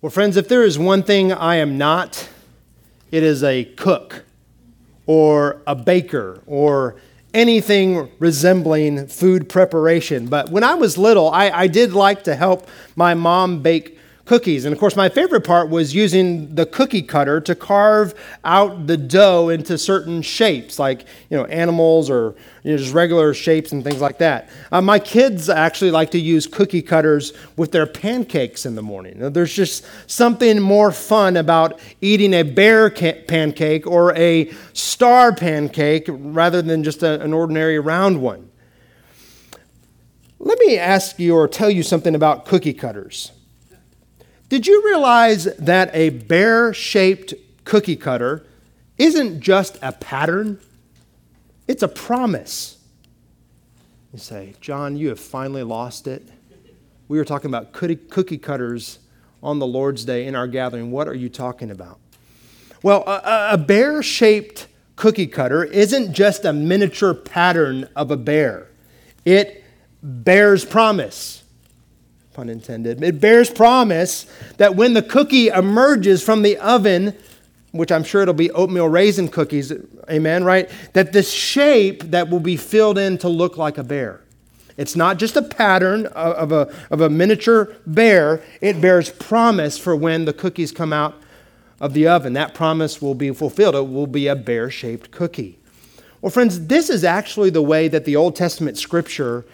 Well, 0.00 0.10
friends, 0.10 0.36
if 0.36 0.46
there 0.46 0.62
is 0.62 0.78
one 0.78 1.02
thing 1.02 1.32
I 1.32 1.56
am 1.56 1.76
not, 1.76 2.28
it 3.10 3.24
is 3.24 3.42
a 3.42 3.64
cook 3.64 4.24
or 5.06 5.60
a 5.66 5.74
baker 5.74 6.40
or 6.46 7.00
anything 7.34 8.08
resembling 8.20 9.08
food 9.08 9.48
preparation. 9.48 10.28
But 10.28 10.50
when 10.50 10.62
I 10.62 10.74
was 10.74 10.98
little, 10.98 11.30
I, 11.30 11.50
I 11.50 11.66
did 11.66 11.94
like 11.94 12.22
to 12.24 12.36
help 12.36 12.68
my 12.94 13.14
mom 13.14 13.60
bake 13.60 13.97
cookies. 14.28 14.66
And 14.66 14.74
of 14.74 14.78
course, 14.78 14.94
my 14.94 15.08
favorite 15.08 15.40
part 15.40 15.70
was 15.70 15.94
using 15.94 16.54
the 16.54 16.66
cookie 16.66 17.00
cutter 17.00 17.40
to 17.40 17.54
carve 17.54 18.14
out 18.44 18.86
the 18.86 18.98
dough 18.98 19.48
into 19.48 19.78
certain 19.78 20.20
shapes, 20.20 20.78
like 20.78 21.06
you 21.30 21.36
know 21.38 21.46
animals 21.46 22.10
or 22.10 22.34
you 22.62 22.72
know, 22.72 22.76
just 22.76 22.92
regular 22.92 23.32
shapes 23.32 23.72
and 23.72 23.82
things 23.82 24.02
like 24.02 24.18
that. 24.18 24.50
Uh, 24.70 24.82
my 24.82 24.98
kids 24.98 25.48
actually 25.48 25.90
like 25.90 26.10
to 26.10 26.18
use 26.18 26.46
cookie 26.46 26.82
cutters 26.82 27.32
with 27.56 27.72
their 27.72 27.86
pancakes 27.86 28.66
in 28.66 28.74
the 28.74 28.82
morning. 28.82 29.18
Now, 29.18 29.30
there's 29.30 29.54
just 29.54 29.86
something 30.06 30.60
more 30.60 30.92
fun 30.92 31.38
about 31.38 31.80
eating 32.02 32.34
a 32.34 32.42
bear 32.42 32.90
ca- 32.90 33.22
pancake 33.22 33.86
or 33.86 34.14
a 34.14 34.52
star 34.74 35.34
pancake 35.34 36.04
rather 36.06 36.60
than 36.60 36.84
just 36.84 37.02
a, 37.02 37.18
an 37.22 37.32
ordinary 37.32 37.78
round 37.78 38.20
one. 38.20 38.50
Let 40.38 40.58
me 40.58 40.76
ask 40.76 41.18
you 41.18 41.34
or 41.34 41.48
tell 41.48 41.70
you 41.70 41.82
something 41.82 42.14
about 42.14 42.44
cookie 42.44 42.74
cutters. 42.74 43.32
Did 44.48 44.66
you 44.66 44.82
realize 44.86 45.44
that 45.56 45.94
a 45.94 46.08
bear 46.08 46.72
shaped 46.72 47.34
cookie 47.64 47.96
cutter 47.96 48.46
isn't 48.96 49.40
just 49.40 49.78
a 49.82 49.92
pattern? 49.92 50.58
It's 51.66 51.82
a 51.82 51.88
promise. 51.88 52.78
You 54.12 54.18
say, 54.18 54.54
Jon, 54.60 54.96
you 54.96 55.10
have 55.10 55.20
finally 55.20 55.62
lost 55.62 56.06
it. 56.06 56.26
We 57.08 57.18
were 57.18 57.26
talking 57.26 57.50
about 57.50 57.72
cookie 57.72 58.38
cutters 58.38 59.00
on 59.42 59.58
the 59.58 59.66
Lord's 59.66 60.04
Day 60.04 60.26
in 60.26 60.34
our 60.34 60.46
gathering. 60.46 60.90
What 60.90 61.08
are 61.08 61.14
you 61.14 61.28
talking 61.28 61.70
about? 61.70 61.98
Well, 62.82 63.04
a, 63.06 63.50
a 63.52 63.58
bear 63.58 64.02
shaped 64.02 64.66
cookie 64.96 65.26
cutter 65.26 65.64
isn't 65.64 66.12
just 66.14 66.46
a 66.46 66.52
miniature 66.54 67.12
pattern 67.12 67.88
of 67.94 68.10
a 68.10 68.16
bear, 68.16 68.68
it 69.24 69.62
bears 70.02 70.64
promise 70.64 71.37
pun 72.38 72.48
intended. 72.48 73.02
It 73.02 73.20
bears 73.20 73.50
promise 73.50 74.24
that 74.58 74.76
when 74.76 74.94
the 74.94 75.02
cookie 75.02 75.48
emerges 75.48 76.22
from 76.22 76.42
the 76.42 76.56
oven, 76.58 77.16
which 77.72 77.90
I'm 77.90 78.04
sure 78.04 78.22
it'll 78.22 78.32
be 78.32 78.52
oatmeal 78.52 78.88
raisin 78.88 79.26
cookies, 79.26 79.72
amen, 80.08 80.44
right? 80.44 80.70
That 80.92 81.12
the 81.12 81.24
shape 81.24 82.04
that 82.12 82.30
will 82.30 82.38
be 82.38 82.56
filled 82.56 82.96
in 82.96 83.18
to 83.18 83.28
look 83.28 83.56
like 83.56 83.76
a 83.76 83.82
bear. 83.82 84.20
It's 84.76 84.94
not 84.94 85.18
just 85.18 85.34
a 85.36 85.42
pattern 85.42 86.06
of 86.06 86.52
a, 86.52 86.72
of 86.92 87.00
a 87.00 87.10
miniature 87.10 87.74
bear, 87.88 88.40
it 88.60 88.80
bears 88.80 89.10
promise 89.10 89.76
for 89.76 89.96
when 89.96 90.24
the 90.24 90.32
cookies 90.32 90.70
come 90.70 90.92
out 90.92 91.16
of 91.80 91.92
the 91.92 92.06
oven. 92.06 92.34
That 92.34 92.54
promise 92.54 93.02
will 93.02 93.16
be 93.16 93.32
fulfilled. 93.32 93.74
It 93.74 93.88
will 93.88 94.06
be 94.06 94.28
a 94.28 94.36
bear 94.36 94.70
shaped 94.70 95.10
cookie. 95.10 95.58
Well, 96.20 96.30
friends, 96.30 96.68
this 96.68 96.88
is 96.88 97.02
actually 97.02 97.50
the 97.50 97.62
way 97.62 97.88
that 97.88 98.04
the 98.04 98.14
Old 98.14 98.36
Testament 98.36 98.78
scripture 98.78 99.44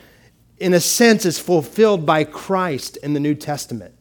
in 0.58 0.74
a 0.74 0.80
sense, 0.80 1.24
is 1.24 1.38
fulfilled 1.38 2.06
by 2.06 2.24
Christ 2.24 2.96
in 2.98 3.14
the 3.14 3.20
New 3.20 3.34
Testament. 3.34 3.94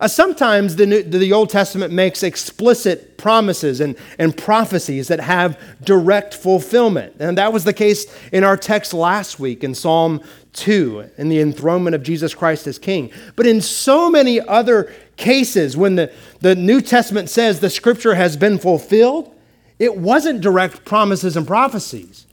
Uh, 0.00 0.06
sometimes 0.06 0.76
the, 0.76 0.86
New, 0.86 1.02
the 1.02 1.32
Old 1.32 1.50
Testament 1.50 1.92
makes 1.92 2.22
explicit 2.22 3.18
promises 3.18 3.80
and, 3.80 3.96
and 4.16 4.36
prophecies 4.36 5.08
that 5.08 5.18
have 5.18 5.60
direct 5.82 6.34
fulfillment. 6.34 7.16
And 7.18 7.36
that 7.36 7.52
was 7.52 7.64
the 7.64 7.72
case 7.72 8.06
in 8.30 8.44
our 8.44 8.56
text 8.56 8.94
last 8.94 9.40
week 9.40 9.64
in 9.64 9.74
Psalm 9.74 10.20
2, 10.52 11.10
in 11.18 11.28
the 11.28 11.40
enthronement 11.40 11.96
of 11.96 12.04
Jesus 12.04 12.32
Christ 12.32 12.68
as 12.68 12.78
King. 12.78 13.10
But 13.34 13.46
in 13.46 13.60
so 13.60 14.08
many 14.08 14.40
other 14.40 14.92
cases, 15.16 15.76
when 15.76 15.96
the, 15.96 16.12
the 16.40 16.54
New 16.54 16.80
Testament 16.80 17.28
says 17.28 17.58
the 17.58 17.68
scripture 17.68 18.14
has 18.14 18.36
been 18.36 18.58
fulfilled, 18.58 19.34
it 19.80 19.96
wasn't 19.96 20.40
direct 20.42 20.84
promises 20.84 21.36
and 21.36 21.44
prophecies. 21.44 22.27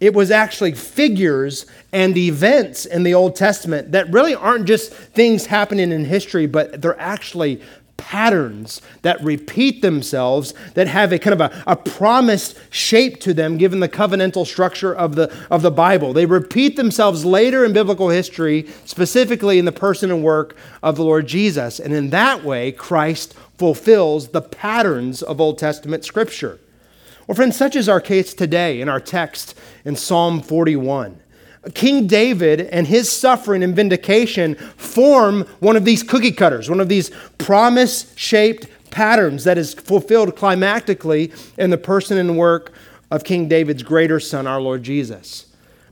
It 0.00 0.14
was 0.14 0.30
actually 0.30 0.72
figures 0.72 1.66
and 1.92 2.16
events 2.16 2.86
in 2.86 3.02
the 3.02 3.12
Old 3.12 3.36
Testament 3.36 3.92
that 3.92 4.10
really 4.10 4.34
aren't 4.34 4.64
just 4.64 4.92
things 4.92 5.46
happening 5.46 5.92
in 5.92 6.06
history, 6.06 6.46
but 6.46 6.80
they're 6.80 6.98
actually 6.98 7.60
patterns 7.98 8.80
that 9.02 9.22
repeat 9.22 9.82
themselves, 9.82 10.54
that 10.72 10.88
have 10.88 11.12
a 11.12 11.18
kind 11.18 11.38
of 11.38 11.52
a, 11.52 11.62
a 11.66 11.76
promised 11.76 12.58
shape 12.70 13.20
to 13.20 13.34
them 13.34 13.58
given 13.58 13.80
the 13.80 13.88
covenantal 13.90 14.46
structure 14.46 14.94
of 14.94 15.16
the, 15.16 15.30
of 15.50 15.60
the 15.60 15.70
Bible. 15.70 16.14
They 16.14 16.24
repeat 16.24 16.76
themselves 16.76 17.26
later 17.26 17.62
in 17.62 17.74
biblical 17.74 18.08
history, 18.08 18.66
specifically 18.86 19.58
in 19.58 19.66
the 19.66 19.72
person 19.72 20.10
and 20.10 20.24
work 20.24 20.56
of 20.82 20.96
the 20.96 21.04
Lord 21.04 21.26
Jesus. 21.26 21.78
And 21.78 21.92
in 21.92 22.08
that 22.08 22.42
way, 22.42 22.72
Christ 22.72 23.34
fulfills 23.58 24.28
the 24.28 24.42
patterns 24.42 25.22
of 25.22 25.38
Old 25.38 25.58
Testament 25.58 26.04
scripture. 26.04 26.58
Well, 27.30 27.36
friends, 27.36 27.56
such 27.56 27.76
is 27.76 27.88
our 27.88 28.00
case 28.00 28.34
today 28.34 28.80
in 28.80 28.88
our 28.88 28.98
text 28.98 29.56
in 29.84 29.94
Psalm 29.94 30.42
41. 30.42 31.20
King 31.74 32.08
David 32.08 32.62
and 32.62 32.88
his 32.88 33.08
suffering 33.08 33.62
and 33.62 33.76
vindication 33.76 34.56
form 34.56 35.42
one 35.60 35.76
of 35.76 35.84
these 35.84 36.02
cookie 36.02 36.32
cutters, 36.32 36.68
one 36.68 36.80
of 36.80 36.88
these 36.88 37.12
promise 37.38 38.12
shaped 38.16 38.66
patterns 38.90 39.44
that 39.44 39.58
is 39.58 39.74
fulfilled 39.74 40.34
climactically 40.34 41.32
in 41.56 41.70
the 41.70 41.78
person 41.78 42.18
and 42.18 42.36
work 42.36 42.72
of 43.12 43.22
King 43.22 43.46
David's 43.46 43.84
greater 43.84 44.18
son, 44.18 44.48
our 44.48 44.60
Lord 44.60 44.82
Jesus. 44.82 45.46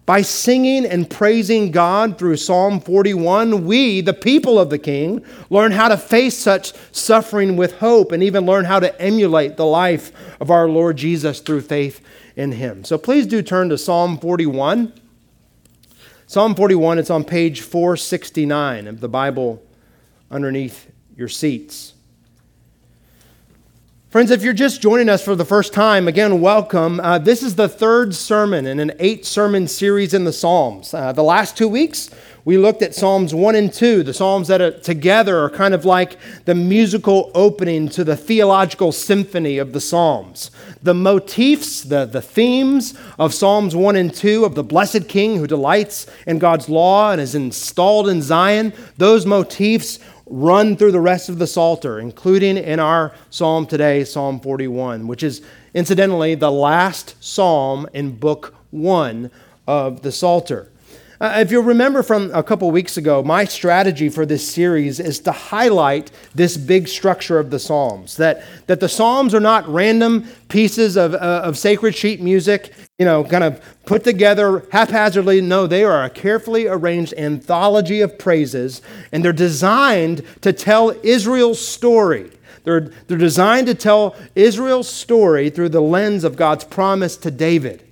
By 0.08 0.22
singing 0.22 0.86
and 0.86 1.10
praising 1.10 1.70
God 1.70 2.16
through 2.16 2.38
Psalm 2.38 2.80
41, 2.80 3.66
we, 3.66 4.00
the 4.00 4.14
people 4.14 4.58
of 4.58 4.70
the 4.70 4.78
King, 4.78 5.22
learn 5.50 5.72
how 5.72 5.88
to 5.88 5.98
face 5.98 6.34
such 6.34 6.72
suffering 6.92 7.58
with 7.58 7.76
hope 7.80 8.10
and 8.10 8.22
even 8.22 8.46
learn 8.46 8.64
how 8.64 8.80
to 8.80 8.98
emulate 9.02 9.58
the 9.58 9.66
life 9.66 10.10
of 10.40 10.50
our 10.50 10.66
Lord 10.66 10.96
Jesus 10.96 11.40
through 11.40 11.60
faith 11.60 12.00
in 12.36 12.52
Him. 12.52 12.84
So 12.84 12.96
please 12.96 13.26
do 13.26 13.42
turn 13.42 13.68
to 13.68 13.76
Psalm 13.76 14.16
41. 14.16 14.94
Psalm 16.26 16.54
41, 16.54 16.98
it's 16.98 17.10
on 17.10 17.22
page 17.22 17.60
469 17.60 18.86
of 18.86 19.00
the 19.00 19.10
Bible 19.10 19.62
underneath 20.30 20.90
your 21.18 21.28
seats. 21.28 21.92
Friends, 24.10 24.30
if 24.30 24.42
you're 24.42 24.54
just 24.54 24.80
joining 24.80 25.10
us 25.10 25.22
for 25.22 25.36
the 25.36 25.44
first 25.44 25.74
time, 25.74 26.08
again, 26.08 26.40
welcome. 26.40 26.98
Uh, 26.98 27.18
this 27.18 27.42
is 27.42 27.56
the 27.56 27.68
third 27.68 28.14
sermon 28.14 28.66
in 28.66 28.80
an 28.80 28.92
eight 28.98 29.26
sermon 29.26 29.68
series 29.68 30.14
in 30.14 30.24
the 30.24 30.32
Psalms. 30.32 30.94
Uh, 30.94 31.12
the 31.12 31.22
last 31.22 31.58
two 31.58 31.68
weeks, 31.68 32.08
we 32.46 32.56
looked 32.56 32.80
at 32.80 32.94
Psalms 32.94 33.34
1 33.34 33.54
and 33.54 33.70
2, 33.70 34.02
the 34.02 34.14
Psalms 34.14 34.48
that 34.48 34.62
are 34.62 34.70
together 34.70 35.38
are 35.40 35.50
kind 35.50 35.74
of 35.74 35.84
like 35.84 36.16
the 36.46 36.54
musical 36.54 37.30
opening 37.34 37.90
to 37.90 38.02
the 38.02 38.16
theological 38.16 38.92
symphony 38.92 39.58
of 39.58 39.74
the 39.74 39.80
Psalms. 39.82 40.50
The 40.82 40.94
motifs, 40.94 41.82
the, 41.82 42.06
the 42.06 42.22
themes 42.22 42.98
of 43.18 43.34
Psalms 43.34 43.76
1 43.76 43.94
and 43.94 44.14
2 44.14 44.46
of 44.46 44.54
the 44.54 44.64
blessed 44.64 45.06
King 45.10 45.36
who 45.36 45.46
delights 45.46 46.06
in 46.26 46.38
God's 46.38 46.70
law 46.70 47.12
and 47.12 47.20
is 47.20 47.34
installed 47.34 48.08
in 48.08 48.22
Zion, 48.22 48.72
those 48.96 49.26
motifs 49.26 49.98
run 50.30 50.76
through 50.76 50.92
the 50.92 51.00
rest 51.00 51.28
of 51.28 51.38
the 51.38 51.46
Psalter, 51.46 51.98
including 51.98 52.56
in 52.56 52.80
our 52.80 53.12
psalm 53.30 53.66
today, 53.66 54.04
Psalm 54.04 54.40
41, 54.40 55.06
which 55.06 55.22
is 55.22 55.42
incidentally 55.74 56.34
the 56.34 56.50
last 56.50 57.14
psalm 57.20 57.86
in 57.92 58.16
book 58.16 58.54
one 58.70 59.30
of 59.66 60.02
the 60.02 60.12
Psalter. 60.12 60.70
Uh, 61.20 61.38
if 61.38 61.50
you'll 61.50 61.64
remember 61.64 62.04
from 62.04 62.30
a 62.32 62.44
couple 62.44 62.70
weeks 62.70 62.96
ago, 62.96 63.24
my 63.24 63.44
strategy 63.44 64.08
for 64.08 64.24
this 64.24 64.48
series 64.48 65.00
is 65.00 65.18
to 65.18 65.32
highlight 65.32 66.12
this 66.32 66.56
big 66.56 66.86
structure 66.86 67.40
of 67.40 67.50
the 67.50 67.58
Psalms. 67.58 68.16
That, 68.18 68.44
that 68.68 68.78
the 68.78 68.88
Psalms 68.88 69.34
are 69.34 69.40
not 69.40 69.66
random 69.68 70.28
pieces 70.48 70.96
of, 70.96 71.14
uh, 71.14 71.42
of 71.42 71.58
sacred 71.58 71.96
sheet 71.96 72.20
music, 72.20 72.72
you 73.00 73.04
know, 73.04 73.24
kind 73.24 73.42
of 73.42 73.60
put 73.84 74.04
together 74.04 74.64
haphazardly. 74.70 75.40
No, 75.40 75.66
they 75.66 75.82
are 75.82 76.04
a 76.04 76.10
carefully 76.10 76.68
arranged 76.68 77.14
anthology 77.14 78.00
of 78.00 78.16
praises, 78.16 78.80
and 79.10 79.24
they're 79.24 79.32
designed 79.32 80.24
to 80.42 80.52
tell 80.52 80.94
Israel's 81.02 81.66
story. 81.66 82.30
They're, 82.62 82.92
they're 83.08 83.18
designed 83.18 83.66
to 83.66 83.74
tell 83.74 84.14
Israel's 84.36 84.88
story 84.88 85.50
through 85.50 85.70
the 85.70 85.80
lens 85.80 86.22
of 86.22 86.36
God's 86.36 86.62
promise 86.62 87.16
to 87.16 87.32
David. 87.32 87.87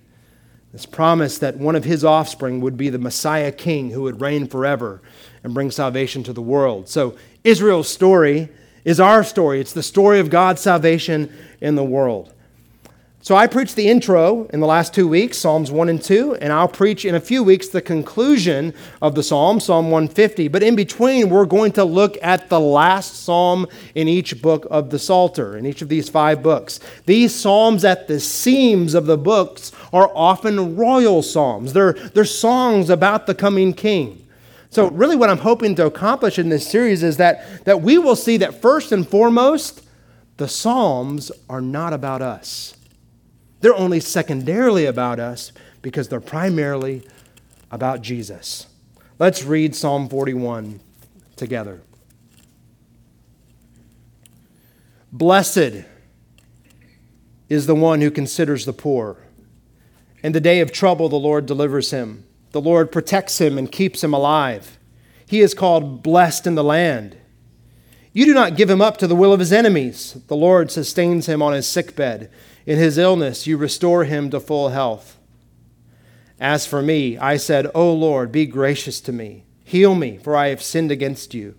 This 0.77 0.85
promise 0.85 1.39
that 1.39 1.57
one 1.57 1.75
of 1.75 1.85
his 1.85 2.05
offspring 2.05 2.61
would 2.61 2.77
be 2.77 2.91
the 2.91 2.99
Messiah 2.99 3.51
king 3.51 3.93
who 3.93 4.03
would 4.03 4.21
reign 4.21 4.47
forever 4.47 5.01
and 5.43 5.55
bring 5.55 5.71
salvation 5.71 6.23
to 6.25 6.35
the 6.35 6.43
world. 6.43 6.87
So, 6.87 7.17
Israel's 7.45 7.89
story 7.89 8.51
is 8.85 9.01
our 9.01 9.25
story. 9.25 9.59
It's 9.59 9.73
the 9.73 9.83
story 9.83 10.21
of 10.21 10.29
God's 10.29 10.61
salvation 10.61 11.35
in 11.63 11.77
the 11.77 11.83
world. 11.83 12.35
So 13.27 13.35
I 13.35 13.49
preached 13.49 13.75
the 13.75 13.89
intro 13.89 14.45
in 14.53 14.61
the 14.61 14.69
last 14.69 14.95
two 14.95 15.09
weeks, 15.09 15.37
Psalms 15.37 15.69
1 15.73 15.89
and 15.89 16.01
2, 16.01 16.37
and 16.37 16.53
I'll 16.53 16.69
preach 16.69 17.05
in 17.05 17.17
a 17.17 17.21
few 17.21 17.43
weeks 17.43 17.67
the 17.67 17.83
conclusion 17.83 18.73
of 19.03 19.17
the 19.17 19.23
psalm, 19.25 19.59
Psalm 19.59 19.91
150. 19.91 20.47
But 20.47 20.63
in 20.63 20.77
between, 20.77 21.29
we're 21.29 21.45
going 21.45 21.73
to 21.73 21.83
look 21.83 22.17
at 22.23 22.49
the 22.49 22.61
last 22.61 23.25
psalm 23.25 23.67
in 23.97 24.07
each 24.07 24.41
book 24.41 24.65
of 24.71 24.91
the 24.91 25.01
Psalter, 25.01 25.57
in 25.57 25.67
each 25.67 25.83
of 25.83 25.89
these 25.89 26.09
five 26.09 26.41
books. 26.41 26.79
These 27.07 27.35
psalms 27.35 27.85
at 27.85 28.07
the 28.07 28.21
seams 28.21 28.95
of 28.95 29.07
the 29.07 29.19
books 29.19 29.73
are 29.93 30.09
often 30.15 30.77
royal 30.77 31.21
psalms, 31.21 31.73
they're, 31.73 31.95
they're 31.95 32.25
songs 32.25 32.91
about 32.91 33.27
the 33.27 33.35
coming 33.35 33.73
king. 33.73 34.25
So, 34.71 34.89
really, 34.89 35.17
what 35.17 35.31
I'm 35.31 35.39
hoping 35.39 35.75
to 35.75 35.87
accomplish 35.87 36.39
in 36.39 36.49
this 36.49 36.71
series 36.71 37.03
is 37.03 37.17
that, 37.17 37.65
that 37.65 37.83
we 37.83 37.99
will 37.99 38.15
see 38.15 38.37
that 38.37 38.63
first 38.63 38.93
and 38.93 39.05
foremost, 39.09 39.83
the 40.37 40.47
Psalms 40.47 41.33
are 41.51 41.61
not 41.61 41.93
about 41.93 42.23
us. 42.23 42.76
They're 43.61 43.75
only 43.75 44.01
secondarily 44.01 44.87
about 44.87 45.19
us 45.19 45.53
because 45.83 46.09
they're 46.09 46.21
primarily 46.21 47.03
about 47.71 48.03
Jesus. 48.03 48.67
Let's 49.19 49.45
read 49.45 49.75
Psalm 49.75 50.09
41 50.09 50.81
together. 51.37 51.81
Blessed 55.13 55.85
is 57.49 57.67
the 57.67 57.75
one 57.75 58.01
who 58.01 58.11
considers 58.11 58.67
the 58.67 58.73
poor. 58.73 59.17
In 60.23 60.33
the 60.33 60.41
day 60.41 60.61
of 60.61 60.73
trouble, 60.73 61.09
the 61.09 61.17
Lord 61.17 61.47
delivers 61.47 61.91
him. 61.91 62.25
The 62.51 62.61
Lord 62.61 62.91
protects 62.91 63.41
him 63.41 63.57
and 63.59 63.71
keeps 63.71 64.03
him 64.03 64.13
alive. 64.13 64.79
He 65.27 65.41
is 65.41 65.55
called 65.55 66.03
blessed 66.03 66.47
in 66.47 66.55
the 66.55 66.65
land. 66.65 67.17
You 68.13 68.25
do 68.25 68.35
not 68.35 68.57
give 68.57 68.71
him 68.71 68.81
up 68.81 68.97
to 68.99 69.07
the 69.07 69.17
will 69.17 69.33
of 69.33 69.41
his 69.41 69.53
enemies. 69.53 70.17
The 70.29 70.37
Lord 70.37 70.71
sustains 70.71 71.27
him 71.27 71.43
on 71.43 71.53
his 71.53 71.67
sickbed. 71.67 72.31
In 72.67 72.79
his 72.79 72.99
illness, 72.99 73.47
you 73.47 73.57
restore 73.57 74.05
him 74.05 74.29
to 74.31 74.41
full 74.41 74.71
health. 74.71 75.19
As 76.41 76.67
for 76.67 76.83
me, 76.83 77.17
I 77.17 77.37
said, 77.37 77.71
O 77.75 77.93
Lord, 77.93 78.33
be 78.33 78.45
gracious 78.45 79.01
to 79.03 79.13
me. 79.13 79.45
Heal 79.65 79.95
me, 79.95 80.19
for 80.19 80.37
I 80.37 80.49
have 80.49 80.63
sinned 80.63 80.91
against 80.91 81.33
you. 81.33 81.55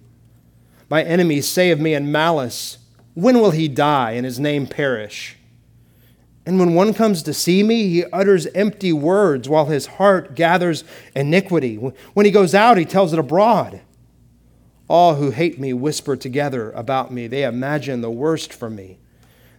My 0.90 1.04
enemies 1.04 1.48
say 1.48 1.72
of 1.72 1.80
me 1.80 1.94
in 1.94 2.12
malice, 2.12 2.78
When 3.14 3.40
will 3.40 3.52
he 3.52 3.68
die 3.68 4.12
and 4.12 4.26
his 4.26 4.40
name 4.40 4.68
perish? 4.68 5.38
And 6.46 6.60
when 6.60 6.76
one 6.76 6.94
comes 6.94 7.24
to 7.24 7.34
see 7.34 7.64
me, 7.64 7.90
he 7.90 8.06
utters 8.06 8.48
empty 8.48 8.94
words 8.94 9.50
while 9.50 9.66
his 9.66 9.86
heart 9.86 10.36
gathers 10.36 10.86
iniquity. 11.14 11.76
When 11.76 12.26
he 12.26 12.32
goes 12.32 12.56
out, 12.56 12.78
he 12.78 12.86
tells 12.86 13.12
it 13.12 13.20
abroad. 13.20 13.82
All 14.88 15.16
who 15.16 15.32
hate 15.32 15.60
me 15.60 15.74
whisper 15.74 16.16
together 16.16 16.72
about 16.72 17.12
me. 17.12 17.28
They 17.28 17.44
imagine 17.44 18.00
the 18.00 18.12
worst 18.12 18.54
for 18.54 18.70
me. 18.70 19.00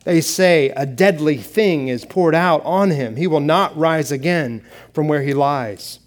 They 0.09 0.23
say, 0.23 0.71
A 0.71 0.87
deadly 0.87 1.37
thing 1.37 1.89
is 1.89 2.07
poured 2.07 2.35
out 2.35 2.65
on 2.65 2.93
him. 2.93 3.17
He 3.17 3.27
will 3.27 3.41
not 3.41 3.77
rise 3.77 4.11
again 4.11 4.65
from 4.95 5.07
where 5.07 5.21
he 5.21 5.35
lies. 5.35 5.99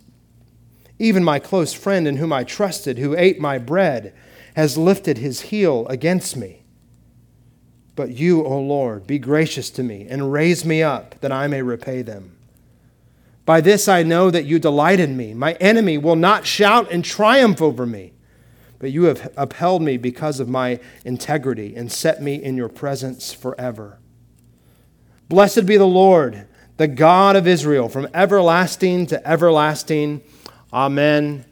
Even 0.98 1.24
my 1.24 1.38
close 1.38 1.72
friend 1.72 2.08
in 2.08 2.18
whom 2.18 2.34
I 2.34 2.44
trusted, 2.44 2.98
who 2.98 3.16
ate 3.16 3.40
my 3.40 3.60
bread, 3.60 4.12
has 4.56 4.76
lifted 4.76 5.20
his 5.20 5.42
heel 5.42 5.86
against 5.86 6.36
me. 6.36 6.64
But 7.96 8.10
you, 8.10 8.44
O 8.44 8.60
Lord, 8.60 9.06
be 9.06 9.20
gracious 9.20 9.70
to 9.70 9.84
me 9.84 10.08
and 10.10 10.34
raise 10.34 10.66
me 10.66 10.82
up 10.82 11.20
that 11.20 11.32
I 11.32 11.46
may 11.46 11.62
repay 11.62 12.02
them. 12.02 12.36
By 13.46 13.62
this 13.62 13.88
I 13.88 14.02
know 14.02 14.32
that 14.32 14.46
you 14.46 14.58
delight 14.58 15.00
in 15.00 15.16
me. 15.16 15.36
My 15.36 15.54
enemy 15.60 16.00
will 16.00 16.16
not 16.16 16.48
shout 16.48 16.90
in 16.90 17.04
triumph 17.04 17.62
over 17.62 17.86
me, 17.86 18.14
but 18.82 18.92
you 18.92 19.04
have 19.04 19.32
upheld 19.38 19.84
me 19.84 19.96
because 19.96 20.40
of 20.40 20.50
my 20.50 20.80
integrity 21.06 21.76
and 21.76 21.92
set 21.92 22.20
me 22.20 22.42
in 22.42 22.58
your 22.58 22.68
presence 22.68 23.32
forever. 23.32 24.00
Blessed 25.30 25.68
be 25.68 25.78
the 25.78 25.86
Lord, 25.86 26.48
the 26.78 26.88
God 26.88 27.36
of 27.36 27.46
Israel, 27.46 27.90
from 27.90 28.08
everlasting 28.12 29.06
to 29.06 29.26
everlasting. 29.28 30.22
Amen 30.74 31.46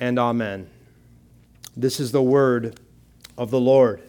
and 0.00 0.18
amen. 0.18 0.70
This 1.76 2.00
is 2.00 2.12
the 2.12 2.22
word 2.22 2.80
of 3.36 3.50
the 3.50 3.60
Lord. 3.60 4.02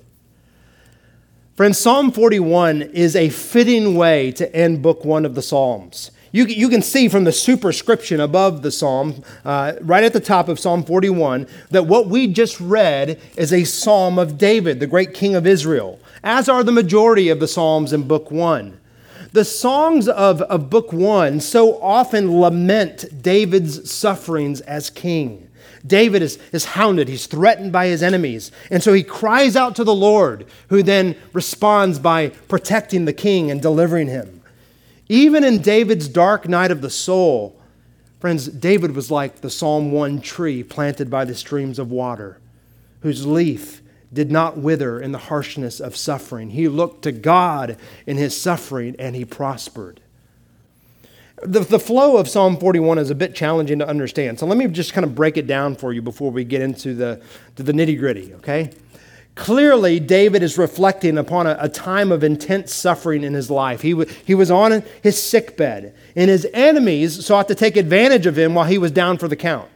Friends, 1.56 1.78
Psalm 1.78 2.10
41 2.10 2.81
is 2.81 3.18
a 3.18 3.28
fitting 3.28 3.96
way 3.96 4.31
to 4.31 4.56
end 4.56 4.81
book 4.81 5.04
one 5.04 5.25
of 5.25 5.36
the 5.36 5.42
Psalms. 5.42 6.10
You, 6.36 6.48
you 6.48 6.68
can 6.68 6.82
see 6.82 7.08
from 7.08 7.24
the 7.24 7.32
superscription 7.32 8.20
above 8.20 8.62
the 8.62 8.70
psalm, 8.70 9.24
uh, 9.46 9.76
right 9.80 10.04
at 10.04 10.12
the 10.12 10.20
top 10.20 10.50
of 10.50 10.60
Psalm 10.60 10.84
41, 10.84 11.48
that 11.70 11.86
what 11.86 12.10
we 12.10 12.28
just 12.28 12.60
read 12.60 13.22
is 13.38 13.54
a 13.54 13.64
psalm 13.64 14.20
of 14.20 14.38
David, 14.38 14.82
the 14.82 14.86
great 14.86 15.14
king 15.14 15.34
of 15.34 15.48
Israel, 15.48 15.98
as 16.26 16.50
are 16.50 16.62
the 16.62 16.74
majority 16.74 17.30
of 17.30 17.40
the 17.40 17.48
psalms 17.48 17.94
in 17.94 18.06
book 18.06 18.32
one. 18.32 18.82
The 19.32 19.46
songs 19.46 20.10
of, 20.10 20.42
of 20.42 20.70
book 20.70 20.92
one 20.92 21.40
so 21.40 21.82
often 21.82 22.42
lament 22.42 23.06
David's 23.22 23.90
sufferings 23.90 24.60
as 24.60 24.90
king. 24.90 25.50
David 25.88 26.22
is, 26.22 26.38
is 26.52 26.66
hounded, 26.66 27.08
he's 27.08 27.28
threatened 27.28 27.72
by 27.72 27.88
his 27.88 28.04
enemies. 28.04 28.52
And 28.70 28.84
so 28.84 28.92
he 28.92 29.04
cries 29.04 29.56
out 29.56 29.74
to 29.78 29.86
the 29.86 29.96
Lord, 29.96 30.46
who 30.68 30.84
then 30.84 31.16
responds 31.32 31.98
by 31.98 32.28
protecting 32.50 33.06
the 33.06 33.14
king 33.14 33.50
and 33.50 33.62
delivering 33.62 34.08
him. 34.08 34.35
Even 35.07 35.44
in 35.44 35.62
David's 35.62 36.07
dark 36.07 36.48
night 36.48 36.72
of 36.72 36.81
the 36.81 36.90
soul, 36.90 37.60
friends, 38.19 38.48
David 38.48 38.96
was 38.96 39.12
like 39.12 39.42
the 39.42 39.50
Psalm 39.50 39.92
1 39.92 40.22
tree 40.22 40.63
planted 40.63 41.10
by 41.10 41.25
the 41.25 41.36
streams 41.36 41.78
of 41.78 41.92
water, 41.92 42.40
whose 43.02 43.25
leaf 43.25 43.81
did 44.12 44.31
not 44.31 44.57
wither 44.57 45.00
in 45.00 45.12
the 45.12 45.18
harshness 45.18 45.80
of 45.80 45.96
suffering. 45.96 46.52
He 46.52 46.68
looked 46.68 47.04
to 47.04 47.12
God 47.12 47.78
in 48.07 48.18
his 48.18 48.40
suffering 48.40 48.96
and 48.98 49.16
he 49.16 49.25
prospered. 49.25 50.02
The, 51.44 51.60
the 51.60 51.80
flow 51.80 52.18
of 52.18 52.30
Psalm 52.30 52.58
41 52.58 52.98
is 52.98 53.10
a 53.10 53.16
bit 53.16 53.36
challenging 53.36 53.80
to 53.80 53.88
understand. 53.88 54.40
So 54.40 54.46
let 54.46 54.58
me 54.58 54.68
just 54.68 54.94
kind 54.94 55.04
of 55.04 55.13
break 55.13 55.38
it 55.38 55.46
down 55.46 55.75
for 55.75 55.92
you 55.92 56.01
before 56.01 56.31
we 56.31 56.46
get 56.46 56.62
into 56.62 56.94
the, 56.96 57.22
the 57.56 57.74
nitty 57.74 58.00
gritty, 58.00 58.34
okay? 58.36 58.72
Clearly, 59.36 60.00
David 60.00 60.42
is 60.44 60.58
reflecting 60.58 61.18
upon 61.18 61.46
a, 61.46 61.58
a, 61.60 61.68
time 61.68 62.10
of 62.10 62.24
intense 62.24 62.74
suffering 62.74 63.24
in 63.24 63.34
his 63.34 63.52
life. 63.52 63.82
He, 63.82 63.92
w- 63.92 64.10
he 64.26 64.34
was 64.34 64.50
on 64.50 64.82
his 65.04 65.22
sick 65.22 65.58
bed, 65.58 65.94
and 66.16 66.30
his 66.30 66.48
enemies 66.54 67.26
sought 67.26 67.50
to 67.50 67.56
take 67.56 67.76
advantage 67.76 68.26
of 68.26 68.38
him 68.38 68.56
while 68.56 68.66
he 68.66 68.78
was 68.78 68.92
down 68.92 69.18
for 69.18 69.28
the 69.28 69.36
count. 69.36 69.70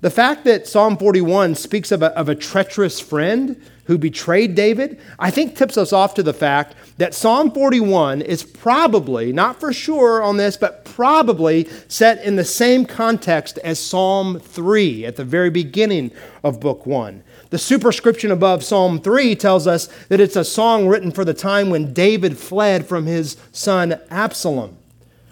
The 0.00 0.10
fact 0.10 0.44
that 0.44 0.66
Psalm 0.66 0.98
41 0.98 1.54
speaks 1.54 1.92
of 1.92 2.02
a, 2.02 2.06
of 2.18 2.28
a 2.28 2.34
treacherous 2.34 2.98
friend 3.00 3.60
who 3.84 3.98
betrayed 3.98 4.56
David, 4.56 5.00
I 5.18 5.30
think 5.30 5.56
tips 5.56 5.78
us 5.78 5.92
off 5.92 6.14
to 6.14 6.22
the 6.22 6.34
fact 6.34 6.74
that 6.98 7.14
Psalm 7.14 7.52
41 7.52 8.20
is 8.20 8.42
probably, 8.42 9.32
not 9.32 9.60
for 9.60 9.72
sure 9.72 10.22
on 10.22 10.38
this, 10.38 10.56
but 10.56 10.84
probably 10.84 11.68
set 11.86 12.22
in 12.24 12.34
the 12.34 12.44
same 12.44 12.84
context 12.84 13.58
as 13.58 13.78
Psalm 13.78 14.40
3 14.40 15.06
at 15.06 15.16
the 15.16 15.24
very 15.24 15.50
beginning 15.50 16.10
of 16.42 16.60
Book 16.60 16.84
1. 16.84 17.22
The 17.50 17.58
superscription 17.58 18.30
above 18.30 18.64
Psalm 18.64 19.00
3 19.00 19.36
tells 19.36 19.66
us 19.66 19.88
that 20.08 20.20
it's 20.20 20.36
a 20.36 20.44
song 20.44 20.88
written 20.88 21.12
for 21.12 21.24
the 21.24 21.34
time 21.34 21.70
when 21.70 21.92
David 21.92 22.36
fled 22.36 22.86
from 22.86 23.06
his 23.06 23.36
son 23.52 24.00
Absalom. 24.10 24.76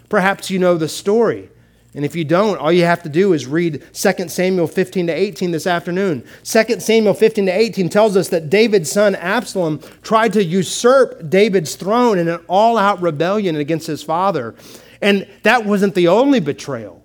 Perhaps 0.07 0.49
you 0.49 0.59
know 0.59 0.77
the 0.77 0.87
story. 0.87 1.49
And 1.95 2.03
if 2.03 2.13
you 2.13 2.25
don't, 2.25 2.57
all 2.57 2.73
you 2.73 2.83
have 2.83 3.03
to 3.03 3.09
do 3.09 3.31
is 3.31 3.47
read 3.47 3.81
2 3.93 4.27
Samuel 4.27 4.67
15 4.67 5.07
to 5.07 5.13
18 5.13 5.51
this 5.51 5.65
afternoon. 5.65 6.25
2 6.43 6.79
Samuel 6.81 7.13
15 7.13 7.45
to 7.45 7.51
18 7.51 7.87
tells 7.87 8.17
us 8.17 8.27
that 8.29 8.49
David's 8.49 8.91
son 8.91 9.15
Absalom 9.15 9.79
tried 10.03 10.33
to 10.33 10.43
usurp 10.43 11.29
David's 11.29 11.75
throne 11.75 12.19
in 12.19 12.27
an 12.27 12.43
all 12.47 12.77
out 12.77 13.01
rebellion 13.01 13.55
against 13.55 13.87
his 13.87 14.03
father. 14.03 14.55
And 15.01 15.25
that 15.43 15.65
wasn't 15.65 15.95
the 15.95 16.09
only 16.09 16.41
betrayal. 16.41 17.01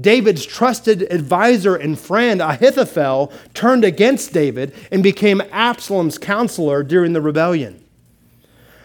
David's 0.00 0.44
trusted 0.44 1.02
advisor 1.02 1.76
and 1.76 1.98
friend 1.98 2.40
Ahithophel 2.42 3.32
turned 3.54 3.84
against 3.84 4.32
David 4.32 4.74
and 4.90 5.02
became 5.02 5.40
Absalom's 5.52 6.18
counselor 6.18 6.82
during 6.82 7.12
the 7.12 7.20
rebellion. 7.20 7.84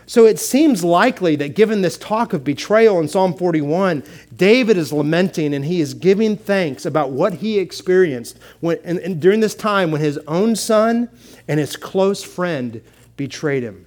So 0.06 0.26
it 0.26 0.40
seems 0.40 0.84
likely 0.84 1.36
that 1.36 1.54
given 1.54 1.84
this 1.84 1.96
talk 1.96 2.34
of 2.34 2.44
betrayal 2.44 3.00
in 3.00 3.08
Psalm 3.08 3.36
41, 3.36 4.04
David 4.36 4.76
is 4.76 4.92
lamenting 4.92 5.54
and 5.54 5.66
he 5.66 5.82
is 5.82 5.94
giving 5.94 6.36
thanks 6.36 6.84
about 6.86 7.12
what 7.12 7.36
he 7.36 7.60
experienced 7.60 8.40
when, 8.60 8.80
and, 8.84 8.98
and 9.00 9.20
during 9.22 9.40
this 9.40 9.54
time 9.54 9.92
when 9.92 10.02
his 10.02 10.18
own 10.28 10.56
son 10.56 11.10
and 11.48 11.60
his 11.60 11.76
close 11.76 12.24
friend 12.24 12.82
betrayed 13.18 13.62
him. 13.62 13.86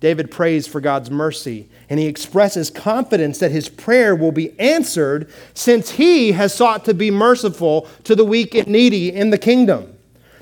David 0.00 0.30
prays 0.30 0.66
for 0.66 0.80
God's 0.80 1.10
mercy 1.10 1.68
and 1.90 1.98
he 1.98 2.06
expresses 2.06 2.70
confidence 2.70 3.38
that 3.38 3.50
his 3.50 3.68
prayer 3.68 4.14
will 4.14 4.32
be 4.32 4.58
answered 4.60 5.30
since 5.54 5.90
he 5.90 6.32
has 6.32 6.54
sought 6.54 6.84
to 6.84 6.94
be 6.94 7.10
merciful 7.10 7.88
to 8.04 8.14
the 8.14 8.24
weak 8.24 8.54
and 8.54 8.68
needy 8.68 9.10
in 9.12 9.30
the 9.30 9.38
kingdom. 9.38 9.94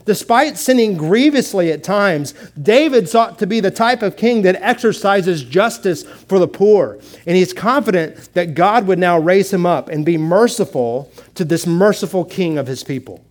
Despite 0.05 0.57
sinning 0.57 0.97
grievously 0.97 1.73
at 1.73 1.83
times, 1.83 2.33
David 2.61 3.09
sought 3.09 3.41
to 3.41 3.47
be 3.47 3.59
the 3.59 3.73
type 3.73 4.03
of 4.03 4.17
king 4.17 4.43
that 4.43 4.55
exercises 4.63 5.43
justice 5.43 6.05
for 6.05 6.39
the 6.39 6.47
poor. 6.47 6.99
And 7.27 7.37
he's 7.37 7.53
confident 7.53 8.33
that 8.35 8.55
God 8.55 8.87
would 8.87 9.01
now 9.01 9.19
raise 9.19 9.53
him 9.53 9.67
up 9.67 9.89
and 9.89 10.07
be 10.07 10.17
merciful 10.17 11.11
to 11.35 11.45
this 11.45 11.67
merciful 11.67 12.25
king 12.25 12.57
of 12.57 12.69
his 12.69 12.85
people. 12.85 13.25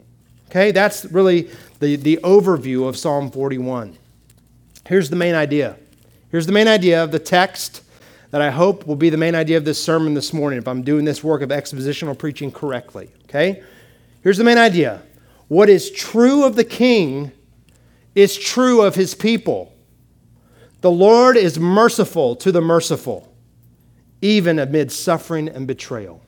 Okay, 0.49 0.71
that's 0.71 1.05
really 1.05 1.49
the, 1.79 1.95
the 1.95 2.19
overview 2.23 2.87
of 2.87 2.97
Psalm 2.97 3.31
41. 3.31 3.97
Here's 4.85 5.09
the 5.09 5.15
main 5.15 5.33
idea. 5.33 5.77
Here's 6.29 6.45
the 6.45 6.51
main 6.51 6.67
idea 6.67 7.03
of 7.03 7.11
the 7.11 7.19
text 7.19 7.83
that 8.31 8.41
I 8.41 8.49
hope 8.49 8.85
will 8.85 8.95
be 8.95 9.09
the 9.09 9.17
main 9.17 9.35
idea 9.35 9.57
of 9.57 9.65
this 9.65 9.81
sermon 9.81 10.13
this 10.13 10.33
morning 10.33 10.59
if 10.59 10.67
I'm 10.67 10.81
doing 10.81 11.05
this 11.05 11.23
work 11.23 11.41
of 11.41 11.49
expositional 11.49 12.17
preaching 12.17 12.51
correctly. 12.51 13.09
Okay? 13.25 13.63
Here's 14.21 14.37
the 14.37 14.43
main 14.43 14.57
idea 14.57 15.03
what 15.47 15.69
is 15.69 15.91
true 15.91 16.43
of 16.43 16.55
the 16.55 16.63
king 16.63 17.31
is 18.15 18.37
true 18.37 18.81
of 18.81 18.95
his 18.95 19.13
people. 19.13 19.73
The 20.81 20.91
Lord 20.91 21.37
is 21.37 21.59
merciful 21.59 22.35
to 22.37 22.51
the 22.51 22.61
merciful, 22.61 23.33
even 24.21 24.59
amid 24.59 24.91
suffering 24.91 25.47
and 25.47 25.67
betrayal. 25.67 26.21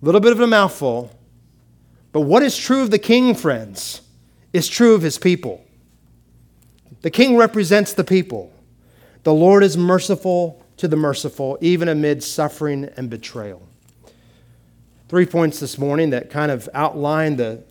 A 0.00 0.04
little 0.04 0.20
bit 0.20 0.32
of 0.32 0.40
a 0.40 0.46
mouthful, 0.46 1.10
But 2.12 2.22
what 2.22 2.42
is 2.42 2.56
true 2.56 2.80
of 2.80 2.90
the 2.90 2.98
king, 2.98 3.34
friends, 3.34 4.00
is 4.54 4.68
true 4.68 4.94
of 4.94 5.02
his 5.02 5.18
people. 5.18 5.65
The 7.06 7.10
king 7.12 7.36
represents 7.36 7.92
the 7.92 8.02
people. 8.02 8.52
The 9.22 9.32
Lord 9.32 9.62
is 9.62 9.76
merciful 9.76 10.60
to 10.78 10.88
the 10.88 10.96
merciful, 10.96 11.56
even 11.60 11.88
amid 11.88 12.20
suffering 12.20 12.90
and 12.96 13.08
betrayal. 13.08 13.62
Three 15.08 15.24
points 15.24 15.60
this 15.60 15.78
morning 15.78 16.10
that 16.10 16.30
kind 16.30 16.50
of 16.50 16.68
outline 16.74 17.36
the, 17.36 17.62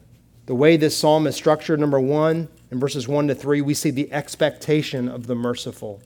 the 0.45 0.55
way 0.55 0.77
this 0.77 0.95
psalm 0.95 1.27
is 1.27 1.35
structured. 1.35 1.81
Number 1.81 1.99
one, 1.99 2.47
in 2.71 2.79
verses 2.79 3.09
1 3.09 3.27
to 3.27 3.35
3, 3.35 3.59
we 3.59 3.73
see 3.73 3.91
the 3.91 4.09
expectation 4.13 5.09
of 5.09 5.27
the 5.27 5.35
merciful. 5.35 6.01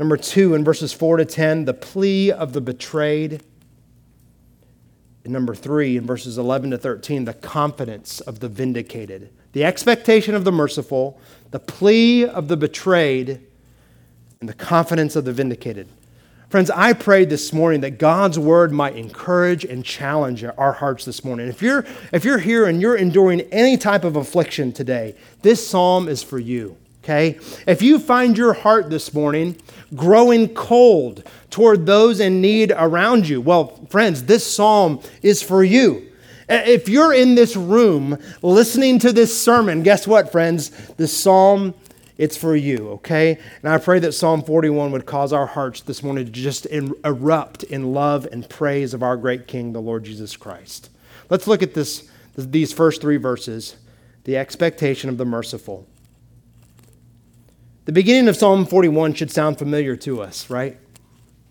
Number 0.00 0.16
two, 0.16 0.54
in 0.54 0.64
verses 0.64 0.92
4 0.92 1.18
to 1.18 1.24
10, 1.24 1.66
the 1.66 1.74
plea 1.74 2.32
of 2.32 2.52
the 2.52 2.60
betrayed. 2.60 3.44
And 5.22 5.32
number 5.32 5.54
three, 5.54 5.96
in 5.96 6.04
verses 6.04 6.36
11 6.36 6.72
to 6.72 6.78
13, 6.78 7.26
the 7.26 7.34
confidence 7.34 8.20
of 8.20 8.40
the 8.40 8.48
vindicated. 8.48 9.30
The 9.56 9.64
expectation 9.64 10.34
of 10.34 10.44
the 10.44 10.52
merciful, 10.52 11.18
the 11.50 11.58
plea 11.58 12.26
of 12.26 12.48
the 12.48 12.58
betrayed, 12.58 13.40
and 14.38 14.50
the 14.50 14.52
confidence 14.52 15.16
of 15.16 15.24
the 15.24 15.32
vindicated. 15.32 15.88
Friends, 16.50 16.70
I 16.70 16.92
prayed 16.92 17.30
this 17.30 17.54
morning 17.54 17.80
that 17.80 17.92
God's 17.92 18.38
word 18.38 18.70
might 18.70 18.96
encourage 18.96 19.64
and 19.64 19.82
challenge 19.82 20.44
our 20.44 20.72
hearts 20.72 21.06
this 21.06 21.24
morning. 21.24 21.48
If 21.48 21.62
you're, 21.62 21.86
if 22.12 22.22
you're 22.22 22.36
here 22.36 22.66
and 22.66 22.82
you're 22.82 22.96
enduring 22.96 23.40
any 23.50 23.78
type 23.78 24.04
of 24.04 24.14
affliction 24.14 24.74
today, 24.74 25.14
this 25.40 25.66
psalm 25.66 26.06
is 26.06 26.22
for 26.22 26.38
you. 26.38 26.76
Okay? 27.02 27.38
If 27.66 27.80
you 27.80 27.98
find 27.98 28.36
your 28.36 28.52
heart 28.52 28.90
this 28.90 29.14
morning 29.14 29.56
growing 29.94 30.52
cold 30.52 31.24
toward 31.48 31.86
those 31.86 32.20
in 32.20 32.42
need 32.42 32.74
around 32.76 33.26
you, 33.26 33.40
well, 33.40 33.68
friends, 33.88 34.24
this 34.24 34.46
psalm 34.46 35.00
is 35.22 35.42
for 35.42 35.64
you. 35.64 36.12
Uh, 36.48 36.62
if 36.64 36.88
you're 36.88 37.12
in 37.12 37.34
this 37.34 37.56
room 37.56 38.18
listening 38.42 38.98
to 39.00 39.12
this 39.12 39.40
sermon, 39.40 39.82
guess 39.82 40.06
what, 40.06 40.30
friends? 40.30 40.70
This 40.94 41.16
psalm 41.16 41.74
it's 42.18 42.36
for 42.36 42.56
you, 42.56 42.88
okay? 42.92 43.38
And 43.62 43.70
I 43.70 43.78
pray 43.78 43.98
that 43.98 44.12
Psalm 44.12 44.42
41 44.42 44.90
would 44.92 45.04
cause 45.04 45.32
our 45.32 45.46
hearts 45.46 45.82
this 45.82 46.02
morning 46.02 46.24
to 46.24 46.30
just 46.30 46.66
erupt 46.66 47.62
in 47.62 47.92
love 47.92 48.26
and 48.32 48.48
praise 48.48 48.94
of 48.94 49.02
our 49.02 49.18
great 49.18 49.46
King, 49.46 49.72
the 49.72 49.82
Lord 49.82 50.04
Jesus 50.04 50.34
Christ. 50.34 50.88
Let's 51.28 51.46
look 51.46 51.62
at 51.62 51.74
this, 51.74 52.08
these 52.36 52.72
first 52.72 53.00
three 53.00 53.18
verses 53.18 53.76
the 54.24 54.36
expectation 54.36 55.08
of 55.08 55.18
the 55.18 55.24
merciful. 55.24 55.86
The 57.84 57.92
beginning 57.92 58.26
of 58.26 58.34
Psalm 58.34 58.66
41 58.66 59.14
should 59.14 59.30
sound 59.30 59.56
familiar 59.56 59.94
to 59.98 60.20
us, 60.20 60.50
right? 60.50 60.76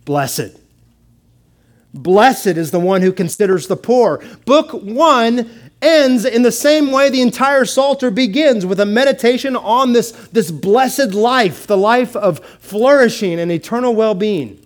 Blessed. 0.03 0.59
Blessed 1.95 2.47
is 2.47 2.71
the 2.71 2.79
one 2.79 3.01
who 3.01 3.13
considers 3.13 3.67
the 3.67 3.77
poor. 3.77 4.21
Book 4.45 4.71
one 4.71 5.49
ends 5.81 6.25
in 6.25 6.41
the 6.41 6.51
same 6.51 6.91
way 6.91 7.09
the 7.09 7.21
entire 7.21 7.63
Psalter 7.63 8.11
begins 8.11 8.65
with 8.65 8.81
a 8.81 8.85
meditation 8.85 9.55
on 9.55 9.93
this, 9.93 10.11
this 10.11 10.51
blessed 10.51 11.13
life, 11.13 11.65
the 11.67 11.77
life 11.77 12.13
of 12.17 12.39
flourishing 12.59 13.39
and 13.39 13.49
eternal 13.49 13.95
well 13.95 14.13
being. 14.13 14.59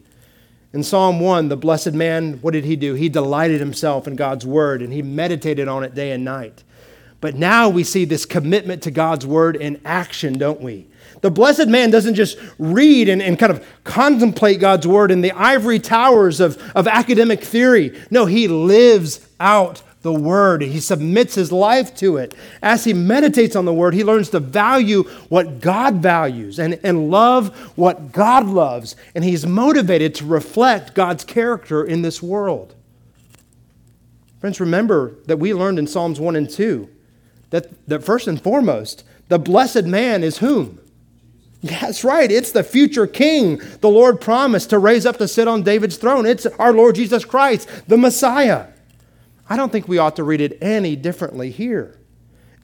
In 0.74 0.84
Psalm 0.84 1.20
1, 1.20 1.50
the 1.50 1.58
blessed 1.58 1.94
man, 1.94 2.40
what 2.42 2.54
did 2.54 2.66
he 2.66 2.76
do? 2.76 2.96
He 2.96 3.10
delighted 3.10 3.60
himself 3.60 4.08
in 4.08 4.16
God's 4.16 4.46
word 4.46 4.82
and 4.82 4.92
he 4.92 5.04
meditated 5.04 5.68
on 5.68 5.84
it 5.84 5.94
day 5.94 6.12
and 6.12 6.26
night. 6.26 6.64
But 7.22 7.36
now 7.36 7.70
we 7.70 7.84
see 7.84 8.06
this 8.06 8.26
commitment 8.26 8.82
to 8.84 8.92
God's 8.92 9.26
word 9.26 9.56
in 9.56 9.80
action, 9.86 10.38
don't 10.38 10.62
we? 10.62 10.88
The 11.22 11.32
blessed 11.32 11.68
man 11.68 11.92
doesn't 11.92 12.16
just 12.16 12.38
read 12.58 13.10
and, 13.10 13.22
and 13.22 13.38
kind 13.38 13.52
of 13.52 13.66
contemplate 13.84 14.60
God's 14.60 14.88
word 14.88 15.12
in 15.12 15.22
the 15.22 15.32
ivory 15.34 15.80
towers 15.80 16.40
of, 16.40 16.62
of 16.76 16.88
academic 16.88 17.44
theory. 17.44 18.00
No, 18.10 18.26
he 18.26 18.48
lives 18.48 19.28
out 19.40 19.82
the 20.02 20.14
Word. 20.14 20.62
He 20.62 20.80
submits 20.80 21.36
his 21.36 21.52
life 21.52 21.94
to 21.96 22.18
it. 22.18 22.34
As 22.62 22.86
he 22.86 22.94
meditates 22.94 23.56
on 23.56 23.66
the 23.66 23.74
Word, 23.74 23.94
he 23.94 24.04
learns 24.04 24.30
to 24.30 24.40
value 24.40 25.04
what 25.28 25.60
God 25.60 25.96
values 25.96 26.58
and, 26.58 26.80
and 26.84 27.12
love 27.12 27.56
what 27.78 28.12
God 28.12 28.48
loves. 28.48 28.96
And 29.14 29.24
he's 29.24 29.46
motivated 29.46 30.16
to 30.16 30.26
reflect 30.26 30.96
God's 30.96 31.24
character 31.24 31.84
in 31.84 32.02
this 32.02 32.24
world. 32.24 32.76
Friends, 34.40 34.62
remember 34.62 35.16
that 35.26 35.38
we 35.38 35.54
learned 35.54 35.80
in 35.80 35.88
Psalms 35.88 36.20
1 36.20 36.36
and 36.38 36.50
2 36.50 36.90
that, 37.50 37.88
that 37.88 38.04
first 38.04 38.28
and 38.28 38.42
foremost, 38.42 39.04
the 39.28 39.40
blessed 39.40 39.84
man 39.84 40.24
is 40.24 40.38
whom? 40.38 40.80
That's 41.62 42.04
right. 42.04 42.32
It's 42.32 42.52
the 42.52 42.64
future 42.64 43.06
king 43.06 43.62
the 43.82 43.90
Lord 43.90 44.22
promised 44.22 44.70
to 44.70 44.80
raise 44.80 45.06
up 45.06 45.18
to 45.18 45.28
sit 45.28 45.48
on 45.48 45.64
David's 45.64 45.98
throne. 45.98 46.26
It's 46.26 46.46
our 46.46 46.72
Lord 46.72 46.96
Jesus 46.96 47.26
Christ, 47.26 47.68
the 47.88 47.98
Messiah. 47.98 48.68
I 49.50 49.58
don't 49.58 49.72
think 49.72 49.88
we 49.88 49.98
ought 49.98 50.16
to 50.16 50.24
read 50.24 50.42
it 50.42 50.58
any 50.62 50.96
differently 50.96 51.52
here. 51.52 51.98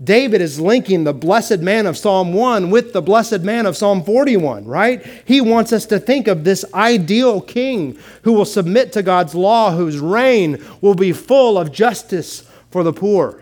David 0.04 0.42
is 0.42 0.60
linking 0.60 1.04
the 1.04 1.14
blessed 1.14 1.60
man 1.60 1.88
of 1.88 1.98
Psalm 1.98 2.34
1 2.34 2.70
with 2.70 2.92
the 2.92 3.02
blessed 3.02 3.42
man 3.42 3.66
of 3.66 3.78
Psalm 3.78 4.04
41, 4.04 4.66
right? 4.66 5.06
He 5.26 5.40
wants 5.40 5.72
us 5.72 5.86
to 5.88 6.00
think 6.00 6.28
of 6.28 6.44
this 6.44 6.66
ideal 6.74 7.40
king 7.40 7.98
who 8.24 8.34
will 8.34 8.46
submit 8.46 8.92
to 8.94 9.04
God's 9.04 9.34
law, 9.34 9.72
whose 9.72 10.00
reign 10.00 10.64
will 10.82 10.96
be 10.96 11.14
full 11.14 11.58
of 11.58 11.72
justice 11.72 12.42
for 12.72 12.84
the 12.84 12.92
poor. 12.92 13.42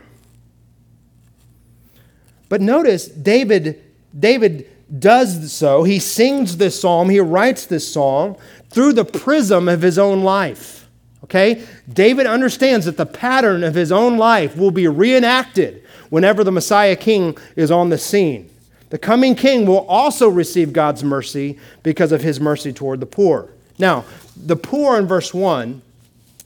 But 2.50 2.62
notice 2.62 3.08
David 3.08 3.84
David 4.18 4.70
does 4.98 5.52
so. 5.52 5.84
He 5.84 6.00
sings 6.00 6.58
this 6.58 6.80
psalm, 6.80 7.10
he 7.10 7.20
writes 7.20 7.66
this 7.66 7.92
song 7.92 8.38
through 8.70 8.94
the 8.94 9.06
prism 9.06 9.68
of 9.68 9.82
his 9.82 9.98
own 9.98 10.24
life. 10.24 10.88
Okay? 11.24 11.64
David 11.92 12.28
understands 12.28 12.86
that 12.86 12.98
the 12.98 13.06
pattern 13.06 13.64
of 13.64 13.76
his 13.76 13.92
own 13.92 14.18
life 14.18 14.58
will 14.58 14.72
be 14.72 14.88
reenacted 14.88 15.84
whenever 16.10 16.44
the 16.44 16.52
Messiah 16.52 16.96
king 16.96 17.38
is 17.56 17.72
on 17.72 17.90
the 17.90 17.98
scene. 17.98 18.50
The 18.90 19.00
coming 19.00 19.34
king 19.34 19.66
will 19.66 19.88
also 19.88 20.30
receive 20.30 20.74
God's 20.74 21.04
mercy 21.04 21.58
because 21.82 22.12
of 22.12 22.22
his 22.22 22.40
mercy 22.40 22.72
toward 22.72 23.00
the 23.00 23.08
poor. 23.08 23.50
Now, 23.80 24.06
the 24.38 24.56
poor 24.56 25.00
in 25.00 25.08
verse 25.08 25.34
1 25.34 25.82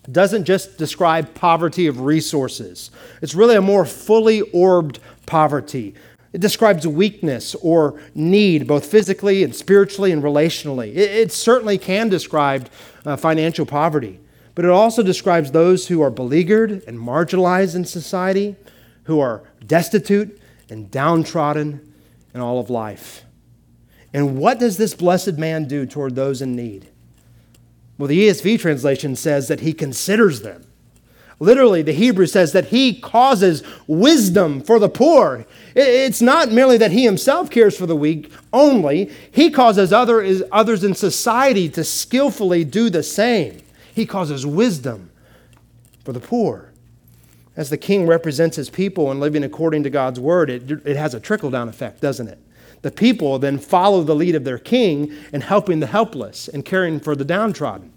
doesn't 0.10 0.46
just 0.46 0.78
describe 0.78 1.34
poverty 1.34 1.88
of 1.88 2.00
resources, 2.02 2.92
it's 3.22 3.36
really 3.36 3.56
a 3.56 3.62
more 3.62 3.84
fully 3.84 4.42
orbed 4.42 5.00
poverty. 5.26 5.94
It 6.34 6.42
describes 6.42 6.86
weakness 6.86 7.56
or 7.56 8.00
need, 8.14 8.68
both 8.68 8.86
physically 8.86 9.44
and 9.44 9.56
spiritually 9.56 10.12
and 10.12 10.22
relationally. 10.22 10.90
It, 10.90 11.12
it 11.12 11.32
certainly 11.32 11.78
can 11.78 12.10
describe 12.10 12.70
uh, 13.06 13.16
financial 13.16 13.66
poverty 13.66 14.20
but 14.58 14.66
it 14.66 14.72
also 14.72 15.04
describes 15.04 15.52
those 15.52 15.88
who 15.88 16.02
are 16.02 16.10
beleaguered 16.10 16.82
and 16.88 16.98
marginalized 16.98 17.76
in 17.76 17.86
society, 17.86 18.56
who 19.04 19.20
are 19.20 19.44
destitute 19.64 20.42
and 20.68 20.90
downtrodden 20.90 21.94
in 22.34 22.42
all 22.42 22.60
of 22.60 22.72
life. 22.72 23.24
And 24.16 24.40
what 24.40 24.58
does 24.58 24.78
this 24.78 24.96
blessed 24.96 25.34
man 25.38 25.68
do 25.68 25.86
toward 25.86 26.16
those 26.16 26.42
in 26.42 26.56
need? 26.56 26.88
Well, 28.00 28.08
the 28.08 28.28
ESV 28.28 28.60
translation 28.60 29.16
says 29.16 29.48
that 29.48 29.60
he 29.60 29.74
considers 29.74 30.42
them. 30.42 30.66
Literally, 31.40 31.84
the 31.84 31.94
Hebrew 31.94 32.26
says 32.26 32.52
that 32.54 32.68
he 32.68 33.00
causes 33.00 33.62
wisdom 33.86 34.60
for 34.62 34.80
the 34.80 34.90
poor. 34.90 35.46
It's 35.76 36.22
not 36.22 36.52
merely 36.52 36.78
that 36.78 36.92
he 36.92 37.04
himself 37.04 37.52
cares 37.52 37.78
for 37.78 37.86
the 37.86 37.96
weak 37.96 38.32
only, 38.52 39.12
he 39.32 39.52
causes 39.52 39.94
other, 39.94 40.26
others 40.52 40.84
in 40.84 40.96
society 40.96 41.70
to 41.70 41.84
skillfully 41.84 42.64
do 42.64 42.90
the 42.90 43.04
same. 43.04 43.62
He 43.94 44.08
causes 44.08 44.46
wisdom 44.46 45.12
for 46.04 46.12
the 46.12 46.20
poor. 46.20 46.72
As 47.56 47.70
the 47.70 47.78
king 47.78 48.08
represents 48.08 48.56
his 48.56 48.70
people 48.70 49.12
and 49.12 49.20
living 49.20 49.44
according 49.44 49.84
to 49.84 49.90
God's 49.90 50.20
word, 50.20 50.50
it, 50.50 50.72
it 50.86 50.96
has 50.96 51.14
a 51.14 51.20
trickle 51.20 51.50
down 51.52 51.70
effect, 51.70 52.02
doesn't 52.02 52.28
it? 52.28 52.40
The 52.82 52.92
people 52.92 53.40
then 53.40 53.58
follow 53.58 54.04
the 54.04 54.16
lead 54.16 54.36
of 54.36 54.44
their 54.44 54.60
king 54.60 55.12
in 55.34 55.42
helping 55.42 55.80
the 55.80 55.88
helpless 55.88 56.48
and 56.48 56.64
caring 56.64 57.00
for 57.00 57.16
the 57.16 57.26
downtrodden. 57.26 57.92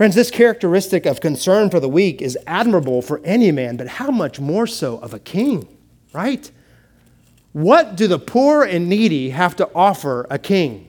Friends, 0.00 0.14
this 0.14 0.30
characteristic 0.30 1.04
of 1.04 1.20
concern 1.20 1.68
for 1.68 1.78
the 1.78 1.86
weak 1.86 2.22
is 2.22 2.38
admirable 2.46 3.02
for 3.02 3.20
any 3.22 3.52
man, 3.52 3.76
but 3.76 3.86
how 3.86 4.10
much 4.10 4.40
more 4.40 4.66
so 4.66 4.96
of 5.00 5.12
a 5.12 5.18
king, 5.18 5.68
right? 6.14 6.50
What 7.52 7.96
do 7.96 8.06
the 8.06 8.18
poor 8.18 8.62
and 8.62 8.88
needy 8.88 9.28
have 9.28 9.56
to 9.56 9.68
offer 9.74 10.26
a 10.30 10.38
king? 10.38 10.88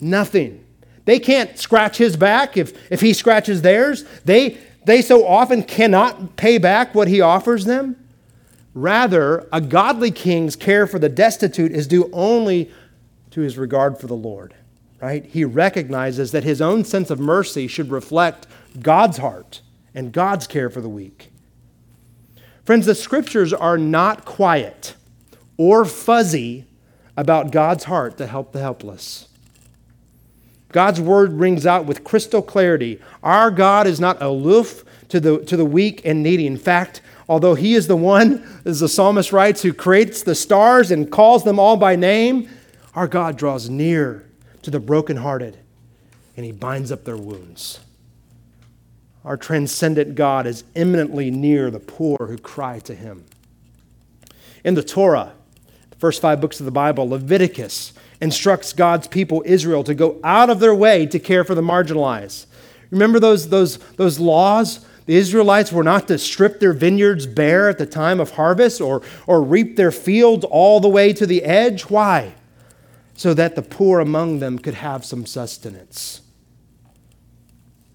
Nothing. 0.00 0.64
They 1.04 1.20
can't 1.20 1.56
scratch 1.56 1.98
his 1.98 2.16
back 2.16 2.56
if, 2.56 2.76
if 2.90 3.00
he 3.00 3.12
scratches 3.12 3.62
theirs. 3.62 4.04
They, 4.24 4.58
they 4.84 5.00
so 5.00 5.24
often 5.24 5.62
cannot 5.62 6.34
pay 6.34 6.58
back 6.58 6.96
what 6.96 7.06
he 7.06 7.20
offers 7.20 7.64
them. 7.64 7.94
Rather, 8.74 9.48
a 9.52 9.60
godly 9.60 10.10
king's 10.10 10.56
care 10.56 10.84
for 10.84 10.98
the 10.98 11.08
destitute 11.08 11.70
is 11.70 11.86
due 11.86 12.10
only 12.12 12.72
to 13.30 13.40
his 13.40 13.56
regard 13.56 13.98
for 13.98 14.08
the 14.08 14.16
Lord, 14.16 14.52
right? 15.00 15.24
He 15.24 15.44
recognizes 15.44 16.32
that 16.32 16.44
his 16.44 16.60
own 16.60 16.84
sense 16.84 17.10
of 17.10 17.18
mercy 17.18 17.66
should 17.66 17.90
reflect 17.90 18.46
God's 18.80 19.18
heart 19.18 19.62
and 19.94 20.12
God's 20.12 20.46
care 20.46 20.70
for 20.70 20.80
the 20.80 20.88
weak. 20.88 21.30
Friends, 22.64 22.86
the 22.86 22.94
scriptures 22.94 23.52
are 23.52 23.78
not 23.78 24.24
quiet 24.24 24.94
or 25.56 25.84
fuzzy 25.84 26.66
about 27.16 27.50
God's 27.50 27.84
heart 27.84 28.16
to 28.18 28.26
help 28.26 28.52
the 28.52 28.60
helpless. 28.60 29.28
God's 30.68 31.00
word 31.00 31.32
rings 31.32 31.66
out 31.66 31.86
with 31.86 32.04
crystal 32.04 32.42
clarity. 32.42 33.00
Our 33.22 33.50
God 33.50 33.86
is 33.86 33.98
not 33.98 34.22
aloof 34.22 34.84
to 35.08 35.18
the, 35.18 35.44
to 35.46 35.56
the 35.56 35.64
weak 35.64 36.02
and 36.04 36.22
needy. 36.22 36.46
In 36.46 36.56
fact, 36.56 37.02
although 37.28 37.54
he 37.54 37.74
is 37.74 37.88
the 37.88 37.96
one, 37.96 38.46
as 38.64 38.78
the 38.78 38.88
psalmist 38.88 39.32
writes, 39.32 39.62
who 39.62 39.72
creates 39.72 40.22
the 40.22 40.36
stars 40.36 40.92
and 40.92 41.10
calls 41.10 41.42
them 41.42 41.58
all 41.58 41.76
by 41.76 41.96
name, 41.96 42.48
our 42.94 43.08
God 43.08 43.36
draws 43.36 43.68
near 43.68 44.29
to 44.62 44.70
the 44.70 44.80
brokenhearted 44.80 45.58
and 46.36 46.46
he 46.46 46.52
binds 46.52 46.90
up 46.90 47.04
their 47.04 47.16
wounds. 47.16 47.80
Our 49.24 49.36
transcendent 49.36 50.14
God 50.14 50.46
is 50.46 50.64
immanently 50.74 51.30
near 51.30 51.70
the 51.70 51.80
poor 51.80 52.16
who 52.18 52.38
cry 52.38 52.78
to 52.80 52.94
him. 52.94 53.24
In 54.64 54.74
the 54.74 54.82
Torah, 54.82 55.32
the 55.90 55.96
first 55.96 56.22
five 56.22 56.40
books 56.40 56.60
of 56.60 56.66
the 56.66 56.72
Bible, 56.72 57.08
Leviticus 57.08 57.92
instructs 58.20 58.72
God's 58.72 59.08
people, 59.08 59.42
Israel, 59.44 59.84
to 59.84 59.94
go 59.94 60.18
out 60.24 60.50
of 60.50 60.60
their 60.60 60.74
way 60.74 61.06
to 61.06 61.18
care 61.18 61.44
for 61.44 61.54
the 61.54 61.62
marginalized. 61.62 62.46
Remember 62.90 63.18
those, 63.18 63.48
those, 63.48 63.78
those 63.96 64.18
laws? 64.18 64.84
The 65.06 65.16
Israelites 65.16 65.72
were 65.72 65.84
not 65.84 66.08
to 66.08 66.18
strip 66.18 66.60
their 66.60 66.72
vineyards 66.72 67.26
bare 67.26 67.68
at 67.68 67.78
the 67.78 67.86
time 67.86 68.20
of 68.20 68.32
harvest 68.32 68.80
or, 68.80 69.02
or 69.26 69.42
reap 69.42 69.76
their 69.76 69.92
fields 69.92 70.44
all 70.44 70.80
the 70.80 70.88
way 70.88 71.12
to 71.12 71.26
the 71.26 71.42
edge. 71.42 71.82
Why? 71.82 72.34
So 73.20 73.34
that 73.34 73.54
the 73.54 73.60
poor 73.60 74.00
among 74.00 74.38
them 74.38 74.58
could 74.58 74.72
have 74.72 75.04
some 75.04 75.26
sustenance. 75.26 76.22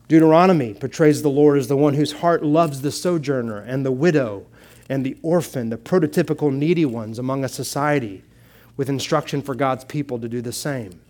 Deuteronomy 0.07 0.75
portrays 0.75 1.23
the 1.23 1.31
Lord 1.31 1.57
as 1.57 1.67
the 1.67 1.75
one 1.75 1.95
whose 1.95 2.11
heart 2.11 2.45
loves 2.45 2.81
the 2.81 2.91
sojourner 2.91 3.57
and 3.57 3.83
the 3.83 3.91
widow 3.91 4.45
and 4.87 5.03
the 5.03 5.17
orphan, 5.23 5.71
the 5.71 5.79
prototypical 5.79 6.53
needy 6.53 6.85
ones 6.85 7.17
among 7.17 7.43
a 7.43 7.49
society, 7.49 8.23
with 8.77 8.87
instruction 8.87 9.41
for 9.41 9.55
God's 9.55 9.83
people 9.83 10.19
to 10.19 10.29
do 10.29 10.41
the 10.41 10.53
same. 10.53 11.01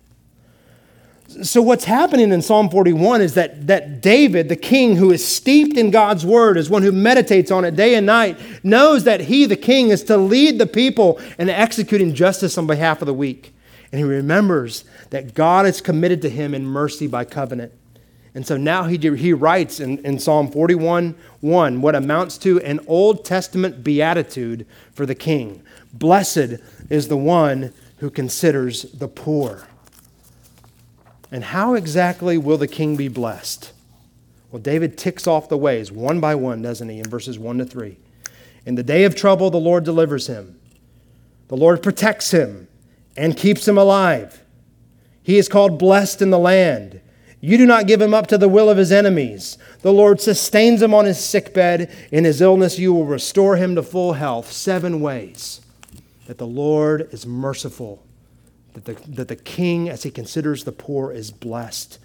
So, 1.42 1.60
what's 1.60 1.84
happening 1.84 2.32
in 2.32 2.40
Psalm 2.40 2.70
41 2.70 3.20
is 3.20 3.34
that, 3.34 3.66
that 3.66 4.00
David, 4.00 4.48
the 4.48 4.56
king 4.56 4.96
who 4.96 5.12
is 5.12 5.28
steeped 5.28 5.76
in 5.76 5.90
God's 5.90 6.24
word, 6.24 6.56
is 6.56 6.70
one 6.70 6.82
who 6.82 6.90
meditates 6.90 7.50
on 7.50 7.66
it 7.66 7.76
day 7.76 7.96
and 7.96 8.06
night, 8.06 8.38
knows 8.64 9.04
that 9.04 9.20
he, 9.20 9.44
the 9.44 9.56
king, 9.56 9.90
is 9.90 10.02
to 10.04 10.16
lead 10.16 10.58
the 10.58 10.66
people 10.66 11.20
in 11.38 11.50
executing 11.50 12.14
justice 12.14 12.56
on 12.56 12.66
behalf 12.66 13.02
of 13.02 13.06
the 13.06 13.12
weak. 13.12 13.52
And 13.92 13.98
he 13.98 14.04
remembers 14.04 14.84
that 15.10 15.34
God 15.34 15.66
is 15.66 15.80
committed 15.80 16.22
to 16.22 16.30
him 16.30 16.54
in 16.54 16.66
mercy 16.66 17.06
by 17.06 17.24
covenant. 17.24 17.72
And 18.34 18.46
so 18.46 18.56
now 18.56 18.84
he, 18.84 18.98
he 18.98 19.32
writes 19.32 19.80
in, 19.80 19.98
in 20.04 20.18
Psalm 20.18 20.50
41 20.50 21.14
1 21.40 21.80
what 21.80 21.94
amounts 21.94 22.36
to 22.38 22.60
an 22.60 22.80
Old 22.86 23.24
Testament 23.24 23.82
beatitude 23.82 24.66
for 24.92 25.06
the 25.06 25.14
king 25.14 25.62
Blessed 25.94 26.60
is 26.90 27.08
the 27.08 27.16
one 27.16 27.72
who 27.98 28.10
considers 28.10 28.82
the 28.82 29.08
poor. 29.08 29.66
And 31.30 31.44
how 31.44 31.74
exactly 31.74 32.36
will 32.36 32.58
the 32.58 32.68
king 32.68 32.96
be 32.96 33.08
blessed? 33.08 33.72
Well, 34.50 34.60
David 34.62 34.96
ticks 34.96 35.26
off 35.26 35.48
the 35.48 35.56
ways 35.56 35.90
one 35.90 36.20
by 36.20 36.34
one, 36.34 36.62
doesn't 36.62 36.88
he, 36.88 36.98
in 36.98 37.08
verses 37.08 37.38
1 37.38 37.58
to 37.58 37.64
3. 37.64 37.96
In 38.64 38.74
the 38.74 38.82
day 38.82 39.04
of 39.04 39.14
trouble, 39.14 39.50
the 39.50 39.56
Lord 39.56 39.84
delivers 39.84 40.26
him. 40.26 40.58
The 41.48 41.56
Lord 41.56 41.82
protects 41.82 42.30
him 42.30 42.68
and 43.16 43.36
keeps 43.36 43.66
him 43.66 43.78
alive. 43.78 44.42
He 45.22 45.38
is 45.38 45.48
called 45.48 45.78
blessed 45.78 46.22
in 46.22 46.30
the 46.30 46.38
land. 46.38 47.00
You 47.40 47.58
do 47.58 47.66
not 47.66 47.86
give 47.86 48.00
him 48.00 48.14
up 48.14 48.26
to 48.28 48.38
the 48.38 48.48
will 48.48 48.70
of 48.70 48.78
his 48.78 48.90
enemies. 48.90 49.58
The 49.82 49.92
Lord 49.92 50.20
sustains 50.20 50.82
him 50.82 50.94
on 50.94 51.04
his 51.04 51.22
sickbed. 51.22 51.94
In 52.10 52.24
his 52.24 52.40
illness, 52.40 52.78
you 52.78 52.92
will 52.92 53.04
restore 53.04 53.56
him 53.56 53.74
to 53.74 53.82
full 53.82 54.14
health. 54.14 54.50
Seven 54.50 55.00
ways 55.00 55.60
that 56.26 56.38
the 56.38 56.46
Lord 56.46 57.08
is 57.12 57.26
merciful, 57.26 58.02
that 58.72 58.84
the, 58.84 58.94
that 59.10 59.28
the 59.28 59.36
king, 59.36 59.88
as 59.88 60.02
he 60.02 60.10
considers 60.10 60.64
the 60.64 60.72
poor, 60.72 61.12
is 61.12 61.30
blessed. 61.30 61.98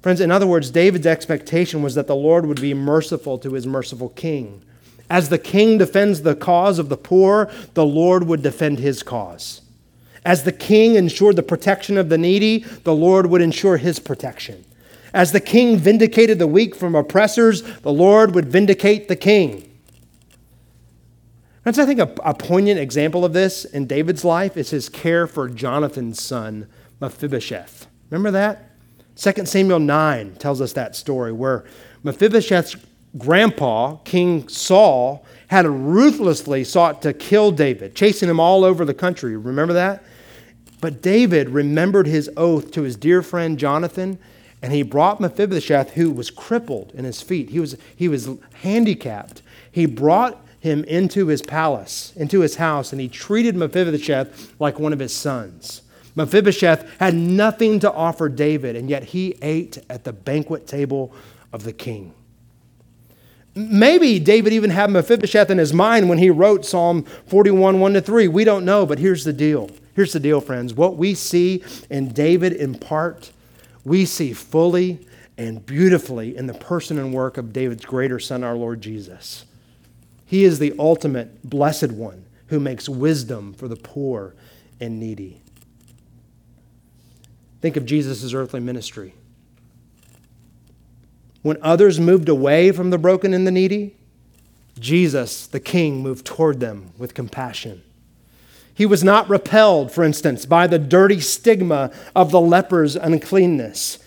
Friends, 0.00 0.20
in 0.20 0.30
other 0.30 0.46
words, 0.46 0.70
David's 0.70 1.06
expectation 1.06 1.82
was 1.82 1.94
that 1.94 2.06
the 2.06 2.16
Lord 2.16 2.46
would 2.46 2.60
be 2.60 2.74
merciful 2.74 3.38
to 3.38 3.54
his 3.54 3.66
merciful 3.66 4.10
king. 4.10 4.62
As 5.08 5.28
the 5.28 5.38
king 5.38 5.78
defends 5.78 6.22
the 6.22 6.34
cause 6.34 6.78
of 6.78 6.88
the 6.88 6.96
poor, 6.96 7.50
the 7.74 7.86
Lord 7.86 8.24
would 8.26 8.42
defend 8.42 8.78
his 8.78 9.02
cause. 9.02 9.61
As 10.24 10.44
the 10.44 10.52
king 10.52 10.94
ensured 10.94 11.36
the 11.36 11.42
protection 11.42 11.98
of 11.98 12.08
the 12.08 12.18
needy, 12.18 12.58
the 12.84 12.94
Lord 12.94 13.26
would 13.26 13.42
ensure 13.42 13.76
his 13.76 13.98
protection. 13.98 14.64
As 15.12 15.32
the 15.32 15.40
king 15.40 15.76
vindicated 15.76 16.38
the 16.38 16.46
weak 16.46 16.74
from 16.74 16.94
oppressors, 16.94 17.62
the 17.80 17.92
Lord 17.92 18.34
would 18.34 18.46
vindicate 18.46 19.08
the 19.08 19.16
king. 19.16 19.68
Friends, 21.62 21.78
I 21.78 21.86
think 21.86 22.00
a, 22.00 22.12
a 22.24 22.34
poignant 22.34 22.80
example 22.80 23.24
of 23.24 23.32
this 23.32 23.64
in 23.64 23.86
David's 23.86 24.24
life 24.24 24.56
is 24.56 24.70
his 24.70 24.88
care 24.88 25.26
for 25.26 25.48
Jonathan's 25.48 26.20
son, 26.20 26.66
Mephibosheth. 27.00 27.86
Remember 28.10 28.30
that? 28.30 28.70
2 29.16 29.44
Samuel 29.46 29.78
9 29.78 30.36
tells 30.36 30.60
us 30.60 30.72
that 30.72 30.96
story 30.96 31.32
where 31.32 31.64
Mephibosheth's 32.02 32.76
grandpa, 33.18 33.96
King 33.96 34.48
Saul, 34.48 35.24
had 35.48 35.66
ruthlessly 35.66 36.64
sought 36.64 37.02
to 37.02 37.12
kill 37.12 37.52
David, 37.52 37.94
chasing 37.94 38.28
him 38.28 38.40
all 38.40 38.64
over 38.64 38.84
the 38.84 38.94
country. 38.94 39.36
Remember 39.36 39.74
that? 39.74 40.02
But 40.82 41.00
David 41.00 41.50
remembered 41.50 42.08
his 42.08 42.28
oath 42.36 42.72
to 42.72 42.82
his 42.82 42.96
dear 42.96 43.22
friend 43.22 43.56
Jonathan, 43.56 44.18
and 44.60 44.72
he 44.72 44.82
brought 44.82 45.20
Mephibosheth, 45.20 45.92
who 45.92 46.10
was 46.10 46.28
crippled 46.28 46.90
in 46.92 47.04
his 47.04 47.22
feet. 47.22 47.50
He 47.50 47.60
was, 47.60 47.76
he 47.94 48.08
was 48.08 48.28
handicapped. 48.54 49.42
He 49.70 49.86
brought 49.86 50.44
him 50.58 50.82
into 50.84 51.28
his 51.28 51.40
palace, 51.40 52.12
into 52.16 52.40
his 52.40 52.56
house, 52.56 52.90
and 52.90 53.00
he 53.00 53.06
treated 53.06 53.54
Mephibosheth 53.54 54.54
like 54.58 54.80
one 54.80 54.92
of 54.92 54.98
his 54.98 55.14
sons. 55.14 55.82
Mephibosheth 56.16 56.98
had 56.98 57.14
nothing 57.14 57.78
to 57.78 57.92
offer 57.92 58.28
David, 58.28 58.74
and 58.74 58.90
yet 58.90 59.04
he 59.04 59.36
ate 59.40 59.78
at 59.88 60.02
the 60.02 60.12
banquet 60.12 60.66
table 60.66 61.14
of 61.52 61.62
the 61.62 61.72
king. 61.72 62.12
Maybe 63.54 64.18
David 64.18 64.52
even 64.52 64.70
had 64.70 64.90
Mephibosheth 64.90 65.48
in 65.48 65.58
his 65.58 65.72
mind 65.72 66.08
when 66.08 66.18
he 66.18 66.28
wrote 66.28 66.66
Psalm 66.66 67.04
41, 67.28 67.78
1 67.78 67.92
to 67.92 68.00
3. 68.00 68.26
We 68.26 68.42
don't 68.42 68.64
know, 68.64 68.84
but 68.84 68.98
here's 68.98 69.22
the 69.22 69.32
deal. 69.32 69.70
Here's 69.94 70.12
the 70.12 70.20
deal, 70.20 70.40
friends. 70.40 70.74
What 70.74 70.96
we 70.96 71.14
see 71.14 71.62
in 71.90 72.12
David 72.12 72.52
in 72.52 72.74
part, 72.74 73.30
we 73.84 74.04
see 74.04 74.32
fully 74.32 75.06
and 75.36 75.64
beautifully 75.64 76.36
in 76.36 76.46
the 76.46 76.54
person 76.54 76.98
and 76.98 77.12
work 77.12 77.36
of 77.36 77.52
David's 77.52 77.84
greater 77.84 78.18
son, 78.18 78.44
our 78.44 78.54
Lord 78.54 78.80
Jesus. 78.80 79.44
He 80.24 80.44
is 80.44 80.58
the 80.58 80.74
ultimate 80.78 81.48
blessed 81.48 81.92
one 81.92 82.24
who 82.46 82.58
makes 82.58 82.88
wisdom 82.88 83.52
for 83.52 83.68
the 83.68 83.76
poor 83.76 84.34
and 84.80 84.98
needy. 84.98 85.42
Think 87.60 87.76
of 87.76 87.86
Jesus' 87.86 88.32
earthly 88.34 88.60
ministry. 88.60 89.14
When 91.42 91.58
others 91.60 92.00
moved 92.00 92.28
away 92.28 92.72
from 92.72 92.90
the 92.90 92.98
broken 92.98 93.34
and 93.34 93.46
the 93.46 93.50
needy, 93.50 93.96
Jesus, 94.78 95.46
the 95.46 95.60
King, 95.60 96.02
moved 96.02 96.24
toward 96.24 96.60
them 96.60 96.92
with 96.98 97.14
compassion. 97.14 97.82
He 98.74 98.86
was 98.86 99.04
not 99.04 99.28
repelled, 99.28 99.92
for 99.92 100.02
instance, 100.02 100.46
by 100.46 100.66
the 100.66 100.78
dirty 100.78 101.20
stigma 101.20 101.90
of 102.16 102.30
the 102.30 102.40
leper's 102.40 102.96
uncleanness. 102.96 103.98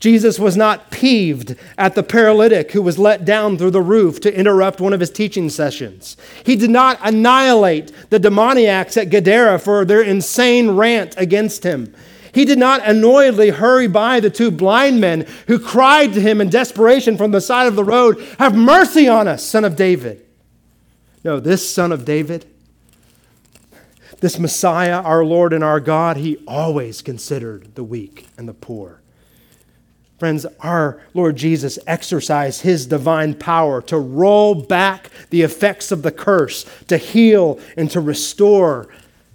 Jesus 0.00 0.38
was 0.38 0.56
not 0.56 0.92
peeved 0.92 1.56
at 1.76 1.96
the 1.96 2.04
paralytic 2.04 2.70
who 2.70 2.82
was 2.82 3.00
let 3.00 3.24
down 3.24 3.58
through 3.58 3.72
the 3.72 3.82
roof 3.82 4.20
to 4.20 4.32
interrupt 4.38 4.80
one 4.80 4.92
of 4.92 5.00
his 5.00 5.10
teaching 5.10 5.50
sessions. 5.50 6.16
He 6.44 6.54
did 6.54 6.70
not 6.70 7.00
annihilate 7.02 7.92
the 8.10 8.20
demoniacs 8.20 8.96
at 8.96 9.10
Gadara 9.10 9.58
for 9.58 9.84
their 9.84 10.02
insane 10.02 10.70
rant 10.70 11.14
against 11.16 11.64
him. 11.64 11.92
He 12.32 12.44
did 12.44 12.58
not 12.58 12.86
annoyedly 12.86 13.50
hurry 13.50 13.88
by 13.88 14.20
the 14.20 14.30
two 14.30 14.52
blind 14.52 15.00
men 15.00 15.26
who 15.48 15.58
cried 15.58 16.12
to 16.12 16.20
him 16.20 16.40
in 16.40 16.50
desperation 16.50 17.16
from 17.16 17.32
the 17.32 17.40
side 17.40 17.66
of 17.66 17.74
the 17.74 17.82
road, 17.82 18.24
Have 18.38 18.54
mercy 18.54 19.08
on 19.08 19.26
us, 19.26 19.44
son 19.44 19.64
of 19.64 19.74
David. 19.74 20.24
No, 21.24 21.40
this 21.40 21.68
son 21.68 21.90
of 21.90 22.04
David 22.04 22.46
this 24.20 24.38
Messiah, 24.38 25.00
our 25.02 25.24
Lord 25.24 25.52
and 25.52 25.62
our 25.62 25.80
God, 25.80 26.16
he 26.16 26.38
always 26.46 27.02
considered 27.02 27.74
the 27.74 27.84
weak 27.84 28.26
and 28.36 28.48
the 28.48 28.54
poor. 28.54 29.00
Friends, 30.18 30.44
our 30.60 31.00
Lord 31.14 31.36
Jesus 31.36 31.78
exercised 31.86 32.62
his 32.62 32.86
divine 32.86 33.34
power 33.34 33.80
to 33.82 33.98
roll 33.98 34.54
back 34.56 35.10
the 35.30 35.42
effects 35.42 35.92
of 35.92 36.02
the 36.02 36.10
curse, 36.10 36.66
to 36.88 36.96
heal 36.96 37.60
and 37.76 37.88
to 37.92 38.00
restore, 38.00 38.88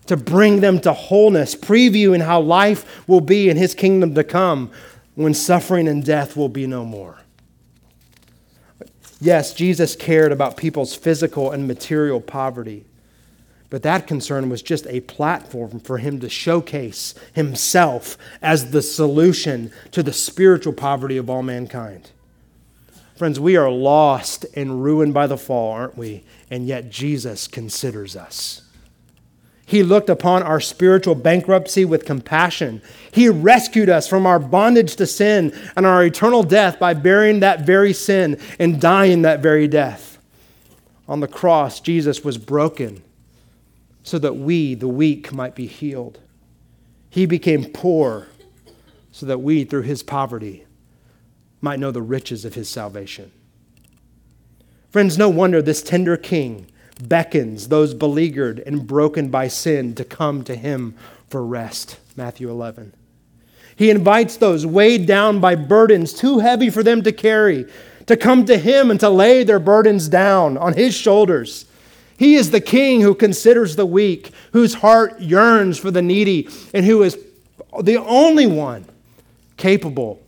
to 0.07 0.17
bring 0.17 0.59
them 0.59 0.81
to 0.81 0.91
wholeness, 0.91 1.55
previewing 1.55 2.21
how 2.21 2.41
life 2.41 3.07
will 3.07 3.21
be 3.21 3.49
in 3.49 3.55
his 3.55 3.73
kingdom 3.73 4.13
to 4.15 4.25
come 4.25 4.71
when 5.15 5.33
suffering 5.33 5.87
and 5.87 6.03
death 6.03 6.35
will 6.35 6.49
be 6.49 6.67
no 6.67 6.83
more. 6.83 7.19
Yes, 9.21 9.53
Jesus 9.53 9.95
cared 9.95 10.33
about 10.33 10.57
people's 10.57 10.93
physical 10.93 11.51
and 11.51 11.65
material 11.65 12.19
poverty. 12.19 12.83
But 13.73 13.81
that 13.81 14.05
concern 14.05 14.49
was 14.49 14.61
just 14.61 14.85
a 14.85 14.99
platform 14.99 15.79
for 15.79 15.97
him 15.97 16.19
to 16.19 16.29
showcase 16.29 17.15
himself 17.33 18.19
as 18.39 18.69
the 18.69 18.83
solution 18.83 19.71
to 19.89 20.03
the 20.03 20.13
spiritual 20.13 20.73
poverty 20.73 21.17
of 21.17 21.27
all 21.27 21.41
mankind. 21.41 22.11
Friends, 23.15 23.39
we 23.39 23.57
are 23.57 23.71
lost 23.71 24.45
and 24.55 24.83
ruined 24.83 25.15
by 25.15 25.25
the 25.25 25.39
fall, 25.39 25.71
aren't 25.71 25.97
we? 25.97 26.23
And 26.51 26.67
yet 26.67 26.91
Jesus 26.91 27.47
considers 27.47 28.15
us. 28.15 28.61
He 29.65 29.81
looked 29.81 30.11
upon 30.11 30.43
our 30.43 30.59
spiritual 30.59 31.15
bankruptcy 31.15 31.83
with 31.83 32.05
compassion. 32.05 32.79
He 33.11 33.27
rescued 33.27 33.89
us 33.89 34.07
from 34.07 34.27
our 34.27 34.37
bondage 34.37 34.97
to 34.97 35.07
sin 35.07 35.51
and 35.75 35.87
our 35.87 36.03
eternal 36.03 36.43
death 36.43 36.77
by 36.77 36.93
bearing 36.93 37.39
that 37.39 37.61
very 37.61 37.93
sin 37.93 38.39
and 38.59 38.79
dying 38.79 39.23
that 39.23 39.39
very 39.39 39.67
death. 39.67 40.19
On 41.07 41.21
the 41.21 41.27
cross, 41.27 41.79
Jesus 41.79 42.23
was 42.23 42.37
broken 42.37 43.01
so 44.03 44.19
that 44.19 44.35
we, 44.35 44.75
the 44.75 44.87
weak, 44.87 45.31
might 45.31 45.55
be 45.55 45.65
healed. 45.65 46.19
He 47.09 47.25
became 47.25 47.71
poor 47.71 48.27
so 49.11 49.25
that 49.25 49.39
we, 49.39 49.63
through 49.63 49.83
his 49.83 50.03
poverty, 50.03 50.65
might 51.61 51.79
know 51.79 51.91
the 51.91 52.01
riches 52.01 52.45
of 52.45 52.55
his 52.55 52.69
salvation. 52.69 53.31
Friends, 54.89 55.17
no 55.17 55.29
wonder 55.29 55.61
this 55.61 55.81
tender 55.81 56.17
king 56.17 56.67
beckons 57.01 57.69
those 57.69 57.93
beleaguered 57.93 58.59
and 58.59 58.85
broken 58.85 59.29
by 59.29 59.47
sin 59.47 59.95
to 59.95 60.03
come 60.03 60.43
to 60.43 60.55
him 60.55 60.95
for 61.29 61.43
rest. 61.45 61.99
Matthew 62.15 62.49
11. 62.49 62.93
He 63.75 63.89
invites 63.89 64.37
those 64.37 64.65
weighed 64.65 65.07
down 65.07 65.39
by 65.39 65.55
burdens 65.55 66.13
too 66.13 66.39
heavy 66.39 66.69
for 66.69 66.83
them 66.83 67.01
to 67.03 67.11
carry 67.11 67.65
to 68.05 68.17
come 68.17 68.45
to 68.45 68.57
him 68.57 68.91
and 68.91 68.99
to 68.99 69.09
lay 69.09 69.43
their 69.43 69.59
burdens 69.59 70.07
down 70.09 70.57
on 70.57 70.73
his 70.73 70.93
shoulders. 70.93 71.65
He 72.23 72.35
is 72.35 72.51
the 72.51 72.61
king 72.61 73.01
who 73.01 73.15
considers 73.15 73.75
the 73.75 73.85
weak, 73.85 74.31
whose 74.53 74.75
heart 74.75 75.19
yearns 75.19 75.77
for 75.77 75.91
the 75.91 76.01
needy, 76.01 76.47
and 76.73 76.85
who 76.85 77.03
is 77.03 77.17
the 77.81 77.97
only 77.97 78.47
one 78.47 78.85
capable 79.57 80.21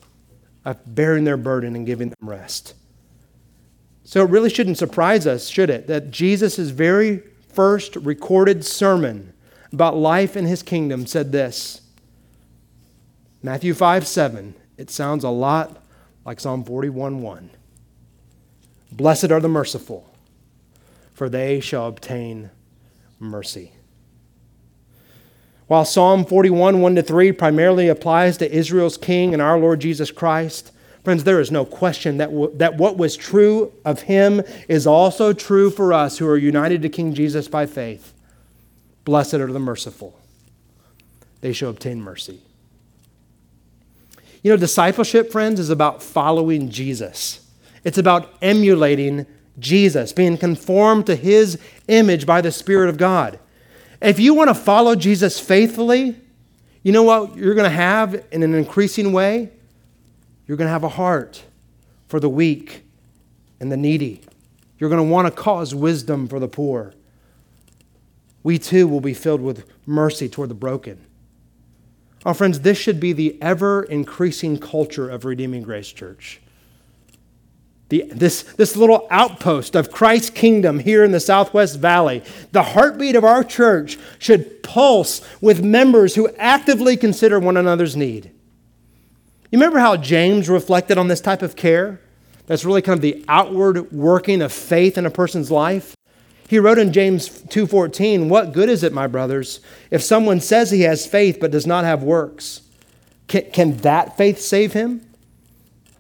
of 0.65 0.77
bearing 0.85 1.23
their 1.23 1.37
burden 1.37 1.73
and 1.73 1.85
giving 1.85 2.09
them 2.09 2.29
rest. 2.29 2.73
So 4.03 4.25
it 4.25 4.29
really 4.29 4.49
shouldn't 4.49 4.77
surprise 4.77 5.25
us, 5.25 5.47
should 5.47 5.69
it, 5.69 5.87
that 5.87 6.11
Jesus' 6.11 6.57
very 6.57 7.23
first 7.53 7.95
recorded 7.95 8.65
sermon 8.65 9.31
about 9.71 9.95
life 9.95 10.35
in 10.35 10.47
his 10.47 10.63
kingdom 10.63 11.05
said 11.05 11.31
this 11.31 11.79
Matthew 13.41 13.73
5 13.73 14.05
7. 14.05 14.53
It 14.77 14.89
sounds 14.89 15.23
a 15.23 15.29
lot 15.29 15.81
like 16.25 16.41
Psalm 16.41 16.65
41 16.65 17.21
1. 17.21 17.49
Blessed 18.91 19.31
are 19.31 19.39
the 19.39 19.47
merciful, 19.47 20.13
for 21.15 21.27
they 21.27 21.59
shall 21.59 21.87
obtain 21.87 22.51
mercy. 23.19 23.71
While 25.65 25.85
Psalm 25.85 26.25
41 26.25 26.79
1 26.79 26.95
to 26.95 27.01
3 27.01 27.31
primarily 27.31 27.87
applies 27.87 28.37
to 28.37 28.55
Israel's 28.55 28.97
king 28.97 29.33
and 29.33 29.41
our 29.41 29.57
Lord 29.57 29.79
Jesus 29.79 30.11
Christ, 30.11 30.71
Friends, 31.05 31.23
there 31.23 31.39
is 31.39 31.51
no 31.51 31.65
question 31.65 32.17
that, 32.17 32.31
w- 32.31 32.51
that 32.55 32.77
what 32.77 32.97
was 32.97 33.15
true 33.15 33.71
of 33.85 34.01
him 34.01 34.41
is 34.67 34.87
also 34.87 35.33
true 35.33 35.69
for 35.69 35.93
us 35.93 36.17
who 36.17 36.27
are 36.27 36.35
united 36.35 36.81
to 36.81 36.89
King 36.89 37.13
Jesus 37.13 37.47
by 37.47 37.67
faith. 37.67 38.11
Blessed 39.03 39.35
are 39.35 39.53
the 39.53 39.59
merciful, 39.59 40.19
they 41.41 41.53
shall 41.53 41.69
obtain 41.69 42.01
mercy. 42.01 42.41
You 44.41 44.51
know, 44.51 44.57
discipleship, 44.57 45.31
friends, 45.31 45.59
is 45.59 45.69
about 45.69 46.01
following 46.01 46.71
Jesus, 46.71 47.47
it's 47.83 47.99
about 47.99 48.33
emulating 48.41 49.27
Jesus, 49.59 50.11
being 50.11 50.37
conformed 50.37 51.05
to 51.07 51.15
his 51.15 51.57
image 51.87 52.25
by 52.25 52.41
the 52.41 52.51
Spirit 52.51 52.89
of 52.89 52.97
God. 52.97 53.39
If 54.01 54.19
you 54.19 54.33
want 54.33 54.49
to 54.49 54.55
follow 54.55 54.95
Jesus 54.95 55.39
faithfully, 55.39 56.19
you 56.83 56.91
know 56.91 57.03
what 57.03 57.35
you're 57.35 57.55
going 57.55 57.69
to 57.69 57.75
have 57.75 58.25
in 58.31 58.43
an 58.43 58.53
increasing 58.53 59.11
way? 59.11 59.51
You're 60.47 60.57
going 60.57 60.67
to 60.67 60.73
have 60.73 60.83
a 60.83 60.89
heart 60.89 61.43
for 62.07 62.19
the 62.19 62.29
weak 62.29 62.83
and 63.59 63.71
the 63.71 63.77
needy. 63.77 64.21
You're 64.77 64.89
going 64.89 65.03
to 65.03 65.11
want 65.11 65.27
to 65.27 65.31
cause 65.31 65.73
wisdom 65.73 66.27
for 66.27 66.39
the 66.39 66.47
poor. 66.47 66.93
We 68.43 68.59
too 68.59 68.87
will 68.87 69.01
be 69.01 69.13
filled 69.13 69.41
with 69.41 69.65
mercy 69.87 70.29
toward 70.29 70.49
the 70.49 70.55
broken. 70.55 71.03
Our 72.25 72.33
friends, 72.33 72.59
this 72.59 72.77
should 72.77 72.99
be 72.99 73.13
the 73.13 73.41
ever 73.41 73.83
increasing 73.83 74.59
culture 74.59 75.09
of 75.09 75.25
Redeeming 75.25 75.63
Grace 75.63 75.91
Church. 75.91 76.41
The, 77.89 78.05
this, 78.11 78.41
this 78.43 78.75
little 78.75 79.07
outpost 79.11 79.75
of 79.75 79.91
Christ's 79.91 80.31
kingdom 80.31 80.79
here 80.79 81.03
in 81.03 81.11
the 81.11 81.19
Southwest 81.19 81.79
Valley, 81.79 82.23
the 82.51 82.63
heartbeat 82.63 83.15
of 83.15 83.23
our 83.23 83.43
church 83.43 83.99
should 84.17 84.63
pulse 84.63 85.21
with 85.39 85.63
members 85.63 86.15
who 86.15 86.29
actively 86.37 86.97
consider 86.97 87.39
one 87.39 87.57
another's 87.57 87.95
need. 87.95 88.31
You 89.51 89.59
remember 89.59 89.79
how 89.79 89.97
James 89.97 90.49
reflected 90.49 90.97
on 90.97 91.07
this 91.07 91.21
type 91.21 91.43
of 91.43 91.55
care? 91.55 92.01
That's 92.47 92.65
really 92.65 92.81
kind 92.81 92.97
of 92.97 93.01
the 93.01 93.23
outward 93.27 93.91
working 93.91 94.41
of 94.41 94.51
faith 94.51 94.97
in 94.97 95.05
a 95.05 95.11
person's 95.11 95.51
life. 95.51 95.95
He 96.47 96.59
wrote 96.59 96.77
in 96.77 96.93
James 96.93 97.29
2:14, 97.49 98.29
"What 98.29 98.53
good 98.53 98.69
is 98.69 98.83
it, 98.83 98.93
my 98.93 99.07
brothers, 99.07 99.59
if 99.89 100.03
someone 100.03 100.39
says 100.39 100.71
he 100.71 100.81
has 100.81 101.05
faith 101.05 101.37
but 101.39 101.51
does 101.51 101.65
not 101.65 101.85
have 101.85 102.03
works? 102.03 102.61
Can, 103.27 103.43
can 103.51 103.77
that 103.77 104.17
faith 104.17 104.39
save 104.39 104.73
him? 104.73 105.01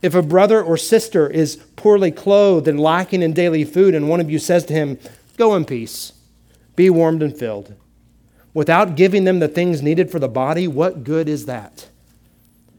If 0.01 0.13
a 0.13 0.21
brother 0.21 0.61
or 0.61 0.77
sister 0.77 1.27
is 1.27 1.57
poorly 1.85 2.09
clothed 2.09 2.67
and 2.67 2.79
lacking 2.79 3.21
in 3.21 3.31
daily 3.31 3.63
food, 3.63 3.93
and 3.93 4.09
one 4.09 4.19
of 4.19 4.27
you 4.27 4.39
says 4.39 4.65
to 4.65 4.73
him, 4.73 4.97
Go 5.37 5.55
in 5.55 5.65
peace, 5.65 6.13
be 6.75 6.89
warmed 6.89 7.21
and 7.21 7.37
filled, 7.37 7.75
without 8.55 8.95
giving 8.95 9.23
them 9.23 9.37
the 9.37 9.47
things 9.47 9.83
needed 9.83 10.09
for 10.09 10.17
the 10.17 10.27
body, 10.27 10.67
what 10.67 11.03
good 11.03 11.29
is 11.29 11.45
that? 11.45 11.87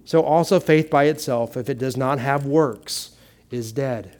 So 0.04 0.22
also 0.22 0.58
faith 0.58 0.90
by 0.90 1.04
itself, 1.04 1.56
if 1.56 1.68
it 1.68 1.78
does 1.78 1.96
not 1.96 2.18
have 2.18 2.46
works, 2.46 3.14
is 3.52 3.70
dead. 3.70 4.16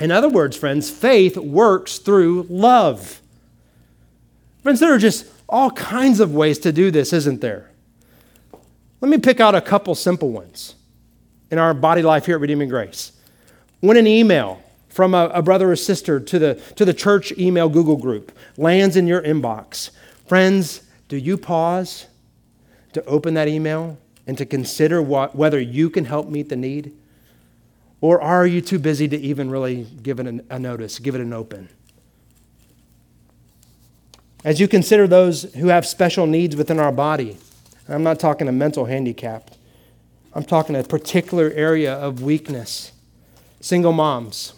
In 0.00 0.10
other 0.10 0.30
words, 0.30 0.56
friends, 0.56 0.88
faith 0.88 1.36
works 1.36 1.98
through 1.98 2.46
love. 2.48 3.20
Friends, 4.62 4.80
there 4.80 4.94
are 4.94 4.98
just 4.98 5.26
all 5.50 5.70
kinds 5.70 6.18
of 6.18 6.34
ways 6.34 6.58
to 6.60 6.72
do 6.72 6.90
this, 6.90 7.12
isn't 7.12 7.42
there? 7.42 7.68
Let 9.02 9.10
me 9.10 9.18
pick 9.18 9.38
out 9.38 9.54
a 9.54 9.60
couple 9.60 9.94
simple 9.94 10.30
ones 10.30 10.76
in 11.50 11.58
our 11.58 11.74
body 11.74 12.00
life 12.00 12.24
here 12.24 12.36
at 12.36 12.40
Redeeming 12.40 12.70
Grace. 12.70 13.12
When 13.82 13.96
an 13.96 14.06
email 14.06 14.62
from 14.88 15.12
a, 15.12 15.26
a, 15.34 15.42
brother 15.42 15.72
or 15.72 15.76
sister 15.76 16.20
to 16.20 16.38
the, 16.38 16.54
to 16.76 16.84
the 16.84 16.94
church 16.94 17.32
email 17.32 17.68
Google 17.68 17.96
group 17.96 18.30
lands 18.56 18.94
in 18.96 19.08
your 19.08 19.20
inbox, 19.22 19.90
friends, 20.28 20.82
do 21.08 21.16
you 21.16 21.36
pause 21.36 22.06
to 22.92 23.04
open 23.06 23.34
that 23.34 23.48
email 23.48 23.98
and 24.24 24.38
to 24.38 24.46
consider 24.46 25.02
what, 25.02 25.34
whether 25.34 25.58
you 25.58 25.90
can 25.90 26.04
help 26.04 26.28
meet 26.28 26.48
the 26.48 26.54
need? 26.54 26.92
Or 28.00 28.22
are 28.22 28.46
you 28.46 28.60
too 28.60 28.78
busy 28.78 29.08
to 29.08 29.18
even 29.18 29.50
really 29.50 29.84
give 30.00 30.20
it 30.20 30.28
a, 30.28 30.44
a 30.54 30.58
notice, 30.60 31.00
give 31.00 31.16
it 31.16 31.20
an 31.20 31.32
open? 31.32 31.68
As 34.44 34.60
you 34.60 34.68
consider 34.68 35.08
those 35.08 35.52
who 35.54 35.68
have 35.68 35.84
special 35.84 36.28
needs 36.28 36.54
within 36.54 36.78
our 36.78 36.92
body, 36.92 37.36
I'm 37.88 38.04
not 38.04 38.20
talking 38.20 38.46
a 38.46 38.52
mental 38.52 38.84
handicap, 38.84 39.50
I'm 40.34 40.44
talking 40.44 40.76
a 40.76 40.84
particular 40.84 41.50
area 41.50 41.92
of 41.92 42.22
weakness. 42.22 42.92
Single 43.62 43.92
moms, 43.92 44.54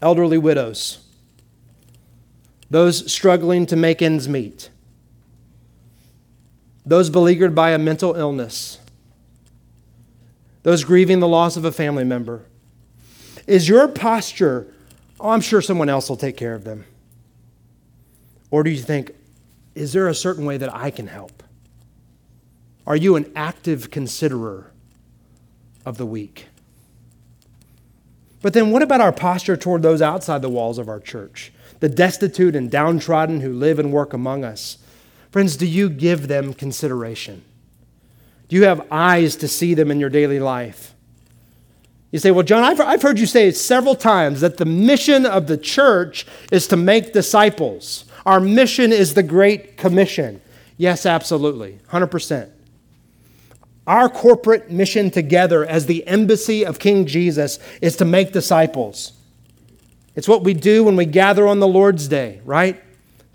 elderly 0.00 0.38
widows, 0.38 1.04
those 2.70 3.12
struggling 3.12 3.66
to 3.66 3.76
make 3.76 4.00
ends 4.00 4.26
meet, 4.26 4.70
those 6.86 7.10
beleaguered 7.10 7.54
by 7.54 7.72
a 7.72 7.78
mental 7.78 8.14
illness, 8.14 8.78
those 10.62 10.82
grieving 10.82 11.20
the 11.20 11.28
loss 11.28 11.58
of 11.58 11.66
a 11.66 11.72
family 11.72 12.04
member? 12.04 12.46
Is 13.46 13.68
your 13.68 13.86
posture, 13.86 14.72
oh, 15.20 15.28
I'm 15.28 15.42
sure 15.42 15.60
someone 15.60 15.90
else 15.90 16.08
will 16.08 16.16
take 16.16 16.38
care 16.38 16.54
of 16.54 16.64
them? 16.64 16.86
Or 18.50 18.62
do 18.62 18.70
you 18.70 18.80
think, 18.80 19.14
is 19.74 19.92
there 19.92 20.08
a 20.08 20.14
certain 20.14 20.46
way 20.46 20.56
that 20.56 20.74
I 20.74 20.90
can 20.90 21.06
help? 21.06 21.42
Are 22.86 22.96
you 22.96 23.16
an 23.16 23.30
active 23.36 23.90
considerer 23.90 24.70
of 25.84 25.98
the 25.98 26.06
weak? 26.06 26.46
But 28.42 28.52
then, 28.52 28.72
what 28.72 28.82
about 28.82 29.00
our 29.00 29.12
posture 29.12 29.56
toward 29.56 29.82
those 29.82 30.02
outside 30.02 30.42
the 30.42 30.48
walls 30.48 30.78
of 30.78 30.88
our 30.88 31.00
church, 31.00 31.52
the 31.78 31.88
destitute 31.88 32.56
and 32.56 32.70
downtrodden 32.70 33.40
who 33.40 33.52
live 33.52 33.78
and 33.78 33.92
work 33.92 34.12
among 34.12 34.44
us? 34.44 34.78
Friends, 35.30 35.56
do 35.56 35.64
you 35.64 35.88
give 35.88 36.28
them 36.28 36.52
consideration? 36.52 37.44
Do 38.48 38.56
you 38.56 38.64
have 38.64 38.86
eyes 38.90 39.36
to 39.36 39.48
see 39.48 39.74
them 39.74 39.90
in 39.90 39.98
your 40.00 40.10
daily 40.10 40.40
life? 40.40 40.94
You 42.10 42.18
say, 42.18 42.30
Well, 42.30 42.42
Jon, 42.42 42.64
I've, 42.64 42.80
I've 42.80 43.00
heard 43.00 43.18
you 43.18 43.26
say 43.26 43.50
several 43.52 43.94
times 43.94 44.42
that 44.42 44.58
the 44.58 44.66
mission 44.66 45.24
of 45.24 45.46
the 45.46 45.56
church 45.56 46.26
is 46.50 46.66
to 46.68 46.76
make 46.76 47.12
disciples. 47.12 48.04
Our 48.26 48.40
mission 48.40 48.92
is 48.92 49.14
the 49.14 49.22
Great 49.22 49.76
Commission. 49.76 50.42
Yes, 50.76 51.06
absolutely, 51.06 51.78
100%. 51.90 52.50
Our 53.86 54.08
corporate 54.08 54.70
mission 54.70 55.10
together 55.10 55.64
as 55.64 55.86
the 55.86 56.06
embassy 56.06 56.64
of 56.64 56.78
King 56.78 57.06
Jesus 57.06 57.58
is 57.80 57.96
to 57.96 58.04
make 58.04 58.32
disciples. 58.32 59.12
It's 60.14 60.28
what 60.28 60.44
we 60.44 60.54
do 60.54 60.84
when 60.84 60.96
we 60.96 61.06
gather 61.06 61.46
on 61.46 61.58
the 61.58 61.66
Lord's 61.66 62.06
Day, 62.06 62.40
right? 62.44 62.82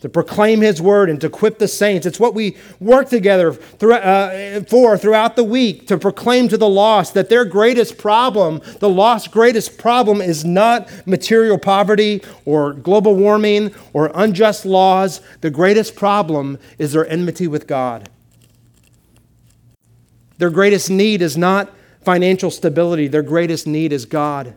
to 0.02 0.10
proclaim 0.10 0.62
his 0.62 0.80
word 0.80 1.10
and 1.10 1.20
to 1.22 1.28
equip 1.28 1.58
the 1.58 1.68
saints. 1.68 2.06
It's 2.06 2.20
what 2.20 2.36
we 2.36 2.56
work 2.80 3.10
together 3.10 3.52
through, 3.52 3.96
uh, 3.96 4.62
for 4.66 4.98
throughout 4.98 5.36
the 5.36 5.44
week 5.44 5.88
to 5.88 5.98
proclaim 5.98 6.48
to 6.50 6.58
the 6.58 6.70
lost 6.70 7.16
that 7.16 7.30
their 7.30 7.46
greatest 7.46 7.98
problem, 7.98 8.62
the 8.80 8.90
lost 8.90 9.32
greatest 9.32 9.78
problem, 9.78 10.22
is 10.22 10.46
not 10.46 10.88
material 11.08 11.58
poverty 11.58 12.22
or 12.46 12.74
global 12.74 13.16
warming 13.16 13.74
or 13.94 14.12
unjust 14.14 14.66
laws. 14.66 15.20
The 15.42 15.50
greatest 15.50 15.96
problem 15.96 16.60
is 16.78 16.94
their 16.94 17.08
enmity 17.08 17.48
with 17.48 17.66
God. 17.66 18.10
Their 20.38 20.50
greatest 20.50 20.90
need 20.90 21.22
is 21.22 21.38
not 21.38 21.74
financial 22.02 22.52
stability, 22.52 23.08
their 23.08 23.24
greatest 23.24 23.68
need 23.68 23.92
is 23.92 24.06
God. 24.06 24.56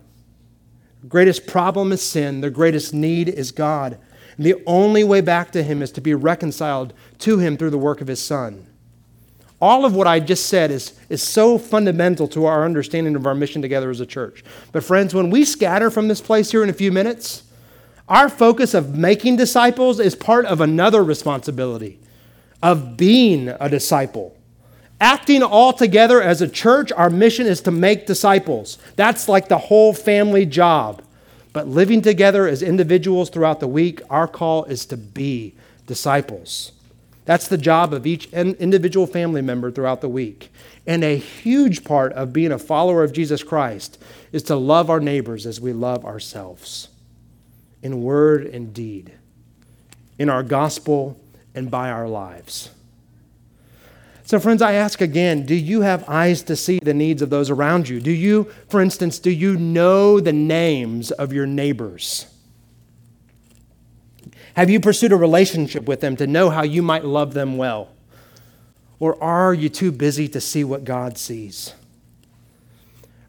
greatest 1.09 1.47
problem 1.47 1.93
is 1.93 2.03
sin, 2.03 2.41
their 2.41 2.51
greatest 2.51 2.93
need 2.93 3.29
is 3.29 3.51
God. 3.51 3.99
And 4.37 4.47
the 4.47 4.63
only 4.67 5.05
way 5.05 5.21
back 5.21 5.51
to 5.53 5.63
Him 5.63 5.83
is 5.83 5.91
to 5.93 6.01
be 6.01 6.15
reconciled 6.15 6.93
to 7.21 7.39
Him 7.39 7.57
through 7.57 7.71
the 7.71 7.79
work 7.79 8.01
of 8.01 8.09
His 8.09 8.23
Son. 8.23 8.67
All 9.61 9.85
of 9.85 9.95
what 9.95 10.07
I 10.07 10.21
just 10.21 10.47
said 10.47 10.71
is, 10.71 10.99
is 11.11 11.23
so 11.23 11.59
fundamental 11.59 12.27
to 12.29 12.47
our 12.47 12.65
understanding 12.65 13.15
of 13.15 13.27
our 13.27 13.35
mission 13.35 13.61
together 13.61 13.91
as 13.91 14.01
a 14.01 14.07
church. 14.07 14.43
But, 14.73 14.85
friends, 14.85 15.15
when 15.15 15.29
we 15.29 15.45
scatter 15.45 15.91
from 15.91 16.09
this 16.09 16.23
place 16.23 16.51
here 16.51 16.63
in 16.63 16.71
a 16.71 16.75
few 16.75 16.91
minutes, 16.91 17.43
our 18.09 18.29
focus 18.29 18.73
of 18.73 18.97
making 18.97 19.37
disciples 19.37 20.01
is 20.01 20.15
part 20.15 20.47
of 20.47 20.61
another 20.61 21.05
responsibility 21.05 21.99
of 22.63 22.97
being 22.97 23.49
a 23.49 23.69
disciple. 23.69 24.37
Acting 25.01 25.43
all 25.43 25.73
together 25.73 26.21
as 26.21 26.43
a 26.43 26.49
church, 26.49 26.93
our 26.93 27.09
mission 27.09 27.47
is 27.47 27.63
to 27.63 27.71
make 27.71 28.07
disciples. 28.07 28.77
That's 28.97 29.29
like 29.29 29.49
the 29.49 29.59
whole 29.59 29.95
family 29.95 30.45
job. 30.45 31.03
But 31.53 31.67
living 31.67 32.03
together 32.03 32.47
as 32.47 32.63
individuals 32.63 33.31
throughout 33.31 33.61
the 33.61 33.67
week, 33.67 34.03
our 34.11 34.29
call 34.29 34.65
is 34.65 34.85
to 34.87 34.97
be 34.97 35.55
disciples. 35.87 36.73
That's 37.25 37.49
the 37.49 37.59
job 37.59 37.95
of 37.95 38.07
each 38.07 38.27
individual 38.33 39.07
family 39.07 39.41
member 39.41 39.71
throughout 39.71 40.01
the 40.01 40.09
week. 40.09 40.53
And 40.87 41.03
a 41.03 41.17
huge 41.17 41.85
part 41.85 42.13
of 42.13 42.33
being 42.33 42.53
a 42.53 42.59
follower 42.59 43.03
of 43.03 43.13
Jesus 43.13 43.43
Christ 43.43 44.03
is 44.33 44.43
to 44.45 44.57
love 44.57 44.91
our 44.91 45.01
neighbors 45.01 45.47
as 45.47 45.61
we 45.61 45.73
love 45.73 46.05
ourselves 46.05 46.89
in 47.83 48.03
word 48.03 48.47
and 48.47 48.75
deed, 48.75 49.13
in 50.19 50.29
our 50.29 50.43
gospel 50.43 51.19
and 51.55 51.71
by 51.71 51.91
our 51.91 52.09
lives. 52.09 52.71
So, 54.31 54.39
friends, 54.39 54.63
I 54.63 54.75
ask 54.75 55.01
again 55.01 55.45
do 55.45 55.57
you 55.57 55.81
have 55.81 56.09
eyes 56.09 56.45
to 56.45 56.55
see 56.55 56.79
the 56.79 56.95
needs 56.95 57.21
of 57.21 57.31
those 57.31 57.51
around 57.51 57.89
you? 57.89 57.99
Do 57.99 58.13
you, 58.13 58.45
for 58.69 58.81
instance, 58.81 59.19
do 59.19 59.29
you 59.29 59.57
know 59.57 60.21
the 60.21 60.33
names 60.33 61.11
of 61.11 61.33
your 61.33 61.47
neighbors? 61.47 62.27
Have 64.55 64.71
you 64.71 64.79
pursued 64.79 65.11
a 65.11 65.17
relationship 65.17 65.89
with 65.89 66.01
them 66.01 66.15
to 66.15 66.29
know 66.29 66.49
how 66.49 66.63
you 66.63 66.81
might 66.81 67.05
love 67.05 67.35
them 67.35 67.57
well? 67.57 67.89
Or 69.01 69.21
are 69.21 69.53
you 69.53 69.69
too 69.69 69.91
busy 69.91 70.29
to 70.29 70.41
see 70.41 70.63
what 70.63 70.85
God 70.85 71.19
sees? 71.19 71.75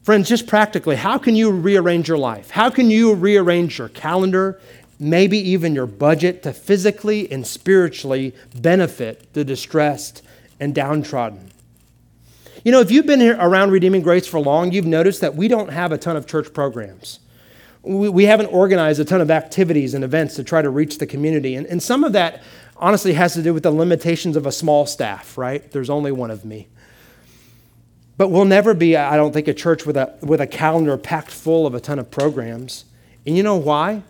Friends, 0.04 0.28
just 0.28 0.46
practically, 0.46 0.94
how 0.94 1.18
can 1.18 1.34
you 1.34 1.50
rearrange 1.50 2.06
your 2.06 2.18
life? 2.18 2.50
How 2.50 2.70
can 2.70 2.92
you 2.92 3.12
rearrange 3.12 3.76
your 3.76 3.88
calendar, 3.88 4.60
maybe 5.00 5.36
even 5.50 5.74
your 5.74 5.88
budget, 5.88 6.44
to 6.44 6.52
physically 6.52 7.28
and 7.32 7.44
spiritually 7.44 8.36
benefit 8.54 9.32
the 9.32 9.44
distressed 9.44 10.22
and 10.62 10.72
downtrodden. 10.72 11.50
You 12.64 12.70
know, 12.70 12.78
if 12.78 12.92
you've 12.92 13.06
been 13.06 13.20
around 13.20 13.72
Redeeming 13.72 14.02
Grace 14.02 14.28
for 14.28 14.38
long, 14.38 14.70
you've 14.70 14.86
noticed 14.86 15.20
that 15.20 15.34
we 15.34 15.48
don't 15.48 15.70
have 15.70 15.90
a 15.90 15.98
ton 15.98 16.16
of 16.16 16.24
church 16.24 16.54
programs. 16.54 17.18
We, 17.82 18.08
we 18.08 18.24
haven't 18.26 18.46
organized 18.46 19.00
a 19.00 19.04
ton 19.04 19.20
of 19.20 19.28
activities 19.28 19.92
and 19.92 20.04
events 20.04 20.36
to 20.36 20.44
try 20.44 20.62
to 20.62 20.70
reach 20.70 20.98
the 20.98 21.06
community. 21.06 21.56
And, 21.56 21.66
and 21.66 21.82
some 21.82 22.04
of 22.04 22.12
that 22.12 22.44
honestly 22.76 23.14
has 23.14 23.34
to 23.34 23.42
do 23.42 23.52
with 23.52 23.64
the 23.64 23.72
limitations 23.72 24.36
of 24.36 24.46
a 24.46 24.52
small 24.52 24.86
staff, 24.86 25.36
right? 25.36 25.68
There's 25.72 25.90
only 25.90 26.12
one 26.12 26.30
of 26.30 26.44
me. 26.44 26.68
But 28.16 28.28
we'll 28.28 28.44
never 28.44 28.72
be, 28.72 28.96
I 28.96 29.16
don't 29.16 29.32
think, 29.32 29.48
a 29.48 29.54
church 29.54 29.84
with 29.84 29.96
a, 29.96 30.16
with 30.22 30.40
a 30.40 30.46
calendar 30.46 30.96
packed 30.96 31.32
full 31.32 31.66
of 31.66 31.74
a 31.74 31.80
ton 31.80 31.98
of 31.98 32.08
programs. 32.08 32.84
And 33.26 33.36
you 33.36 33.42
know 33.42 33.56
why? 33.56 34.04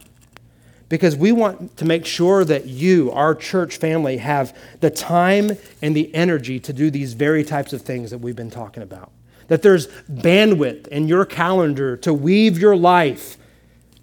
Because 0.93 1.17
we 1.17 1.33
want 1.33 1.75
to 1.79 1.87
make 1.87 2.05
sure 2.05 2.45
that 2.45 2.67
you, 2.67 3.11
our 3.13 3.35
church 3.35 3.79
family, 3.79 4.19
have 4.19 4.55
the 4.81 4.91
time 4.91 5.53
and 5.81 5.97
the 5.97 6.15
energy 6.15 6.61
to 6.61 6.71
do 6.71 6.91
these 6.91 7.15
very 7.15 7.43
types 7.45 7.73
of 7.73 7.81
things 7.81 8.11
that 8.11 8.19
we've 8.19 8.37
been 8.37 8.51
talking 8.51 8.83
about. 8.83 9.11
That 9.49 9.63
there's 9.63 9.87
bandwidth 9.87 10.89
in 10.89 11.09
your 11.09 11.25
calendar 11.25 11.97
to 11.97 12.13
weave 12.13 12.59
your 12.59 12.77
life 12.77 13.39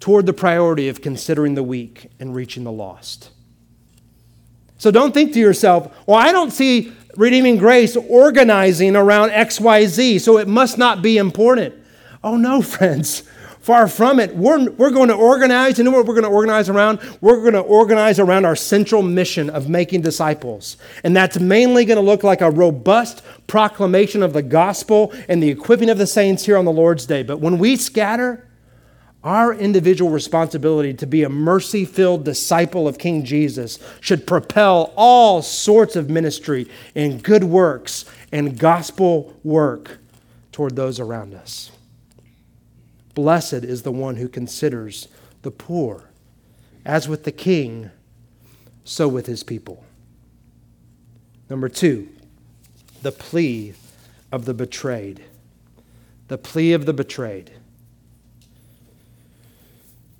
toward 0.00 0.26
the 0.26 0.32
priority 0.32 0.88
of 0.88 1.00
considering 1.00 1.54
the 1.54 1.62
weak 1.62 2.10
and 2.18 2.34
reaching 2.34 2.64
the 2.64 2.72
lost. 2.72 3.30
So 4.76 4.90
don't 4.90 5.14
think 5.14 5.32
to 5.34 5.38
yourself, 5.38 5.96
well, 6.08 6.18
I 6.18 6.32
don't 6.32 6.50
see 6.50 6.92
Redeeming 7.16 7.58
Grace 7.58 7.94
organizing 7.94 8.96
around 8.96 9.30
XYZ, 9.30 10.20
so 10.20 10.38
it 10.38 10.48
must 10.48 10.76
not 10.76 11.02
be 11.02 11.18
important. 11.18 11.72
Oh, 12.24 12.36
no, 12.36 12.60
friends. 12.62 13.22
Far 13.60 13.88
from 13.88 14.20
it. 14.20 14.34
We're, 14.34 14.70
we're 14.70 14.90
going 14.90 15.08
to 15.08 15.14
organize. 15.14 15.76
You 15.76 15.84
know 15.84 15.90
what 15.90 16.06
we're 16.06 16.14
going 16.14 16.24
to 16.24 16.30
organize 16.30 16.70
around? 16.70 16.98
We're 17.20 17.40
going 17.40 17.52
to 17.52 17.60
organize 17.60 18.18
around 18.18 18.46
our 18.46 18.56
central 18.56 19.02
mission 19.02 19.50
of 19.50 19.68
making 19.68 20.00
disciples. 20.00 20.78
And 21.04 21.14
that's 21.14 21.38
mainly 21.38 21.84
going 21.84 21.98
to 21.98 22.02
look 22.02 22.22
like 22.22 22.40
a 22.40 22.50
robust 22.50 23.22
proclamation 23.46 24.22
of 24.22 24.32
the 24.32 24.42
gospel 24.42 25.12
and 25.28 25.42
the 25.42 25.50
equipping 25.50 25.90
of 25.90 25.98
the 25.98 26.06
saints 26.06 26.46
here 26.46 26.56
on 26.56 26.64
the 26.64 26.72
Lord's 26.72 27.04
day. 27.04 27.22
But 27.22 27.40
when 27.40 27.58
we 27.58 27.76
scatter, 27.76 28.48
our 29.22 29.52
individual 29.52 30.10
responsibility 30.10 30.94
to 30.94 31.06
be 31.06 31.22
a 31.24 31.28
mercy 31.28 31.84
filled 31.84 32.24
disciple 32.24 32.88
of 32.88 32.96
King 32.96 33.22
Jesus 33.24 33.78
should 34.00 34.26
propel 34.26 34.94
all 34.96 35.42
sorts 35.42 35.96
of 35.96 36.08
ministry 36.08 36.66
and 36.94 37.22
good 37.22 37.44
works 37.44 38.06
and 38.32 38.58
gospel 38.58 39.36
work 39.44 39.98
toward 40.50 40.76
those 40.76 40.98
around 40.98 41.34
us. 41.34 41.70
Blessed 43.14 43.64
is 43.64 43.82
the 43.82 43.92
one 43.92 44.16
who 44.16 44.28
considers 44.28 45.08
the 45.42 45.50
poor. 45.50 46.10
As 46.84 47.08
with 47.08 47.24
the 47.24 47.32
king, 47.32 47.90
so 48.84 49.08
with 49.08 49.26
his 49.26 49.42
people. 49.42 49.84
Number 51.48 51.68
two, 51.68 52.08
the 53.02 53.12
plea 53.12 53.74
of 54.32 54.44
the 54.44 54.54
betrayed. 54.54 55.22
The 56.28 56.38
plea 56.38 56.72
of 56.72 56.86
the 56.86 56.92
betrayed. 56.92 57.50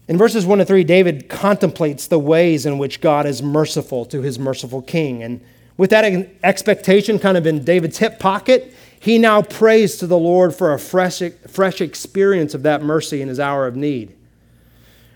In 0.09 0.19
verses 0.19 0.45
1 0.45 0.59
to 0.59 0.65
3, 0.65 0.83
David 0.83 1.29
contemplates 1.29 2.09
the 2.09 2.19
ways 2.19 2.67
in 2.67 2.79
which 2.79 3.01
God 3.01 3.27
is 3.27 3.45
merciful 3.45 4.05
to 4.07 4.23
his 4.23 4.41
merciful 4.41 4.83
king. 4.83 5.23
And 5.23 5.41
with 5.77 5.91
that 5.91 6.29
expectation 6.43 7.21
kind 7.21 7.37
of 7.37 7.47
in 7.47 7.63
David's 7.63 7.99
hip 7.99 8.19
pocket, 8.19 8.75
he 9.01 9.17
now 9.17 9.41
prays 9.41 9.97
to 9.97 10.07
the 10.07 10.19
Lord 10.19 10.55
for 10.55 10.75
a 10.75 10.79
fresh, 10.79 11.23
fresh 11.49 11.81
experience 11.81 12.53
of 12.53 12.63
that 12.65 12.83
mercy 12.83 13.23
in 13.23 13.29
his 13.29 13.41
hour 13.41 13.67
of 13.67 13.75
need. 13.75 14.15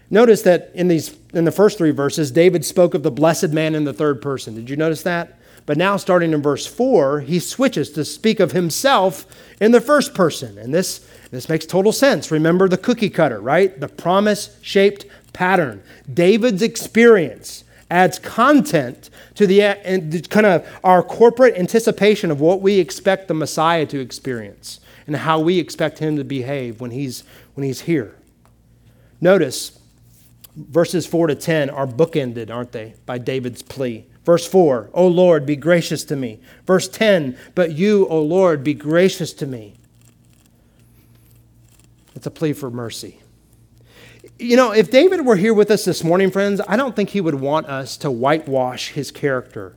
Notice 0.09 0.41
that 0.43 0.71
in, 0.75 0.89
these, 0.89 1.15
in 1.35 1.45
the 1.45 1.53
first 1.53 1.77
three 1.77 1.91
verses, 1.91 2.31
David 2.31 2.65
spoke 2.65 2.95
of 2.95 3.03
the 3.03 3.11
blessed 3.11 3.51
man 3.51 3.75
in 3.75 3.85
the 3.85 3.93
third 3.93 4.23
person. 4.23 4.55
Did 4.55 4.71
you 4.71 4.77
notice 4.77 5.03
that? 5.03 5.39
But 5.67 5.77
now, 5.77 5.99
starting 5.99 6.33
in 6.33 6.41
verse 6.41 6.67
4, 6.67 7.21
he 7.21 7.39
switches 7.39 7.91
to 7.93 8.07
speak 8.07 8.41
of 8.41 8.53
himself 8.53 9.27
in 9.61 9.73
the 9.73 9.83
first 9.83 10.15
person. 10.15 10.57
And 10.57 10.73
this, 10.73 11.07
this 11.31 11.51
makes 11.51 11.67
total 11.67 11.93
sense. 11.93 12.31
Remember 12.31 12.69
the 12.69 12.79
cookie 12.79 13.11
cutter, 13.11 13.41
right? 13.41 13.79
The 13.79 13.89
promise 13.89 14.57
shaped 14.63 15.05
pattern. 15.35 15.83
David's 16.13 16.63
experience 16.63 17.65
adds 17.95 18.19
content 18.19 19.09
to 19.37 19.47
the 19.47 20.27
kind 20.29 20.47
of 20.47 20.69
our 20.83 21.01
corporate 21.01 21.57
anticipation 21.57 22.33
of 22.33 22.41
what 22.41 22.61
we 22.61 22.81
expect 22.81 23.29
the 23.29 23.35
Messiah 23.35 23.87
to 23.87 24.01
experience 24.01 24.81
and 25.07 25.15
how 25.15 25.39
we 25.39 25.61
expect 25.61 26.01
him 26.01 26.17
to 26.17 26.25
behave 26.25 26.81
when 26.81 26.91
he's 26.91 27.23
when 27.55 27.65
he's 27.65 27.83
here. 27.83 28.17
Notice 29.21 29.79
verses 30.57 31.07
4 31.07 31.29
to 31.29 31.35
10 31.37 31.71
are 31.71 31.87
bookended, 31.87 32.51
aren't 32.51 32.73
they, 32.73 32.95
by 33.07 33.19
David's 33.19 33.63
plea. 33.63 34.07
Verse 34.25 34.47
4, 34.47 34.91
O 34.93 35.07
Lord, 35.07 35.47
be 35.47 35.55
gracious 35.55 36.03
to 36.05 36.17
me. 36.17 36.41
Verse 36.67 36.89
10, 36.89 37.39
but 37.55 37.73
you, 37.73 38.09
O 38.09 38.21
Lord, 38.21 38.65
be 38.65 38.75
gracious 38.75 39.33
to 39.35 39.47
me. 39.47 39.75
It's 42.17 42.27
a 42.27 42.31
plea 42.31 42.55
for 42.55 42.71
mercy. 42.71 43.21
You 44.39 44.57
know, 44.57 44.73
if 44.73 44.91
David 44.91 45.25
were 45.25 45.37
here 45.37 45.55
with 45.55 45.71
us 45.71 45.85
this 45.85 46.03
morning, 46.03 46.31
friends, 46.31 46.61
I 46.67 46.77
don't 46.77 46.97
think 46.97 47.11
he 47.11 47.21
would 47.21 47.37
want 47.37 47.67
us 47.67 47.97
to 47.99 48.11
whitewash 48.11 48.91
his 48.91 49.11
character 49.11 49.77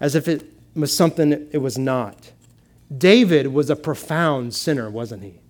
as 0.00 0.14
if 0.14 0.26
it 0.26 0.50
was 0.74 0.94
something 0.94 1.32
it 1.52 1.58
was 1.58 1.76
not. 1.76 2.32
David 2.96 3.48
was 3.48 3.68
a 3.68 3.76
profound 3.76 4.54
sinner, 4.54 4.88
wasn't 4.88 5.22
he? 5.22 5.40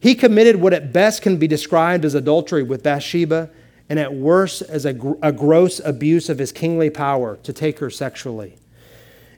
He 0.00 0.14
committed 0.14 0.56
what 0.56 0.72
at 0.72 0.92
best 0.92 1.22
can 1.22 1.38
be 1.38 1.46
described 1.46 2.04
as 2.04 2.14
adultery 2.14 2.62
with 2.62 2.82
Bathsheba, 2.82 3.50
and 3.88 3.98
at 3.98 4.12
worst 4.12 4.62
as 4.62 4.84
a, 4.84 4.92
gr- 4.92 5.14
a 5.22 5.32
gross 5.32 5.80
abuse 5.84 6.28
of 6.28 6.38
his 6.38 6.52
kingly 6.52 6.90
power 6.90 7.36
to 7.44 7.52
take 7.52 7.78
her 7.78 7.88
sexually. 7.88 8.56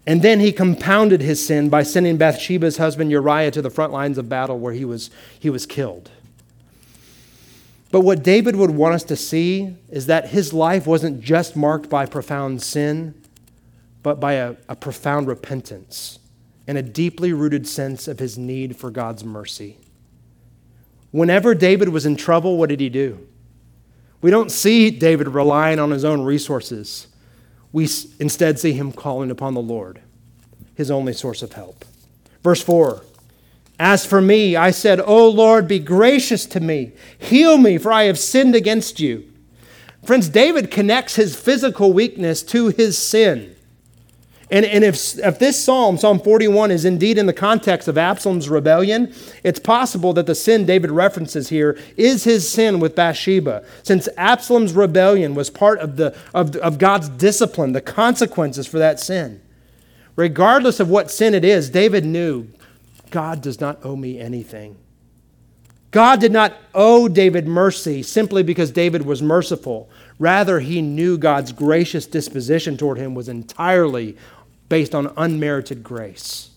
And 0.07 0.23
then 0.23 0.41
he 0.41 0.53
compounded 0.53 1.21
his 1.21 1.45
sin 1.45 1.69
by 1.69 1.83
sending 1.83 2.17
Bathsheba's 2.17 2.79
husband 2.79 3.11
Uriah 3.11 3.51
to 3.51 3.61
the 3.61 3.71
front 3.71 3.93
lines 3.93 4.17
of 4.17 4.29
battle 4.29 4.59
where 4.59 4.73
he 4.73 4.85
was, 4.85 5.11
he 5.39 5.51
was 5.51 5.67
killed. 5.67 6.11
But 7.91 8.01
what 8.01 8.23
David 8.23 8.57
would 8.57 8.71
want 8.71 8.95
us 8.95 9.05
to 9.05 9.17
see 9.17 9.77
is 9.89 10.07
that 10.07 10.29
his 10.29 10.53
life 10.53 10.87
wasn't 10.87 11.21
just 11.21 11.57
marked 11.57 11.89
by 11.89 12.05
profound 12.07 12.63
sin, 12.63 13.15
but 14.03 14.21
by 14.21 14.35
a, 14.35 14.57
a 14.69 14.77
profound 14.77 15.27
repentance 15.27 16.19
and 16.67 16.77
a 16.77 16.83
deeply 16.83 17.33
rooted 17.33 17.67
sense 17.67 18.07
of 18.07 18.19
his 18.19 18.37
need 18.37 18.77
for 18.77 18.91
God's 18.91 19.25
mercy. 19.25 19.79
Whenever 21.11 21.55
David 21.55 21.89
was 21.89 22.05
in 22.05 22.17
trouble, 22.17 22.59
what 22.59 22.69
did 22.69 22.81
he 22.81 22.91
do? 22.91 23.27
We 24.21 24.31
don't 24.31 24.51
see 24.51 24.91
David 24.91 25.29
relying 25.29 25.79
on 25.79 25.91
his 25.91 26.05
own 26.05 26.23
resources. 26.23 27.07
We 27.73 27.89
instead 28.19 28.59
see 28.59 28.73
him 28.73 28.93
calling 28.93 29.31
upon 29.31 29.55
the 29.55 29.63
Lord, 29.63 30.01
his 30.75 30.91
only 30.91 31.15
source 31.15 31.43
of 31.43 31.53
help. 31.55 31.87
Verse 32.43 32.63
4 32.63 33.03
As 33.79 34.05
for 34.05 34.21
me, 34.21 34.57
I 34.57 34.73
said, 34.73 35.01
O 35.01 35.29
Lord, 35.29 35.69
be 35.69 35.79
gracious 35.79 36.47
to 36.47 36.61
me, 36.61 36.93
heal 37.17 37.59
me, 37.59 37.79
for 37.79 37.93
I 37.93 38.05
have 38.05 38.19
sinned 38.19 38.55
against 38.55 38.99
you. 38.99 39.25
Friends, 40.05 40.29
David 40.29 40.71
connects 40.71 41.17
his 41.17 41.37
physical 41.37 41.93
weakness 41.93 42.43
to 42.45 42.69
his 42.69 42.99
sin. 42.99 43.55
And, 44.51 44.65
and 44.65 44.83
if, 44.83 45.19
if 45.19 45.39
this 45.39 45.63
psalm, 45.63 45.99
Psalm 45.99 46.19
41, 46.19 46.71
is 46.71 46.87
indeed 46.87 47.19
in 47.19 47.27
the 47.27 47.35
context 47.35 47.87
of 47.87 47.99
Absalom's 47.99 48.49
rebellion, 48.49 49.13
it's 49.45 49.59
possible 49.59 50.15
that 50.15 50.27
the 50.27 50.35
sin 50.35 50.65
David 50.65 50.91
references 50.91 51.51
here 51.51 51.79
is 51.99 52.25
his 52.25 52.51
sin 52.51 52.81
with 52.81 52.95
Bathsheba. 52.97 53.63
Since 53.83 54.09
Absalom's 54.17 54.73
rebellion 54.73 55.35
was 55.35 55.51
part 55.51 55.81
of, 55.81 55.97
the, 55.97 56.17
of, 56.33 56.57
of 56.57 56.79
God's 56.79 57.11
discipline, 57.11 57.73
the 57.73 57.83
consequences 57.83 58.67
for 58.67 58.79
that 58.79 58.99
sin. 58.99 59.43
Regardless 60.17 60.81
of 60.81 60.89
what 60.89 61.11
sin 61.11 61.35
it 61.35 61.45
is, 61.45 61.69
David 61.69 62.07
knew 62.07 62.49
God 63.11 63.43
does 63.43 63.61
not 63.61 63.85
owe 63.85 63.97
me 63.97 64.19
anything. 64.19 64.77
God 65.91 66.21
did 66.21 66.33
not 66.33 66.55
owe 66.75 67.09
David 67.09 67.47
mercy 67.47 68.03
simply 68.03 68.43
because 68.43 68.71
David 68.71 69.07
was 69.07 69.23
merciful. 69.23 69.89
Rather, 70.19 70.61
he 70.61 70.83
knew 70.83 71.17
God's 71.17 71.53
gracious 71.53 72.07
disposition 72.07 72.77
toward 72.77 72.99
him 72.99 73.15
was 73.15 73.29
entirely 73.29 74.17
based 74.69 74.95
on 74.95 75.13
unmerited 75.17 75.83
grace. 75.83 76.51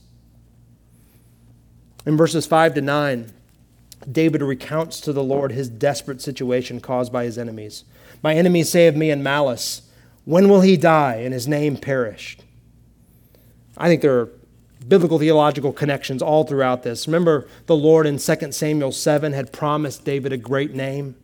In 2.05 2.17
verses 2.17 2.45
5 2.45 2.73
to 2.73 2.81
9, 2.81 3.31
David 4.11 4.41
recounts 4.41 4.99
to 5.01 5.13
the 5.13 5.23
Lord 5.23 5.51
his 5.51 5.69
desperate 5.69 6.21
situation 6.21 6.81
caused 6.81 7.13
by 7.13 7.23
his 7.23 7.37
enemies. 7.37 7.85
My 8.23 8.35
enemies 8.35 8.69
say 8.69 8.87
of 8.87 8.95
me 8.95 9.11
in 9.11 9.23
malice, 9.23 9.83
When 10.25 10.49
will 10.49 10.61
he 10.61 10.75
die 10.75 11.15
and 11.17 11.33
his 11.33 11.47
name 11.47 11.77
perish? 11.77 12.37
I 13.77 13.87
think 13.87 14.01
there 14.01 14.19
are 14.19 14.29
biblical 14.87 15.19
theological 15.19 15.71
connections 15.71 16.21
all 16.21 16.43
throughout 16.43 16.83
this. 16.83 17.07
Remember, 17.07 17.47
the 17.65 17.75
Lord 17.75 18.05
in 18.05 18.17
2 18.17 18.51
Samuel 18.51 18.91
7 18.91 19.33
had 19.33 19.51
promised 19.51 20.05
David 20.05 20.33
a 20.33 20.37
great 20.37 20.73
name 20.73 21.15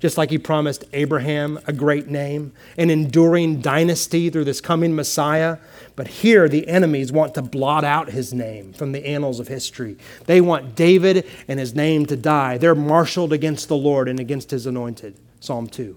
just 0.00 0.16
like 0.16 0.30
he 0.30 0.38
promised 0.38 0.84
Abraham 0.94 1.60
a 1.66 1.72
great 1.72 2.08
name, 2.08 2.52
an 2.78 2.90
enduring 2.90 3.60
dynasty 3.60 4.30
through 4.30 4.44
this 4.44 4.60
coming 4.60 4.96
Messiah. 4.96 5.58
But 5.94 6.08
here, 6.08 6.48
the 6.48 6.66
enemies 6.66 7.12
want 7.12 7.34
to 7.34 7.42
blot 7.42 7.84
out 7.84 8.08
his 8.08 8.32
name 8.32 8.72
from 8.72 8.92
the 8.92 9.06
annals 9.06 9.38
of 9.38 9.48
history. 9.48 9.98
They 10.24 10.40
want 10.40 10.74
David 10.74 11.26
and 11.46 11.60
his 11.60 11.74
name 11.74 12.06
to 12.06 12.16
die. 12.16 12.56
They're 12.56 12.74
marshaled 12.74 13.34
against 13.34 13.68
the 13.68 13.76
Lord 13.76 14.08
and 14.08 14.18
against 14.18 14.50
his 14.50 14.66
anointed. 14.66 15.16
Psalm 15.40 15.66
2. 15.68 15.96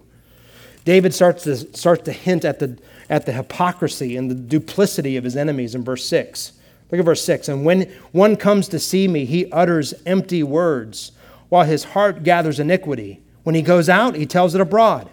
David 0.84 1.14
starts 1.14 1.46
to, 1.46 1.56
starts 1.56 2.04
to 2.04 2.12
hint 2.12 2.44
at 2.44 2.60
the, 2.60 2.78
at 3.10 3.26
the 3.26 3.32
hypocrisy 3.32 4.18
and 4.18 4.30
the 4.30 4.36
duplicity 4.36 5.16
of 5.16 5.24
his 5.24 5.38
enemies 5.38 5.76
in 5.76 5.84
verse 5.84 6.06
6. 6.06 6.52
Look 6.94 7.00
at 7.00 7.06
verse 7.06 7.26
6. 7.26 7.48
And 7.48 7.66
when 7.66 7.92
one 8.12 8.36
comes 8.36 8.68
to 8.68 8.78
see 8.78 9.08
me, 9.08 9.26
he 9.26 9.52
utters 9.52 9.96
empty 10.06 10.44
words, 10.44 11.12
while 11.50 11.66
his 11.66 11.86
heart 11.86 12.22
gathers 12.22 12.60
iniquity. 12.60 13.20
When 13.42 13.56
he 13.56 13.64
goes 13.64 13.90
out, 13.90 14.14
he 14.14 14.28
tells 14.28 14.54
it 14.54 14.62
abroad. 14.62 15.10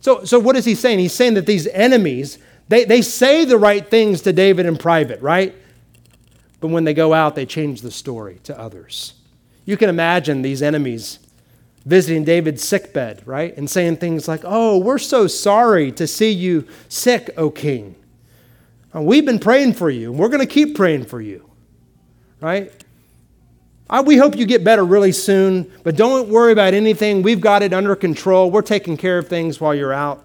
So, 0.00 0.22
so 0.22 0.38
what 0.38 0.54
is 0.54 0.64
he 0.64 0.76
saying? 0.76 1.00
He's 1.00 1.12
saying 1.12 1.34
that 1.34 1.46
these 1.46 1.66
enemies, 1.66 2.38
they, 2.68 2.84
they 2.84 3.02
say 3.02 3.44
the 3.44 3.58
right 3.58 3.90
things 3.90 4.20
to 4.20 4.32
David 4.32 4.66
in 4.66 4.76
private, 4.76 5.20
right? 5.20 5.52
But 6.60 6.68
when 6.68 6.84
they 6.84 6.94
go 6.94 7.12
out, 7.12 7.34
they 7.34 7.44
change 7.44 7.82
the 7.82 7.90
story 7.90 8.38
to 8.44 8.56
others. 8.56 9.14
You 9.64 9.76
can 9.76 9.88
imagine 9.88 10.42
these 10.42 10.62
enemies 10.62 11.18
visiting 11.84 12.22
David's 12.22 12.62
sickbed, 12.62 13.26
right? 13.26 13.56
And 13.56 13.68
saying 13.68 13.96
things 13.96 14.28
like, 14.28 14.42
Oh, 14.44 14.78
we're 14.78 14.98
so 14.98 15.26
sorry 15.26 15.90
to 15.90 16.06
see 16.06 16.30
you 16.30 16.68
sick, 16.88 17.30
O 17.36 17.50
king. 17.50 17.96
We've 18.92 19.24
been 19.24 19.38
praying 19.38 19.74
for 19.74 19.88
you, 19.88 20.10
and 20.10 20.18
we're 20.18 20.28
going 20.28 20.46
to 20.46 20.52
keep 20.52 20.74
praying 20.74 21.04
for 21.04 21.20
you, 21.20 21.48
right? 22.40 22.72
I, 23.88 24.00
we 24.00 24.16
hope 24.16 24.36
you 24.36 24.46
get 24.46 24.64
better 24.64 24.84
really 24.84 25.12
soon, 25.12 25.70
but 25.84 25.96
don't 25.96 26.28
worry 26.28 26.52
about 26.52 26.74
anything. 26.74 27.22
We've 27.22 27.40
got 27.40 27.62
it 27.62 27.72
under 27.72 27.94
control. 27.94 28.50
We're 28.50 28.62
taking 28.62 28.96
care 28.96 29.18
of 29.18 29.28
things 29.28 29.60
while 29.60 29.74
you're 29.74 29.92
out. 29.92 30.24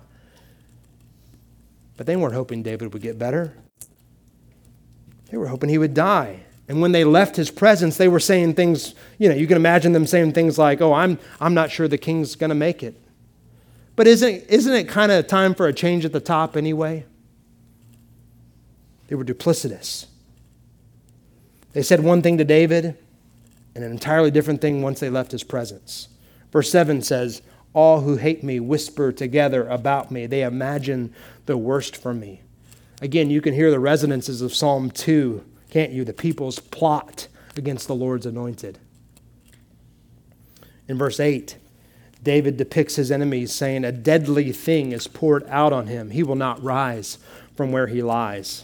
But 1.97 2.05
they 2.05 2.15
weren't 2.15 2.33
hoping 2.33 2.63
David 2.63 2.93
would 2.93 3.01
get 3.01 3.17
better. 3.17 3.55
They 5.29 5.37
were 5.37 5.47
hoping 5.47 5.69
he 5.69 5.77
would 5.77 5.93
die. 5.93 6.41
And 6.67 6.81
when 6.81 6.91
they 6.91 7.03
left 7.03 7.35
his 7.35 7.51
presence, 7.51 7.97
they 7.97 8.07
were 8.07 8.19
saying 8.19 8.55
things, 8.55 8.95
you 9.19 9.29
know, 9.29 9.35
you 9.35 9.47
can 9.47 9.57
imagine 9.57 9.93
them 9.93 10.07
saying 10.07 10.33
things 10.33 10.57
like, 10.57 10.81
oh, 10.81 10.93
I'm, 10.93 11.19
I'm 11.39 11.53
not 11.53 11.71
sure 11.71 11.87
the 11.87 11.97
king's 11.97 12.35
going 12.35 12.49
to 12.49 12.55
make 12.55 12.83
it. 12.83 12.99
But 13.95 14.07
isn't, 14.07 14.43
isn't 14.49 14.73
it 14.73 14.87
kind 14.89 15.11
of 15.11 15.27
time 15.27 15.55
for 15.55 15.67
a 15.67 15.73
change 15.73 16.05
at 16.05 16.11
the 16.11 16.19
top 16.19 16.57
anyway? 16.57 17.05
They 19.07 19.15
were 19.15 19.25
duplicitous. 19.25 20.07
They 21.73 21.83
said 21.83 22.03
one 22.03 22.21
thing 22.21 22.37
to 22.37 22.45
David, 22.45 22.97
and 23.75 23.83
an 23.83 23.91
entirely 23.91 24.31
different 24.31 24.61
thing 24.61 24.81
once 24.81 24.99
they 24.99 25.09
left 25.09 25.31
his 25.31 25.43
presence. 25.43 26.07
Verse 26.51 26.71
7 26.71 27.01
says, 27.01 27.41
All 27.73 28.01
who 28.01 28.15
hate 28.15 28.43
me 28.43 28.59
whisper 28.59 29.11
together 29.11 29.67
about 29.67 30.09
me. 30.09 30.25
They 30.25 30.43
imagine 30.43 31.13
the 31.45 31.57
worst 31.57 31.97
for 31.97 32.13
me. 32.13 32.41
Again, 33.01 33.29
you 33.29 33.41
can 33.41 33.53
hear 33.53 33.71
the 33.71 33.79
resonances 33.79 34.41
of 34.41 34.55
Psalm 34.55 34.89
2, 34.89 35.43
can't 35.69 35.91
you? 35.91 36.05
The 36.05 36.13
people's 36.13 36.59
plot 36.59 37.27
against 37.57 37.87
the 37.87 37.95
Lord's 37.95 38.25
anointed. 38.25 38.79
In 40.87 40.97
verse 40.97 41.19
8, 41.19 41.57
David 42.23 42.57
depicts 42.57 42.95
his 42.95 43.11
enemies 43.11 43.53
saying, 43.53 43.83
A 43.83 43.91
deadly 43.91 44.51
thing 44.51 44.93
is 44.93 45.07
poured 45.07 45.45
out 45.49 45.73
on 45.73 45.87
him. 45.87 46.11
He 46.11 46.23
will 46.23 46.35
not 46.35 46.63
rise 46.63 47.17
from 47.55 47.71
where 47.71 47.87
he 47.87 48.01
lies. 48.01 48.63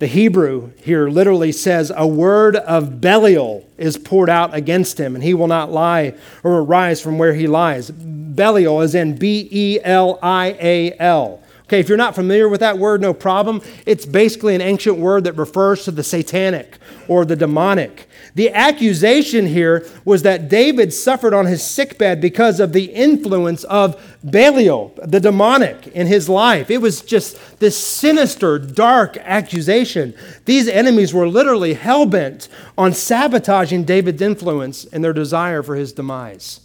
The 0.00 0.06
Hebrew 0.08 0.72
here 0.82 1.08
literally 1.08 1.52
says, 1.52 1.92
A 1.94 2.06
word 2.06 2.56
of 2.56 3.00
Belial 3.00 3.68
is 3.78 3.96
poured 3.96 4.28
out 4.28 4.52
against 4.52 4.98
him, 4.98 5.14
and 5.14 5.22
he 5.22 5.34
will 5.34 5.46
not 5.46 5.70
lie 5.70 6.14
or 6.42 6.58
arise 6.58 7.00
from 7.00 7.16
where 7.16 7.34
he 7.34 7.46
lies. 7.46 7.90
Belial 7.90 8.80
is 8.80 8.94
in 8.94 9.16
B 9.16 9.48
E 9.50 9.78
L 9.84 10.18
I 10.20 10.56
A 10.60 10.98
L. 10.98 11.40
Okay, 11.64 11.80
if 11.80 11.88
you're 11.88 11.96
not 11.96 12.14
familiar 12.14 12.46
with 12.46 12.60
that 12.60 12.78
word, 12.78 13.00
no 13.00 13.14
problem. 13.14 13.62
It's 13.86 14.04
basically 14.04 14.54
an 14.54 14.60
ancient 14.60 14.98
word 14.98 15.24
that 15.24 15.32
refers 15.32 15.84
to 15.84 15.90
the 15.90 16.02
satanic 16.02 16.76
or 17.08 17.24
the 17.24 17.36
demonic. 17.36 18.06
The 18.34 18.50
accusation 18.50 19.46
here 19.46 19.86
was 20.04 20.22
that 20.22 20.50
David 20.50 20.92
suffered 20.92 21.32
on 21.32 21.46
his 21.46 21.62
sickbed 21.62 22.20
because 22.20 22.60
of 22.60 22.74
the 22.74 22.86
influence 22.86 23.64
of 23.64 23.98
Belial, 24.28 24.92
the 25.02 25.20
demonic, 25.20 25.86
in 25.88 26.06
his 26.06 26.28
life. 26.28 26.70
It 26.70 26.82
was 26.82 27.00
just 27.00 27.60
this 27.60 27.78
sinister, 27.78 28.58
dark 28.58 29.16
accusation. 29.18 30.14
These 30.44 30.68
enemies 30.68 31.14
were 31.14 31.28
literally 31.28 31.74
hell 31.74 32.04
bent 32.04 32.48
on 32.76 32.92
sabotaging 32.92 33.84
David's 33.84 34.20
influence 34.20 34.84
and 34.84 35.02
their 35.02 35.14
desire 35.14 35.62
for 35.62 35.76
his 35.76 35.94
demise. 35.94 36.60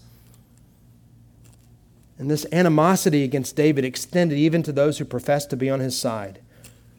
And 2.19 2.29
this 2.29 2.45
animosity 2.51 3.23
against 3.23 3.55
David 3.55 3.85
extended 3.85 4.37
even 4.37 4.61
to 4.63 4.73
those 4.73 4.97
who 4.97 5.05
professed 5.05 5.49
to 5.51 5.55
be 5.55 5.69
on 5.69 5.79
his 5.79 5.97
side, 5.97 6.39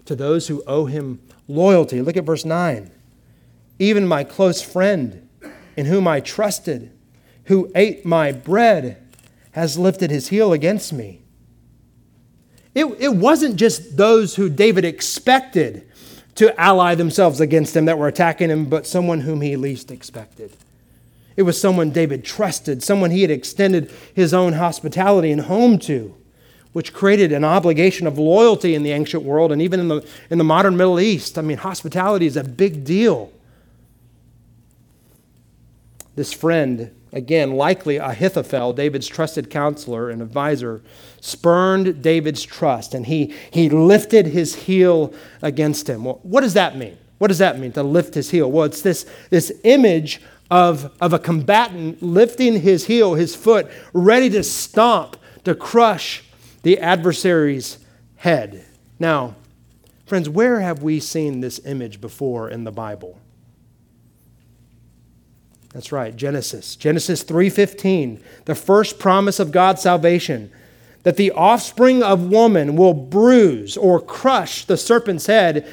to 0.07 0.17
those 0.17 0.49
who 0.49 0.65
owe 0.67 0.87
him 0.87 1.21
loyalty. 1.47 2.01
Look 2.01 2.17
at 2.17 2.25
verse 2.25 2.47
9. 2.47 2.91
Even 3.79 4.09
my 4.09 4.25
close 4.25 4.63
friend, 4.63 5.29
in 5.77 5.87
whom 5.87 6.09
I 6.09 6.21
trusted, 6.21 6.91
who 7.45 7.71
ate 7.75 8.07
my 8.07 8.33
bread, 8.33 8.97
has 9.53 9.79
lifted 9.79 10.11
his 10.11 10.29
heel 10.29 10.55
against 10.55 10.93
me. 10.93 11.21
It, 12.75 12.87
it 12.99 13.15
wasn't 13.15 13.57
just 13.57 13.97
those 13.99 14.37
who 14.37 14.49
David 14.49 14.85
expected 14.85 15.87
to 16.37 16.59
ally 16.59 16.95
themselves 16.95 17.41
against 17.41 17.77
him 17.77 17.85
that 17.87 17.99
were 17.99 18.09
attacking 18.09 18.49
him, 18.49 18.67
but 18.67 18.87
someone 18.87 19.21
whom 19.21 19.43
he 19.43 19.57
least 19.57 19.91
expected. 19.91 20.57
It 21.41 21.45
was 21.45 21.59
someone 21.59 21.89
David 21.89 22.23
trusted, 22.23 22.83
someone 22.83 23.13
he 23.13 23.23
had 23.23 23.31
extended 23.31 23.91
his 24.13 24.35
own 24.35 24.53
hospitality 24.53 25.33
and 25.33 25.41
home 25.41 25.79
to, 25.79 26.15
which 26.75 26.93
created 26.93 27.33
an 27.33 27.45
obligation 27.45 28.07
of 28.07 28.19
loyalty 28.19 28.75
in 28.75 28.83
the 28.83 28.93
ancient 28.93 29.23
world 29.23 29.51
and 29.51 29.63
even 29.63 29.81
in 29.81 29.89
the, 29.89 30.07
in 30.29 30.37
the 30.37 30.45
modern 30.45 30.77
Middle 30.77 31.01
East. 31.01 31.39
I 31.39 31.41
mean, 31.41 31.57
hospitality 31.57 32.27
is 32.27 32.37
a 32.37 32.45
big 32.45 32.85
deal. 32.85 33.33
This 36.15 36.35
friend, 36.35 36.95
again, 37.11 37.53
likely 37.53 37.97
Ahithophel, 37.97 38.75
David's 38.75 39.09
trusted 39.09 39.49
counselor 39.49 40.11
and 40.11 40.21
advisor, 40.21 40.83
spurned 41.23 42.03
David's 42.03 42.43
trust 42.43 42.93
and 42.93 43.07
he, 43.07 43.33
he 43.51 43.71
lifted 43.71 44.27
his 44.27 44.55
heel 44.55 45.15
against 45.41 45.89
him. 45.89 46.05
Well, 46.05 46.21
what 46.23 46.43
does 46.43 46.53
that 46.53 46.77
mean? 46.77 46.99
What 47.17 47.29
does 47.29 47.39
that 47.39 47.59
mean 47.59 47.73
to 47.73 47.83
lift 47.83 48.13
his 48.13 48.29
heel? 48.29 48.53
Well, 48.53 48.65
it's 48.65 48.83
this, 48.83 49.07
this 49.31 49.51
image 49.65 50.21
of, 50.51 50.93
of 51.01 51.13
a 51.13 51.19
combatant 51.19 52.03
lifting 52.03 52.61
his 52.61 52.87
heel, 52.87 53.15
his 53.15 53.37
foot, 53.37 53.69
ready 53.93 54.29
to 54.31 54.43
stomp, 54.43 55.17
to 55.45 55.55
crush 55.55 56.25
the 56.63 56.79
adversary's 56.79 57.79
head. 58.17 58.65
Now, 58.99 59.37
friends, 60.07 60.29
where 60.29 60.61
have 60.61 60.83
we 60.83 61.01
seen 61.01 61.41
this 61.41 61.61
image 61.65 62.01
before 62.01 62.51
in 62.51 62.65
the 62.65 62.73
Bible? 62.73 63.19
That's 65.73 65.93
right, 65.93 66.15
Genesis. 66.15 66.75
Genesis 66.75 67.23
3:15, 67.23 68.21
the 68.45 68.57
first 68.57 68.99
promise 68.99 69.39
of 69.39 69.53
God's 69.53 69.83
salvation, 69.83 70.51
that 71.05 71.17
the 71.17 71.31
offspring 71.31 72.03
of 72.03 72.31
woman 72.31 72.77
will 72.77 72.93
bruise 72.93 73.77
or 73.77 74.01
crush 74.01 74.65
the 74.65 74.77
serpent's 74.77 75.27
head, 75.27 75.67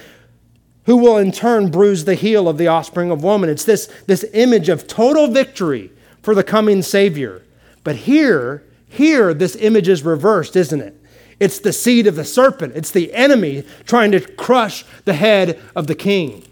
who 0.88 0.98
will 0.98 1.18
in 1.18 1.32
turn 1.32 1.70
bruise 1.70 2.06
the 2.06 2.16
heel 2.16 2.48
of 2.48 2.58
the 2.58 2.68
offspring 2.68 3.12
of 3.12 3.22
woman. 3.22 3.50
It's 3.50 3.66
this, 3.66 3.88
this 4.08 4.26
image 4.34 4.70
of 4.70 4.88
total 4.88 5.28
victory 5.28 5.92
for 6.24 6.34
the 6.34 6.46
coming 6.46 6.82
Savior. 6.82 7.44
But 7.84 7.98
here, 7.98 8.64
here, 8.88 9.34
this 9.34 9.56
image 9.58 9.90
is 9.90 10.04
reversed, 10.04 10.56
isn't 10.56 10.82
it? 10.82 10.96
It's 11.42 11.60
the 11.60 11.74
seed 11.74 12.08
of 12.08 12.16
the 12.16 12.24
serpent. 12.24 12.76
It's 12.76 12.90
the 12.90 13.14
enemy 13.14 13.64
trying 13.86 14.12
to 14.14 14.22
crush 14.22 14.86
the 15.04 15.14
head 15.14 15.62
of 15.76 15.88
the 15.88 15.96
king. 15.96 16.44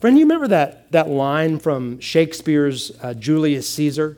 Friend, 0.00 0.16
you 0.18 0.24
remember 0.24 0.48
that, 0.48 0.90
that 0.92 1.08
line 1.08 1.58
from 1.58 2.00
Shakespeare's 2.00 2.90
uh, 3.02 3.12
Julius 3.14 3.68
Caesar? 3.68 4.16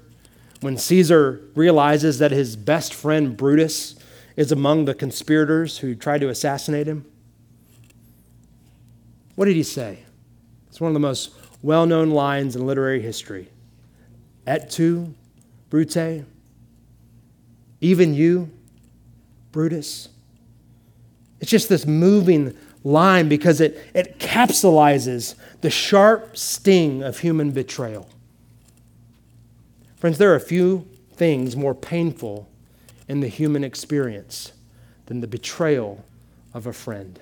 When 0.61 0.77
Caesar 0.77 1.41
realizes 1.57 2.19
that 2.21 2.31
his 2.31 2.55
best 2.55 2.95
friend 2.95 3.37
Brutus 3.37 3.97
is 4.41 4.51
among 4.51 4.87
the 4.87 4.95
conspirators 4.95 5.77
who 5.77 5.95
tried 5.95 6.23
to 6.23 6.31
assassinate 6.31 6.87
him? 6.87 7.05
What 9.35 9.45
did 9.45 9.55
he 9.55 9.63
say? 9.63 9.99
It's 10.69 10.81
one 10.81 10.89
of 10.89 10.95
the 10.95 11.01
most 11.01 11.35
well 11.61 11.85
known 11.85 12.09
lines 12.13 12.57
in 12.57 12.67
literary 12.67 13.03
history. 13.03 13.51
Et 14.47 14.71
tu, 14.71 15.15
Brute? 15.69 16.25
Even 17.83 18.15
you, 18.15 18.51
Brutus? 19.53 20.09
It's 21.41 21.51
just 21.51 21.69
this 21.69 21.85
moving 21.85 22.57
line 22.83 23.29
because 23.29 23.61
it, 23.61 23.79
it 23.93 24.19
capsulizes 24.19 25.35
the 25.61 25.69
sharp 25.69 26.35
sting 26.39 27.03
of 27.03 27.19
human 27.19 27.51
betrayal. 27.51 28.09
Friends, 29.97 30.17
there 30.17 30.33
are 30.33 30.37
a 30.37 30.41
few 30.41 30.89
things 31.13 31.57
more 31.57 31.75
painful 31.75 32.50
in 33.11 33.19
the 33.19 33.27
human 33.27 33.65
experience 33.65 34.53
than 35.07 35.21
the 35.21 35.27
betrayal 35.27 36.05
of 36.55 36.65
a 36.65 36.73
friend. 36.73 37.19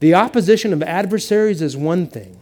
The 0.00 0.12
opposition 0.12 0.74
of 0.74 0.82
adversaries 0.82 1.62
is 1.62 1.74
one 1.74 2.06
thing. 2.06 2.38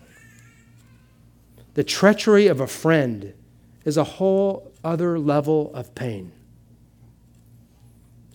The 1.75 1.85
treachery 1.85 2.49
of 2.49 2.61
a 2.61 2.67
friend 2.67 3.33
is 3.85 3.97
a 3.97 4.03
whole 4.03 4.73
other 4.83 5.21
level 5.21 5.73
of 5.73 5.95
pain. 5.95 6.33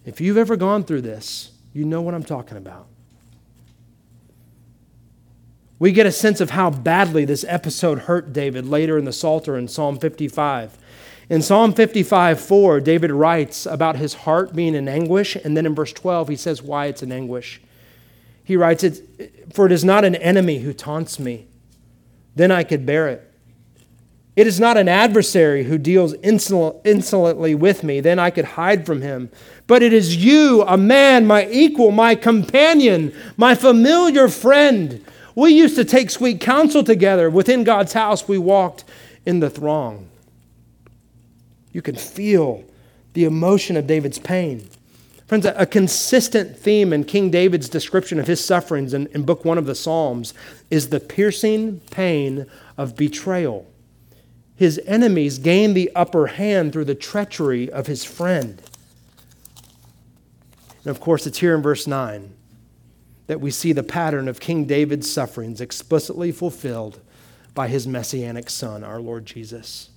If 0.05 0.21
you've 0.21 0.37
ever 0.37 0.55
gone 0.55 0.85
through 0.85 1.01
this, 1.01 1.51
you 1.73 1.83
know 1.83 2.01
what 2.01 2.13
I'm 2.13 2.23
talking 2.23 2.55
about. 2.55 2.87
We 5.79 5.91
get 5.91 6.05
a 6.05 6.13
sense 6.13 6.39
of 6.39 6.51
how 6.51 6.69
badly 6.69 7.25
this 7.25 7.43
episode 7.49 7.99
hurt 7.99 8.31
David 8.31 8.65
later 8.65 8.97
in 8.97 9.03
the 9.03 9.11
Psalter 9.11 9.57
in 9.57 9.67
Psalm 9.67 9.99
55. 9.99 10.77
In 11.29 11.41
Psalm 11.41 11.73
55 11.73 12.39
4, 12.39 12.79
David 12.81 13.11
writes 13.11 13.65
about 13.65 13.95
his 13.95 14.13
heart 14.13 14.55
being 14.55 14.75
in 14.75 14.87
anguish, 14.87 15.35
and 15.35 15.57
then 15.57 15.65
in 15.65 15.73
verse 15.73 15.91
12, 15.93 16.29
he 16.29 16.35
says 16.35 16.61
why 16.61 16.85
it's 16.85 17.01
in 17.01 17.11
anguish. 17.11 17.61
He 18.43 18.55
writes, 18.55 18.85
For 19.51 19.65
it 19.65 19.71
is 19.71 19.83
not 19.83 20.05
an 20.05 20.15
enemy 20.15 20.59
who 20.59 20.71
taunts 20.71 21.19
me, 21.19 21.47
then 22.35 22.51
I 22.51 22.63
could 22.63 22.85
bear 22.85 23.07
it. 23.07 23.31
It 24.35 24.47
is 24.47 24.59
not 24.59 24.75
an 24.75 24.89
adversary 24.89 25.63
who 25.63 25.77
deals 25.77 26.13
insolently 26.21 27.55
with 27.55 27.83
me, 27.83 28.01
then 28.01 28.19
I 28.19 28.29
could 28.29 28.45
hide 28.45 28.85
from 28.85 29.01
him. 29.01 29.31
But 29.65 29.81
it 29.81 29.93
is 29.93 30.17
you, 30.17 30.61
a 30.63 30.77
man, 30.77 31.25
my 31.25 31.47
equal, 31.49 31.91
my 31.91 32.15
companion, 32.15 33.15
my 33.37 33.55
familiar 33.55 34.27
friend. 34.27 35.03
We 35.35 35.53
used 35.53 35.77
to 35.77 35.85
take 35.85 36.11
sweet 36.11 36.41
counsel 36.41 36.83
together. 36.83 37.29
Within 37.29 37.63
God's 37.63 37.93
house, 37.93 38.27
we 38.27 38.37
walked 38.37 38.83
in 39.25 39.39
the 39.39 39.49
throng. 39.49 40.09
You 41.75 41.81
can 41.81 41.95
feel 41.95 42.63
the 43.11 43.25
emotion 43.25 43.75
of 43.75 43.85
David's 43.85 44.19
pain. 44.19 44.69
Friends, 45.27 45.45
a 45.45 45.65
consistent 45.65 46.57
theme 46.57 46.93
in 46.93 47.03
King 47.03 47.29
David's 47.29 47.67
description 47.67 48.19
of 48.19 48.27
his 48.27 48.41
sufferings 48.41 48.93
in, 48.93 49.07
in 49.07 49.23
Book 49.23 49.43
One 49.43 49.57
of 49.57 49.65
the 49.65 49.75
Psalms 49.75 50.33
is 50.71 50.89
the 50.89 50.99
piercing 50.99 51.81
pain 51.91 52.45
of 52.77 52.95
betrayal 52.95 53.67
his 54.55 54.79
enemies 54.85 55.37
gain 55.37 55.73
the 55.73 55.91
upper 55.95 56.27
hand 56.27 56.71
through 56.71 56.85
the 56.85 56.95
treachery 56.95 57.69
of 57.69 57.87
his 57.87 58.05
friend. 58.05 58.61
And 60.83 60.91
of 60.91 60.99
course, 60.99 61.27
it's 61.27 61.39
here 61.39 61.55
in 61.55 61.61
verse 61.61 61.87
9 61.87 62.33
that 63.27 63.41
we 63.41 63.51
see 63.51 63.73
the 63.73 63.83
pattern 63.83 64.27
of 64.27 64.39
King 64.39 64.65
David's 64.65 65.11
sufferings 65.11 65.59
explicitly 65.59 66.31
fulfilled 66.31 67.01
by 67.53 67.67
his 67.67 67.87
messianic 67.87 68.49
son, 68.49 68.83
our 68.83 69.01
Lord 69.01 69.25
Jesus. 69.25 69.89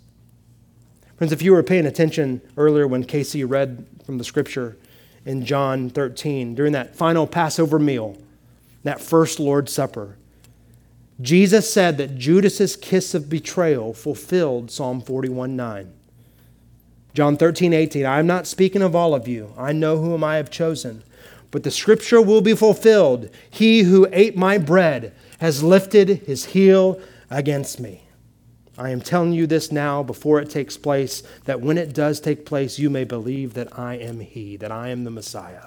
Friends, 1.19 1.33
if 1.33 1.43
you 1.43 1.51
were 1.51 1.65
paying 1.65 1.85
attention 1.85 2.41
earlier 2.57 2.87
when 2.87 3.03
Casey 3.03 3.43
read 3.43 3.85
from 4.07 4.19
the 4.19 4.25
scripture 4.25 4.77
in 5.25 5.45
John 5.45 5.91
13, 5.91 6.55
during 6.55 6.73
that 6.73 6.95
final 6.95 7.27
Passover 7.27 7.81
meal, 7.81 8.17
that 8.85 9.01
first 9.01 9.41
Lord's 9.41 9.73
Supper, 9.73 10.17
Jesus 11.21 11.73
said 11.73 11.99
that 11.99 12.17
Judas's 12.17 12.77
kiss 12.77 13.15
of 13.15 13.29
betrayal 13.29 13.93
fulfilled 13.93 14.71
Psalm 14.71 15.01
41 15.01 15.57
9. 15.57 15.93
John 17.15 17.37
13, 17.37 17.73
18, 17.73 18.07
I 18.07 18.21
am 18.21 18.29
not 18.29 18.47
speaking 18.47 18.83
of 18.83 18.95
all 18.95 19.13
of 19.13 19.27
you. 19.27 19.53
I 19.59 19.73
know 19.73 19.97
whom 19.97 20.23
I 20.23 20.37
have 20.37 20.51
chosen. 20.51 21.03
But 21.51 21.65
the 21.65 21.73
scripture 21.73 22.23
will 22.23 22.43
be 22.43 22.55
fulfilled. 22.55 23.29
He 23.51 23.83
who 23.83 24.07
ate 24.13 24.37
my 24.37 24.57
bread 24.57 25.13
has 25.41 25.65
lifted 25.65 26.09
his 26.09 26.45
heel 26.45 27.01
against 27.29 27.81
me. 27.81 28.03
I 28.79 28.91
am 28.91 29.01
telling 29.01 29.33
you 29.33 29.47
this 29.47 29.73
now 29.73 30.03
before 30.03 30.41
it 30.41 30.49
takes 30.49 30.77
place, 30.77 31.23
that 31.45 31.61
when 31.61 31.77
it 31.77 31.93
does 31.93 32.21
take 32.21 32.47
place, 32.47 32.79
you 32.79 32.89
may 32.89 33.05
believe 33.05 33.55
that 33.55 33.77
I 33.79 33.97
am 33.97 34.21
he, 34.21 34.57
that 34.57 34.71
I 34.71 34.89
am 34.89 35.05
the 35.05 35.11
Messiah. 35.11 35.65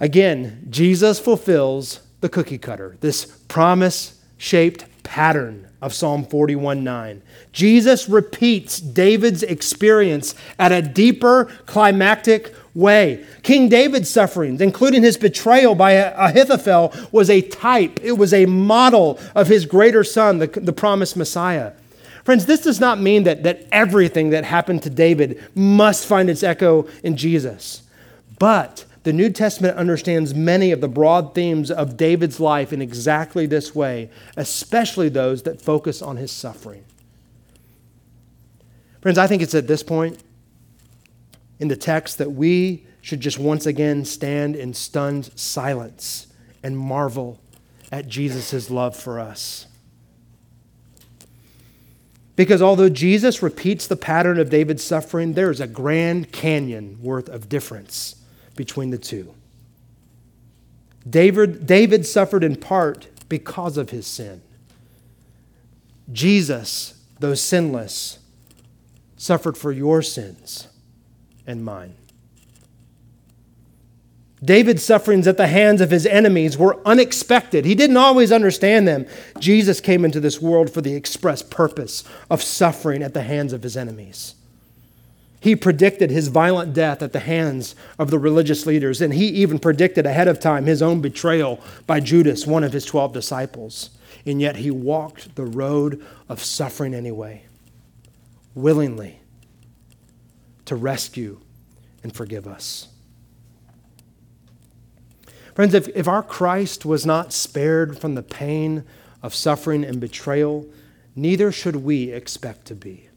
Again, 0.00 0.66
Jesus 0.68 1.20
fulfills 1.20 2.00
the 2.20 2.28
cookie 2.28 2.58
cutter, 2.58 2.96
this 3.00 3.24
promise 3.46 4.20
shaped 4.36 4.84
pattern 5.04 5.68
of 5.82 5.92
Psalm 5.92 6.24
41 6.24 6.82
9. 6.82 7.20
Jesus 7.52 8.08
repeats 8.08 8.80
David's 8.80 9.42
experience 9.42 10.34
at 10.58 10.72
a 10.72 10.80
deeper, 10.80 11.46
climactic 11.66 12.54
way. 12.74 13.26
King 13.42 13.68
David's 13.68 14.08
sufferings, 14.08 14.60
including 14.60 15.02
his 15.02 15.18
betrayal 15.18 15.74
by 15.74 15.92
Ahithophel, 15.92 16.94
was 17.10 17.28
a 17.28 17.42
type, 17.42 18.00
it 18.02 18.12
was 18.12 18.32
a 18.32 18.46
model 18.46 19.18
of 19.34 19.48
his 19.48 19.66
greater 19.66 20.04
son, 20.04 20.38
the, 20.38 20.46
the 20.46 20.72
promised 20.72 21.16
Messiah. 21.16 21.72
Friends, 22.24 22.46
this 22.46 22.62
does 22.62 22.78
not 22.78 23.00
mean 23.00 23.24
that, 23.24 23.42
that 23.42 23.66
everything 23.72 24.30
that 24.30 24.44
happened 24.44 24.84
to 24.84 24.90
David 24.90 25.42
must 25.56 26.06
find 26.06 26.30
its 26.30 26.44
echo 26.44 26.86
in 27.02 27.16
Jesus. 27.16 27.82
But 28.38 28.84
the 29.04 29.12
New 29.12 29.30
Testament 29.30 29.76
understands 29.76 30.34
many 30.34 30.70
of 30.70 30.80
the 30.80 30.88
broad 30.88 31.34
themes 31.34 31.70
of 31.70 31.96
David's 31.96 32.38
life 32.38 32.72
in 32.72 32.80
exactly 32.80 33.46
this 33.46 33.74
way, 33.74 34.10
especially 34.36 35.08
those 35.08 35.42
that 35.42 35.60
focus 35.60 36.00
on 36.00 36.16
his 36.16 36.30
suffering. 36.30 36.84
Friends, 39.00 39.18
I 39.18 39.26
think 39.26 39.42
it's 39.42 39.54
at 39.54 39.66
this 39.66 39.82
point 39.82 40.22
in 41.58 41.66
the 41.66 41.76
text 41.76 42.18
that 42.18 42.30
we 42.30 42.86
should 43.00 43.20
just 43.20 43.38
once 43.38 43.66
again 43.66 44.04
stand 44.04 44.54
in 44.54 44.72
stunned 44.72 45.30
silence 45.34 46.28
and 46.62 46.78
marvel 46.78 47.40
at 47.90 48.06
Jesus' 48.06 48.70
love 48.70 48.96
for 48.96 49.18
us. 49.18 49.66
Because 52.36 52.62
although 52.62 52.88
Jesus 52.88 53.42
repeats 53.42 53.88
the 53.88 53.96
pattern 53.96 54.38
of 54.38 54.48
David's 54.48 54.84
suffering, 54.84 55.32
there 55.32 55.50
is 55.50 55.60
a 55.60 55.66
grand 55.66 56.30
canyon 56.30 56.98
worth 57.02 57.28
of 57.28 57.48
difference 57.48 58.21
between 58.56 58.90
the 58.90 58.98
two. 58.98 59.34
David, 61.08 61.66
David 61.66 62.06
suffered 62.06 62.44
in 62.44 62.56
part 62.56 63.08
because 63.28 63.76
of 63.76 63.90
his 63.90 64.06
sin. 64.06 64.42
Jesus, 66.12 67.00
though 67.18 67.34
sinless, 67.34 68.18
suffered 69.16 69.56
for 69.56 69.72
your 69.72 70.02
sins 70.02 70.68
and 71.46 71.64
mine. 71.64 71.94
David's 74.44 74.82
sufferings 74.82 75.28
at 75.28 75.36
the 75.36 75.46
hands 75.46 75.80
of 75.80 75.90
his 75.90 76.04
enemies 76.04 76.58
were 76.58 76.80
unexpected. 76.84 77.64
He 77.64 77.76
didn't 77.76 77.96
always 77.96 78.32
understand 78.32 78.88
them. 78.88 79.06
Jesus 79.38 79.80
came 79.80 80.04
into 80.04 80.18
this 80.18 80.42
world 80.42 80.68
for 80.68 80.80
the 80.80 80.94
express 80.94 81.42
purpose 81.42 82.02
of 82.28 82.42
suffering 82.42 83.04
at 83.04 83.14
the 83.14 83.22
hands 83.22 83.52
of 83.52 83.62
his 83.62 83.76
enemies. 83.76 84.34
He 85.42 85.56
predicted 85.56 86.12
his 86.12 86.28
violent 86.28 86.72
death 86.72 87.02
at 87.02 87.12
the 87.12 87.18
hands 87.18 87.74
of 87.98 88.12
the 88.12 88.18
religious 88.20 88.64
leaders, 88.64 89.00
and 89.00 89.12
he 89.12 89.26
even 89.26 89.58
predicted 89.58 90.06
ahead 90.06 90.28
of 90.28 90.38
time 90.38 90.66
his 90.66 90.80
own 90.80 91.00
betrayal 91.00 91.58
by 91.84 91.98
Judas, 91.98 92.46
one 92.46 92.62
of 92.62 92.72
his 92.72 92.84
12 92.84 93.12
disciples. 93.12 93.90
And 94.24 94.40
yet 94.40 94.54
he 94.54 94.70
walked 94.70 95.34
the 95.34 95.44
road 95.44 96.00
of 96.28 96.44
suffering 96.44 96.94
anyway, 96.94 97.42
willingly 98.54 99.18
to 100.66 100.76
rescue 100.76 101.40
and 102.04 102.14
forgive 102.14 102.46
us. 102.46 102.86
Friends, 105.56 105.74
if, 105.74 105.88
if 105.88 106.06
our 106.06 106.22
Christ 106.22 106.84
was 106.84 107.04
not 107.04 107.32
spared 107.32 107.98
from 107.98 108.14
the 108.14 108.22
pain 108.22 108.84
of 109.24 109.34
suffering 109.34 109.82
and 109.82 109.98
betrayal, 109.98 110.66
neither 111.16 111.50
should 111.50 111.74
we 111.74 112.12
expect 112.12 112.66
to 112.66 112.76
be. 112.76 113.08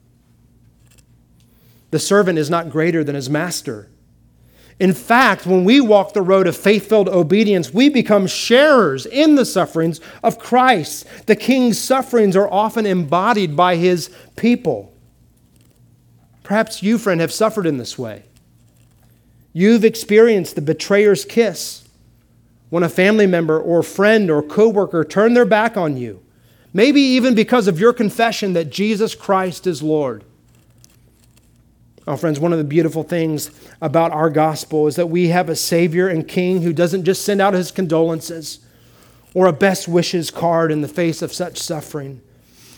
The 1.96 2.00
servant 2.00 2.38
is 2.38 2.50
not 2.50 2.70
greater 2.70 3.06
than 3.06 3.16
his 3.16 3.30
master. 3.30 3.88
In 4.82 4.94
fact, 4.94 5.46
when 5.46 5.64
we 5.64 5.80
walk 5.80 6.12
the 6.12 6.22
road 6.22 6.46
of 6.46 6.58
faith 6.58 6.90
filled 6.90 7.08
obedience, 7.08 7.74
we 7.74 7.88
become 7.88 8.28
sharers 8.28 9.06
in 9.06 9.36
the 9.36 9.46
sufferings 9.46 10.02
of 10.22 10.38
Christ. 10.38 11.08
The 11.26 11.38
king's 11.38 11.80
sufferings 11.80 12.36
are 12.36 12.52
often 12.52 12.86
embodied 12.86 13.56
by 13.56 13.78
his 13.78 14.14
people. 14.36 14.94
Perhaps 16.44 16.84
you, 16.84 16.98
friend, 16.98 17.22
have 17.22 17.32
suffered 17.32 17.66
in 17.66 17.78
this 17.78 17.98
way. 17.98 18.24
You've 19.54 19.86
experienced 19.86 20.56
the 20.56 20.62
betrayer's 20.62 21.24
kiss 21.24 21.88
when 22.72 22.84
a 22.84 22.90
family 22.90 23.26
member 23.26 23.58
or 23.58 23.84
friend 23.84 24.30
or 24.30 24.44
coworker 24.44 25.06
turn 25.06 25.34
their 25.34 25.46
back 25.46 25.78
on 25.78 25.96
you, 25.96 26.22
maybe 26.74 27.00
even 27.00 27.36
because 27.36 27.70
of 27.70 27.80
your 27.80 27.94
confession 27.94 28.52
that 28.52 28.70
Jesus 28.70 29.16
Christ 29.16 29.66
is 29.66 29.82
Lord. 29.82 30.25
Oh, 32.08 32.16
friends, 32.16 32.40
one 32.40 32.52
of 32.52 32.60
the 32.60 32.64
beautiful 32.64 33.04
things 33.04 33.50
about 33.82 34.12
our 34.12 34.30
gospel 34.30 34.86
is 34.86 34.96
that 34.96 35.08
we 35.10 35.30
have 35.30 35.50
a 35.50 35.56
Savior 35.56 36.08
and 36.08 36.28
King 36.28 36.62
who 36.62 36.72
doesn't 36.72 37.04
just 37.04 37.26
send 37.26 37.42
out 37.42 37.56
his 37.56 37.72
condolences 37.72 38.60
or 39.34 39.48
a 39.48 39.54
best 39.54 39.88
wishes 39.88 40.30
card 40.30 40.72
in 40.72 40.82
the 40.82 40.88
face 40.88 41.22
of 41.22 41.34
such 41.34 41.58
suffering, 41.58 42.22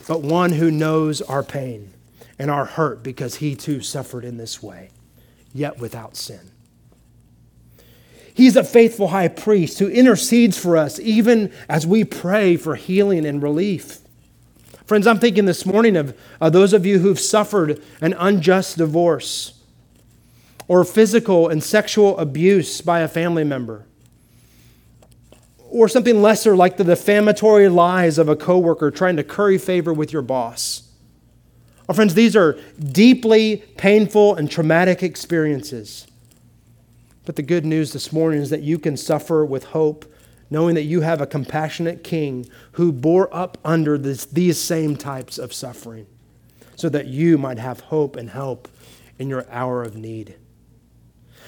but 0.07 0.21
one 0.21 0.53
who 0.53 0.71
knows 0.71 1.21
our 1.21 1.43
pain 1.43 1.93
and 2.39 2.49
our 2.49 2.65
hurt 2.65 3.03
because 3.03 3.35
he 3.35 3.53
too 3.53 3.81
suffered 3.81 4.23
in 4.23 4.37
this 4.37 4.63
way, 4.63 4.91
yet 5.53 5.77
without 5.77 6.15
sin. 6.15 6.51
He's 8.33 8.55
a 8.55 8.63
faithful 8.63 9.09
high 9.09 9.27
priest 9.27 9.79
who 9.79 9.89
intercedes 9.89 10.57
for 10.57 10.77
us 10.77 10.99
even 10.99 11.51
as 11.67 11.85
we 11.85 12.03
pray 12.03 12.55
for 12.55 12.75
healing 12.75 13.25
and 13.25 13.41
relief. 13.41 13.99
Friends, 14.87 15.05
I'm 15.05 15.19
thinking 15.19 15.43
this 15.43 15.65
morning 15.65 15.97
of 15.97 16.17
uh, 16.39 16.49
those 16.49 16.71
of 16.71 16.85
you 16.85 16.99
who've 16.99 17.19
suffered 17.19 17.83
an 17.99 18.15
unjust 18.17 18.77
divorce 18.77 19.61
or 20.69 20.85
physical 20.85 21.49
and 21.49 21.61
sexual 21.61 22.17
abuse 22.17 22.79
by 22.79 23.01
a 23.01 23.09
family 23.09 23.43
member 23.43 23.85
or 25.69 25.89
something 25.89 26.21
lesser 26.21 26.55
like 26.55 26.77
the 26.77 26.85
defamatory 26.85 27.67
lies 27.67 28.17
of 28.17 28.29
a 28.29 28.35
coworker 28.37 28.89
trying 28.89 29.17
to 29.17 29.25
curry 29.25 29.57
favor 29.57 29.91
with 29.91 30.13
your 30.13 30.21
boss. 30.21 30.89
Well, 31.85 31.95
friends, 31.95 32.13
these 32.13 32.37
are 32.37 32.57
deeply 32.79 33.57
painful 33.75 34.35
and 34.35 34.49
traumatic 34.49 35.03
experiences. 35.03 36.07
But 37.25 37.35
the 37.35 37.41
good 37.41 37.65
news 37.65 37.91
this 37.91 38.13
morning 38.13 38.39
is 38.39 38.51
that 38.51 38.61
you 38.61 38.79
can 38.79 38.95
suffer 38.95 39.45
with 39.45 39.65
hope 39.65 40.05
knowing 40.49 40.75
that 40.75 40.83
you 40.83 41.01
have 41.01 41.21
a 41.21 41.27
compassionate 41.27 42.03
king 42.03 42.47
who 42.73 42.91
bore 42.91 43.33
up 43.35 43.57
under 43.65 43.97
this, 43.97 44.25
these 44.25 44.59
same 44.59 44.95
types 44.95 45.37
of 45.37 45.53
suffering 45.53 46.07
so 46.75 46.89
that 46.89 47.07
you 47.07 47.37
might 47.37 47.57
have 47.57 47.79
hope 47.81 48.15
and 48.15 48.29
help 48.29 48.67
in 49.17 49.27
your 49.27 49.45
hour 49.49 49.83
of 49.83 49.95
need. 49.95 50.35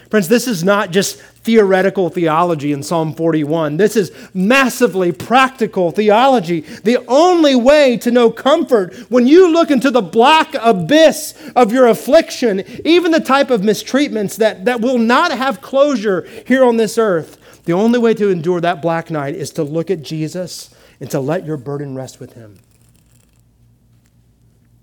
Friends, 0.10 0.28
this 0.28 0.48
is 0.48 0.64
not 0.64 0.90
just 0.90 1.18
theoretical 1.20 2.10
theology 2.10 2.72
in 2.72 2.82
Psalm 2.82 3.14
41. 3.14 3.78
This 3.78 3.96
is 3.96 4.12
massively 4.34 5.12
practical 5.12 5.92
theology. 5.92 6.62
The 6.62 6.98
only 7.08 7.54
way 7.54 7.96
to 7.98 8.10
know 8.10 8.32
comfort 8.32 8.96
when 9.12 9.28
you 9.28 9.52
look 9.52 9.70
into 9.70 9.92
the 9.92 10.02
black 10.02 10.56
abyss 10.56 11.52
of 11.56 11.72
your 11.72 11.86
affliction, 11.86 12.64
even 12.84 13.12
the 13.12 13.20
type 13.20 13.52
of 13.52 13.62
mistreatments 13.62 14.38
that, 14.38 14.66
that 14.66 14.82
will 14.82 14.98
not 14.98 15.32
have 15.32 15.62
closure 15.62 16.28
here 16.48 16.64
on 16.64 16.78
this 16.78 16.98
earth, 16.98 17.38
the 17.70 17.76
only 17.76 18.00
way 18.00 18.16
to 18.16 18.32
endure 18.32 18.60
that 18.60 18.82
black 18.82 19.12
night 19.12 19.36
is 19.36 19.52
to 19.52 19.62
look 19.62 19.92
at 19.92 20.02
Jesus 20.02 20.74
and 21.00 21.08
to 21.12 21.20
let 21.20 21.46
your 21.46 21.56
burden 21.56 21.94
rest 21.94 22.20
with 22.20 22.34
him. 22.34 22.58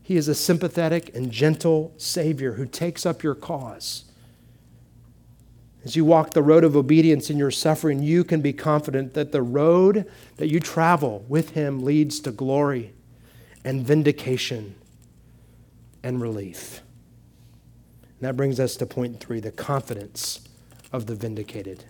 He 0.04 0.16
is 0.16 0.28
a 0.28 0.36
sympathetic 0.36 1.12
and 1.12 1.32
gentle 1.32 1.92
Savior 1.96 2.52
who 2.52 2.64
takes 2.64 3.04
up 3.04 3.24
your 3.24 3.34
cause. 3.34 4.04
As 5.84 5.96
you 5.96 6.04
walk 6.04 6.30
the 6.30 6.44
road 6.44 6.62
of 6.62 6.76
obedience 6.76 7.28
in 7.28 7.38
your 7.38 7.50
suffering, 7.50 8.04
you 8.04 8.22
can 8.22 8.40
be 8.40 8.52
confident 8.52 9.14
that 9.14 9.32
the 9.32 9.42
road 9.42 10.08
that 10.36 10.46
you 10.46 10.60
travel 10.60 11.24
with 11.26 11.50
Him 11.50 11.82
leads 11.82 12.20
to 12.20 12.30
glory 12.30 12.92
and 13.64 13.84
vindication 13.84 14.76
and 16.04 16.20
relief. 16.20 16.82
And 18.20 18.28
that 18.28 18.36
brings 18.36 18.60
us 18.60 18.76
to 18.76 18.86
point 18.86 19.18
three 19.18 19.40
the 19.40 19.50
confidence 19.50 20.48
of 20.92 21.06
the 21.06 21.16
vindicated. 21.16 21.82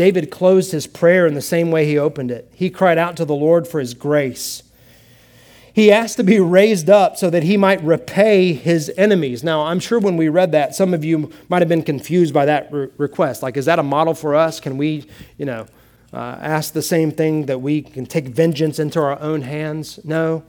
David 0.00 0.30
closed 0.30 0.72
his 0.72 0.86
prayer 0.86 1.26
in 1.26 1.34
the 1.34 1.42
same 1.42 1.70
way 1.70 1.84
he 1.84 1.98
opened 1.98 2.30
it. 2.30 2.50
He 2.54 2.70
cried 2.70 2.96
out 2.96 3.18
to 3.18 3.26
the 3.26 3.34
Lord 3.34 3.68
for 3.68 3.80
his 3.80 3.92
grace. 3.92 4.62
He 5.74 5.92
asked 5.92 6.16
to 6.16 6.24
be 6.24 6.40
raised 6.40 6.88
up 6.88 7.18
so 7.18 7.28
that 7.28 7.42
he 7.42 7.58
might 7.58 7.84
repay 7.84 8.54
his 8.54 8.90
enemies. 8.96 9.44
Now, 9.44 9.66
I'm 9.66 9.78
sure 9.78 9.98
when 9.98 10.16
we 10.16 10.30
read 10.30 10.52
that, 10.52 10.74
some 10.74 10.94
of 10.94 11.04
you 11.04 11.30
might 11.50 11.60
have 11.60 11.68
been 11.68 11.82
confused 11.82 12.32
by 12.32 12.46
that 12.46 12.72
re- 12.72 12.88
request. 12.96 13.42
Like, 13.42 13.58
is 13.58 13.66
that 13.66 13.78
a 13.78 13.82
model 13.82 14.14
for 14.14 14.34
us? 14.34 14.58
Can 14.58 14.78
we, 14.78 15.06
you 15.36 15.44
know, 15.44 15.66
uh, 16.14 16.38
ask 16.40 16.72
the 16.72 16.80
same 16.80 17.12
thing 17.12 17.44
that 17.44 17.60
we 17.60 17.82
can 17.82 18.06
take 18.06 18.28
vengeance 18.28 18.78
into 18.78 19.02
our 19.02 19.20
own 19.20 19.42
hands? 19.42 20.02
No. 20.02 20.44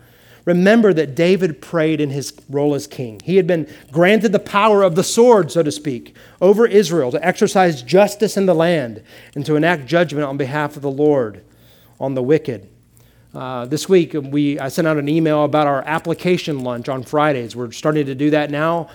Remember 0.46 0.94
that 0.94 1.16
David 1.16 1.62
prayed 1.62 2.02
in 2.02 2.10
his 2.10 2.34
role 2.50 2.74
as 2.74 2.88
king. 2.88 3.22
He 3.24 3.38
had 3.38 3.46
been 3.46 3.68
granted 3.92 4.32
the 4.32 4.40
power 4.40 4.82
of 4.82 4.96
the 4.96 5.04
sword, 5.04 5.52
so 5.52 5.62
to 5.62 5.72
speak, 5.72 6.16
over 6.42 6.66
Israel 6.66 7.12
to 7.12 7.26
exercise 7.26 7.84
justice 7.84 8.38
in 8.38 8.48
the 8.48 8.56
land 8.56 9.04
and 9.36 9.46
to 9.46 9.56
enact 9.56 9.86
judgment 9.86 10.26
on 10.26 10.38
behalf 10.38 10.76
of 10.76 10.82
the 10.82 10.92
Lord 10.92 11.44
on 12.00 12.16
the 12.16 12.24
wicked. 12.24 12.68
Uh, 13.34 13.66
this 13.66 13.88
week, 13.88 14.14
we, 14.14 14.60
I 14.60 14.68
sent 14.68 14.88
out 14.88 14.98
an 14.98 15.08
email 15.08 15.46
about 15.46 15.66
our 15.66 15.84
application 15.84 16.66
lunch 16.66 16.90
on 16.90 17.04
Fridays. 17.04 17.56
We're 17.56 17.72
starting 17.72 18.06
to 18.08 18.16
do 18.16 18.32
that 18.32 18.52
now. 18.52 18.90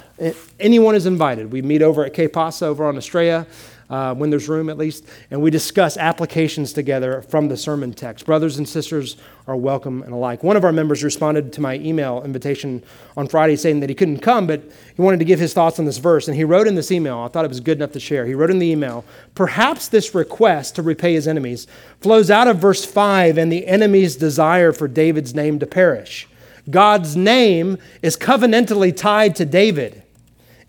Anyone 0.61 0.95
is 0.95 1.07
invited. 1.07 1.53
We 1.53 1.63
meet 1.63 1.81
over 1.81 2.05
at 2.05 2.13
K 2.13 2.29
Pasa 2.29 2.67
over 2.67 2.85
on 2.87 2.99
Estrella 2.99 3.47
uh, 3.89 4.15
when 4.15 4.31
there's 4.31 4.49
room 4.49 4.69
at 4.69 4.79
least, 4.79 5.05
and 5.31 5.41
we 5.41 5.51
discuss 5.51 5.97
applications 5.97 6.73
together 6.73 7.23
from 7.23 7.49
the 7.49 7.57
sermon 7.57 7.93
text. 7.93 8.27
Brothers 8.27 8.59
and 8.59 8.69
sisters 8.69 9.17
are 9.47 9.57
welcome 9.57 10.03
and 10.03 10.13
alike. 10.13 10.43
One 10.43 10.57
of 10.57 10.65
our 10.65 10.73
members 10.73 11.05
responded 11.05 11.53
to 11.53 11.61
my 11.61 11.77
email 11.77 12.23
invitation 12.25 12.83
on 13.17 13.29
Friday 13.29 13.57
saying 13.57 13.81
that 13.81 13.89
he 13.89 13.95
couldn't 13.95 14.19
come, 14.19 14.47
but 14.47 14.63
he 14.95 15.03
wanted 15.03 15.19
to 15.21 15.25
give 15.25 15.39
his 15.39 15.55
thoughts 15.55 15.79
on 15.79 15.85
this 15.85 15.99
verse. 15.99 16.27
And 16.27 16.37
he 16.37 16.45
wrote 16.45 16.67
in 16.67 16.75
this 16.75 16.91
email, 16.91 17.19
I 17.19 17.29
thought 17.29 17.45
it 17.45 17.49
was 17.49 17.61
good 17.61 17.79
enough 17.79 17.93
to 17.93 18.01
share. 18.01 18.27
He 18.27 18.35
wrote 18.35 18.51
in 18.51 18.59
the 18.59 18.71
email, 18.71 19.05
Perhaps 19.35 19.89
this 19.89 20.15
request 20.15 20.75
to 20.77 20.83
repay 20.83 21.15
his 21.15 21.29
enemies 21.29 21.67
flows 22.01 22.31
out 22.31 22.49
of 22.49 22.59
verse 22.59 22.85
5 22.85 23.39
and 23.39 23.53
the 23.53 23.67
enemy's 23.67 24.17
desire 24.17 24.73
for 24.73 24.89
David's 24.89 25.35
name 25.35 25.59
to 25.61 25.67
perish. 25.67 26.29
God's 26.69 27.17
name 27.17 27.79
is 28.03 28.17
covenantally 28.17 28.97
tied 28.97 29.37
to 29.37 29.45
David. 29.45 30.03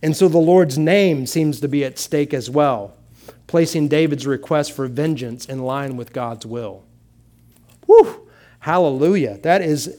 And 0.04 0.16
so 0.16 0.28
the 0.28 0.38
Lord's 0.38 0.78
name 0.78 1.26
seems 1.26 1.60
to 1.62 1.68
be 1.68 1.84
at 1.84 1.98
stake 1.98 2.34
as 2.34 2.50
well 2.50 2.97
placing 3.48 3.88
David's 3.88 4.28
request 4.28 4.74
for 4.74 4.88
vengeance 4.88 5.46
in 5.46 5.64
line 5.64 5.98
with 5.98 6.14
God's 6.14 6.46
will. 6.46 6.84
Whew! 7.86 8.30
Hallelujah. 8.60 9.40
That 9.40 9.62
is 9.62 9.98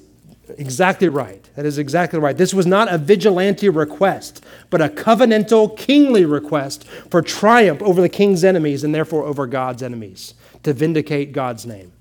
exactly 0.56 1.08
right. 1.08 1.48
That 1.56 1.66
is 1.66 1.78
exactly 1.78 2.18
right. 2.18 2.36
This 2.36 2.54
was 2.54 2.66
not 2.66 2.92
a 2.92 2.98
vigilante 2.98 3.68
request, 3.68 4.44
but 4.70 4.80
a 4.80 4.88
covenantal, 4.88 5.76
kingly 5.76 6.24
request 6.24 6.86
for 7.10 7.22
triumph 7.22 7.82
over 7.82 8.00
the 8.00 8.08
king's 8.08 8.44
enemies 8.44 8.84
and 8.84 8.94
therefore 8.94 9.24
over 9.24 9.46
God's 9.46 9.82
enemies, 9.82 10.34
to 10.62 10.72
vindicate 10.72 11.32
God's 11.32 11.66
name. 11.66 11.92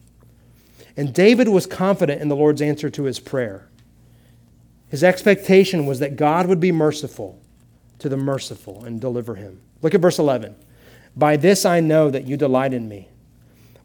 And 0.96 1.14
David 1.14 1.48
was 1.48 1.66
confident 1.66 2.22
in 2.22 2.28
the 2.28 2.36
Lord's 2.36 2.62
answer 2.62 2.90
to 2.90 3.04
his 3.04 3.20
prayer. 3.20 3.68
His 4.90 5.04
expectation 5.04 5.86
was 5.86 6.00
that 6.00 6.16
God 6.16 6.48
would 6.48 6.60
be 6.60 6.72
merciful 6.72 7.40
to 8.00 8.10
the 8.10 8.18
merciful 8.18 8.84
and 8.84 9.00
deliver 9.02 9.36
him. 9.36 9.62
Look 9.82 9.94
at 9.94 10.02
verse 10.02 10.20
11. 10.20 10.56
By 11.18 11.36
this 11.36 11.66
I 11.66 11.80
know 11.80 12.12
that 12.12 12.28
you 12.28 12.38
delight 12.38 12.74
in 12.74 12.88
me. 12.88 13.10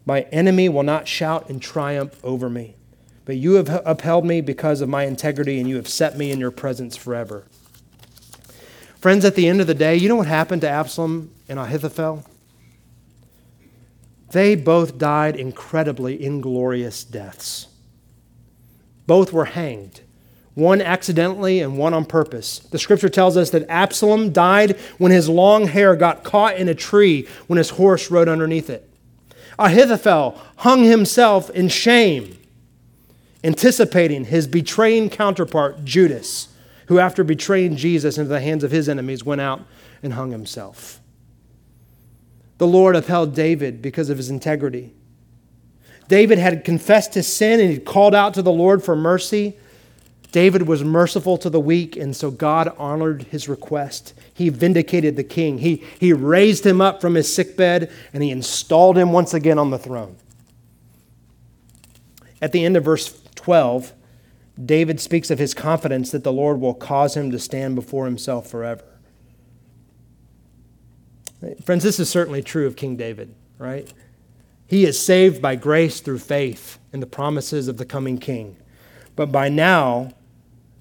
My 0.05 0.21
enemy 0.31 0.69
will 0.69 0.83
not 0.83 1.07
shout 1.07 1.49
in 1.49 1.59
triumph 1.59 2.19
over 2.23 2.49
me, 2.49 2.75
but 3.25 3.37
you 3.37 3.53
have 3.53 3.81
upheld 3.85 4.25
me 4.25 4.41
because 4.41 4.81
of 4.81 4.89
my 4.89 5.05
integrity, 5.05 5.59
and 5.59 5.67
you 5.67 5.77
have 5.77 5.87
set 5.87 6.17
me 6.17 6.29
in 6.31 6.39
your 6.39 6.51
presence 6.51 6.95
forever. 6.95 7.45
Friends, 8.99 9.25
at 9.25 9.35
the 9.35 9.47
end 9.47 9.61
of 9.61 9.67
the 9.67 9.73
day, 9.73 9.95
you 9.95 10.07
know 10.07 10.17
what 10.17 10.27
happened 10.27 10.61
to 10.61 10.69
Absalom 10.69 11.33
and 11.49 11.57
Ahithophel? 11.57 12.23
They 14.31 14.55
both 14.55 14.97
died 14.97 15.35
incredibly 15.35 16.23
inglorious 16.23 17.03
deaths. 17.03 17.67
Both 19.07 19.33
were 19.33 19.45
hanged 19.45 20.01
one 20.55 20.81
accidentally 20.81 21.61
and 21.61 21.77
one 21.77 21.93
on 21.93 22.05
purpose. 22.05 22.59
The 22.59 22.77
scripture 22.77 23.09
tells 23.09 23.37
us 23.37 23.49
that 23.51 23.67
Absalom 23.69 24.31
died 24.31 24.77
when 24.97 25.11
his 25.11 25.27
long 25.27 25.67
hair 25.67 25.95
got 25.95 26.23
caught 26.23 26.57
in 26.57 26.69
a 26.69 26.75
tree 26.75 27.27
when 27.47 27.57
his 27.57 27.71
horse 27.71 28.11
rode 28.11 28.29
underneath 28.29 28.69
it. 28.69 28.89
Ahithophel 29.57 30.39
hung 30.57 30.83
himself 30.83 31.49
in 31.51 31.69
shame, 31.69 32.37
anticipating 33.43 34.25
his 34.25 34.47
betraying 34.47 35.09
counterpart, 35.09 35.83
Judas, 35.83 36.49
who, 36.87 36.99
after 36.99 37.23
betraying 37.23 37.75
Jesus 37.75 38.17
into 38.17 38.29
the 38.29 38.41
hands 38.41 38.63
of 38.63 38.71
his 38.71 38.87
enemies, 38.89 39.23
went 39.23 39.41
out 39.41 39.61
and 40.01 40.13
hung 40.13 40.31
himself. 40.31 40.99
The 42.57 42.67
Lord 42.67 42.95
upheld 42.95 43.33
David 43.33 43.81
because 43.81 44.09
of 44.09 44.17
his 44.17 44.29
integrity. 44.29 44.93
David 46.07 46.37
had 46.37 46.63
confessed 46.63 47.13
his 47.13 47.31
sin 47.31 47.59
and 47.59 47.71
he 47.71 47.79
called 47.79 48.13
out 48.13 48.33
to 48.35 48.41
the 48.41 48.51
Lord 48.51 48.83
for 48.83 48.95
mercy. 48.95 49.57
David 50.33 50.67
was 50.67 50.83
merciful 50.83 51.37
to 51.37 51.49
the 51.51 51.59
weak, 51.59 51.95
and 51.95 52.15
so 52.15 52.31
God 52.31 52.73
honored 52.79 53.21
his 53.29 53.47
request. 53.47 54.15
He 54.33 54.49
vindicated 54.49 55.15
the 55.15 55.23
king. 55.23 55.59
He, 55.59 55.83
he 55.99 56.11
raised 56.11 56.65
him 56.65 56.81
up 56.81 57.01
from 57.01 57.13
his 57.13 57.33
sickbed 57.33 57.91
and 58.11 58.23
he 58.23 58.31
installed 58.31 58.97
him 58.97 59.11
once 59.11 59.35
again 59.35 59.59
on 59.59 59.69
the 59.69 59.77
throne. 59.77 60.15
At 62.41 62.51
the 62.51 62.65
end 62.65 62.75
of 62.75 62.83
verse 62.83 63.21
12, 63.35 63.93
David 64.65 64.99
speaks 64.99 65.29
of 65.29 65.37
his 65.37 65.53
confidence 65.53 66.09
that 66.09 66.23
the 66.23 66.33
Lord 66.33 66.59
will 66.59 66.73
cause 66.73 67.15
him 67.15 67.29
to 67.29 67.37
stand 67.37 67.75
before 67.75 68.05
himself 68.05 68.49
forever. 68.49 68.83
Friends, 71.63 71.83
this 71.83 71.99
is 71.99 72.09
certainly 72.09 72.41
true 72.41 72.65
of 72.65 72.75
King 72.75 72.95
David, 72.95 73.35
right? 73.59 73.93
He 74.65 74.85
is 74.85 74.99
saved 74.99 75.43
by 75.43 75.57
grace 75.57 76.01
through 76.01 76.19
faith 76.19 76.79
in 76.91 77.01
the 77.01 77.05
promises 77.05 77.67
of 77.67 77.77
the 77.77 77.85
coming 77.85 78.17
king. 78.17 78.57
But 79.15 79.31
by 79.31 79.49
now, 79.49 80.13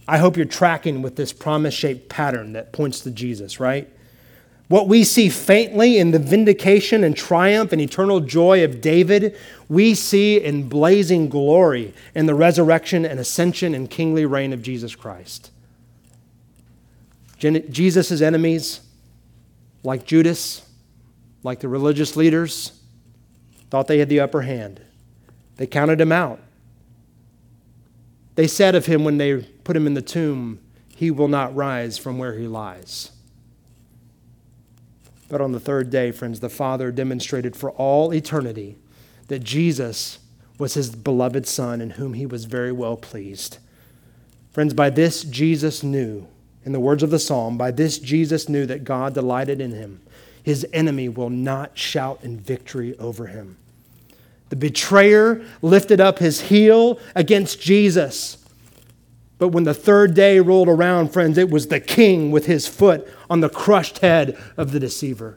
I 0.06 0.18
hope 0.18 0.36
you're 0.36 0.46
tracking 0.46 1.02
with 1.02 1.16
this 1.16 1.32
promise 1.32 1.74
shaped 1.74 2.08
pattern 2.08 2.52
that 2.54 2.72
points 2.72 3.00
to 3.00 3.10
Jesus, 3.10 3.60
right? 3.60 3.88
What 4.68 4.88
we 4.88 5.04
see 5.04 5.28
faintly 5.28 5.98
in 5.98 6.12
the 6.12 6.18
vindication 6.18 7.04
and 7.04 7.16
triumph 7.16 7.72
and 7.72 7.80
eternal 7.80 8.20
joy 8.20 8.64
of 8.64 8.80
David, 8.80 9.36
we 9.68 9.94
see 9.94 10.42
in 10.42 10.68
blazing 10.68 11.28
glory 11.28 11.92
in 12.14 12.26
the 12.26 12.34
resurrection 12.34 13.04
and 13.04 13.20
ascension 13.20 13.74
and 13.74 13.90
kingly 13.90 14.24
reign 14.24 14.52
of 14.52 14.62
Jesus 14.62 14.96
Christ. 14.96 15.50
Jesus' 17.38 18.20
enemies, 18.20 18.80
like 19.82 20.06
Judas, 20.06 20.62
like 21.42 21.60
the 21.60 21.68
religious 21.68 22.16
leaders, 22.16 22.80
thought 23.68 23.88
they 23.88 23.98
had 23.98 24.08
the 24.08 24.20
upper 24.20 24.42
hand. 24.42 24.80
They 25.56 25.66
counted 25.66 26.00
him 26.00 26.12
out. 26.12 26.40
They 28.36 28.46
said 28.46 28.74
of 28.74 28.86
him 28.86 29.04
when 29.04 29.18
they 29.18 29.46
put 29.64 29.76
him 29.76 29.86
in 29.86 29.94
the 29.94 30.02
tomb, 30.02 30.60
He 30.96 31.10
will 31.10 31.28
not 31.28 31.54
rise 31.54 31.98
from 31.98 32.18
where 32.18 32.34
he 32.34 32.46
lies. 32.46 33.12
But 35.28 35.40
on 35.40 35.52
the 35.52 35.60
third 35.60 35.88
day, 35.88 36.12
friends, 36.12 36.40
the 36.40 36.50
Father 36.50 36.92
demonstrated 36.92 37.56
for 37.56 37.70
all 37.72 38.12
eternity 38.12 38.76
that 39.28 39.42
Jesus 39.42 40.18
was 40.58 40.74
his 40.74 40.90
beloved 40.90 41.46
Son 41.46 41.80
in 41.80 41.90
whom 41.90 42.14
he 42.14 42.26
was 42.26 42.44
very 42.44 42.70
well 42.70 42.96
pleased. 42.96 43.58
Friends, 44.52 44.74
by 44.74 44.90
this 44.90 45.24
Jesus 45.24 45.82
knew, 45.82 46.26
in 46.64 46.72
the 46.72 46.80
words 46.80 47.02
of 47.02 47.10
the 47.10 47.18
psalm, 47.18 47.56
by 47.56 47.70
this 47.70 47.98
Jesus 47.98 48.48
knew 48.48 48.66
that 48.66 48.84
God 48.84 49.14
delighted 49.14 49.60
in 49.60 49.72
him. 49.72 50.02
His 50.42 50.66
enemy 50.72 51.08
will 51.08 51.30
not 51.30 51.78
shout 51.78 52.20
in 52.22 52.38
victory 52.38 52.96
over 52.98 53.26
him. 53.28 53.56
The 54.50 54.56
betrayer 54.56 55.42
lifted 55.62 56.00
up 56.00 56.18
his 56.18 56.42
heel 56.42 56.98
against 57.14 57.60
Jesus. 57.60 58.41
But 59.42 59.48
when 59.48 59.64
the 59.64 59.74
third 59.74 60.14
day 60.14 60.38
rolled 60.38 60.68
around, 60.68 61.08
friends, 61.08 61.36
it 61.36 61.50
was 61.50 61.66
the 61.66 61.80
king 61.80 62.30
with 62.30 62.46
his 62.46 62.68
foot 62.68 63.08
on 63.28 63.40
the 63.40 63.48
crushed 63.48 63.98
head 63.98 64.38
of 64.56 64.70
the 64.70 64.78
deceiver. 64.78 65.36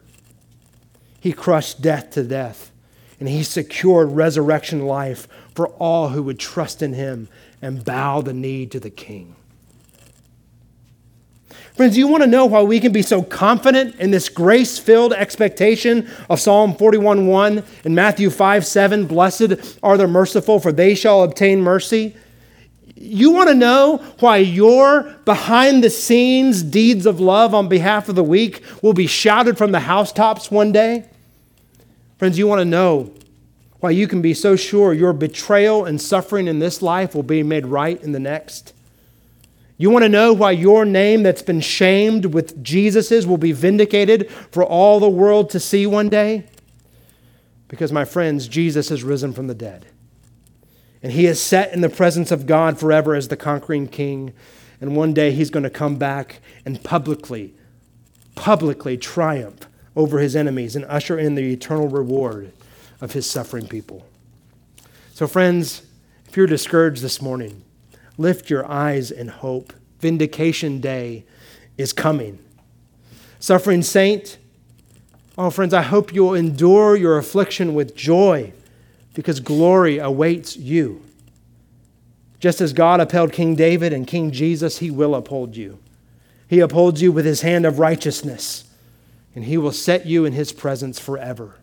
He 1.19 1.33
crushed 1.33 1.81
death 1.81 2.11
to 2.11 2.21
death, 2.21 2.69
and 3.19 3.27
he 3.27 3.41
secured 3.41 4.11
resurrection 4.11 4.85
life 4.85 5.27
for 5.55 5.69
all 5.79 6.09
who 6.09 6.21
would 6.21 6.37
trust 6.37 6.83
in 6.83 6.93
him 6.93 7.29
and 7.63 7.83
bow 7.83 8.21
the 8.21 8.31
knee 8.31 8.67
to 8.67 8.79
the 8.79 8.91
king. 8.91 9.35
Friends, 11.73 11.97
you 11.97 12.07
want 12.07 12.21
to 12.21 12.27
know 12.27 12.45
why 12.45 12.61
we 12.61 12.79
can 12.79 12.91
be 12.91 13.01
so 13.01 13.23
confident 13.23 13.95
in 13.95 14.11
this 14.11 14.29
grace 14.29 14.77
filled 14.77 15.13
expectation 15.13 16.07
of 16.29 16.39
Psalm 16.39 16.75
41 16.75 17.25
1 17.25 17.63
and 17.83 17.95
Matthew 17.95 18.29
5 18.29 18.67
7? 18.67 19.07
Blessed 19.07 19.79
are 19.81 19.97
the 19.97 20.05
merciful, 20.07 20.59
for 20.59 20.71
they 20.71 20.93
shall 20.93 21.23
obtain 21.23 21.59
mercy. 21.59 22.15
You 22.95 23.31
want 23.31 23.49
to 23.49 23.55
know 23.55 23.97
why 24.19 24.37
your 24.37 25.03
behind 25.25 25.83
the 25.83 25.89
scenes 25.89 26.63
deeds 26.63 27.05
of 27.05 27.19
love 27.19 27.53
on 27.53 27.67
behalf 27.67 28.07
of 28.07 28.15
the 28.15 28.23
weak 28.23 28.63
will 28.81 28.93
be 28.93 29.05
shouted 29.05 29.57
from 29.57 29.73
the 29.73 29.81
housetops 29.81 30.49
one 30.49 30.71
day? 30.71 31.05
Friends, 32.17 32.37
you 32.37 32.47
want 32.47 32.59
to 32.59 32.65
know 32.65 33.13
why 33.81 33.89
you 33.91 34.07
can 34.07 34.21
be 34.21 34.33
so 34.33 34.55
sure 34.55 34.93
your 34.93 35.11
betrayal 35.11 35.83
and 35.83 36.01
suffering 36.01 36.47
in 36.47 36.59
this 36.59 36.81
life 36.81 37.13
will 37.13 37.23
be 37.23 37.43
made 37.43 37.65
right 37.65 38.01
in 38.01 38.13
the 38.13 38.19
next? 38.19 38.73
You 39.77 39.89
want 39.89 40.03
to 40.03 40.09
know 40.09 40.31
why 40.31 40.51
your 40.51 40.85
name 40.85 41.23
that's 41.23 41.41
been 41.41 41.59
shamed 41.59 42.27
with 42.27 42.63
Jesus's 42.63 43.27
will 43.27 43.37
be 43.37 43.51
vindicated 43.51 44.31
for 44.51 44.63
all 44.63 45.01
the 45.01 45.09
world 45.09 45.49
to 45.49 45.59
see 45.59 45.85
one 45.85 46.07
day? 46.07 46.45
Because, 47.67 47.91
my 47.91 48.05
friends, 48.05 48.47
Jesus 48.47 48.87
has 48.87 49.03
risen 49.03 49.33
from 49.33 49.47
the 49.47 49.53
dead. 49.53 49.85
And 51.05 51.13
he 51.13 51.27
is 51.27 51.39
set 51.39 51.71
in 51.71 51.81
the 51.81 51.89
presence 51.89 52.31
of 52.31 52.47
God 52.47 52.79
forever 52.79 53.13
as 53.13 53.27
the 53.27 53.37
conquering 53.37 53.87
king. 53.87 54.33
And 54.81 54.95
one 54.95 55.13
day 55.13 55.31
he's 55.31 55.51
going 55.51 55.61
to 55.61 55.69
come 55.69 55.97
back 55.97 56.39
and 56.65 56.83
publicly, 56.83 57.53
publicly 58.33 58.97
triumph 58.97 59.67
over 59.95 60.17
his 60.17 60.35
enemies 60.35 60.75
and 60.75 60.83
usher 60.85 61.19
in 61.19 61.35
the 61.35 61.53
eternal 61.53 61.87
reward 61.87 62.51
of 62.99 63.11
his 63.11 63.29
suffering 63.29 63.67
people. 63.67 64.07
So, 65.13 65.27
friends, 65.27 65.83
if 66.27 66.35
you're 66.35 66.47
discouraged 66.47 67.03
this 67.03 67.21
morning, 67.21 67.61
Lift 68.17 68.49
your 68.49 68.69
eyes 68.69 69.11
in 69.11 69.27
hope. 69.27 69.73
Vindication 69.99 70.79
day 70.79 71.25
is 71.77 71.91
coming. 71.91 72.39
Suffering 73.39 73.81
saint, 73.81 74.37
oh, 75.37 75.49
friends, 75.49 75.73
I 75.73 75.81
hope 75.81 76.13
you'll 76.13 76.33
endure 76.33 76.95
your 76.95 77.17
affliction 77.17 77.73
with 77.73 77.95
joy 77.95 78.53
because 79.15 79.39
glory 79.39 79.97
awaits 79.97 80.55
you. 80.55 81.01
Just 82.39 82.61
as 82.61 82.73
God 82.73 82.99
upheld 82.99 83.31
King 83.31 83.55
David 83.55 83.91
and 83.91 84.05
King 84.05 84.29
Jesus, 84.29 84.77
he 84.77 84.91
will 84.91 85.15
uphold 85.15 85.55
you. 85.55 85.79
He 86.47 86.59
upholds 86.59 87.01
you 87.01 87.11
with 87.11 87.25
his 87.25 87.41
hand 87.41 87.65
of 87.65 87.79
righteousness, 87.79 88.65
and 89.33 89.45
he 89.45 89.57
will 89.57 89.71
set 89.71 90.05
you 90.05 90.25
in 90.25 90.33
his 90.33 90.51
presence 90.51 90.99
forever. 90.99 91.55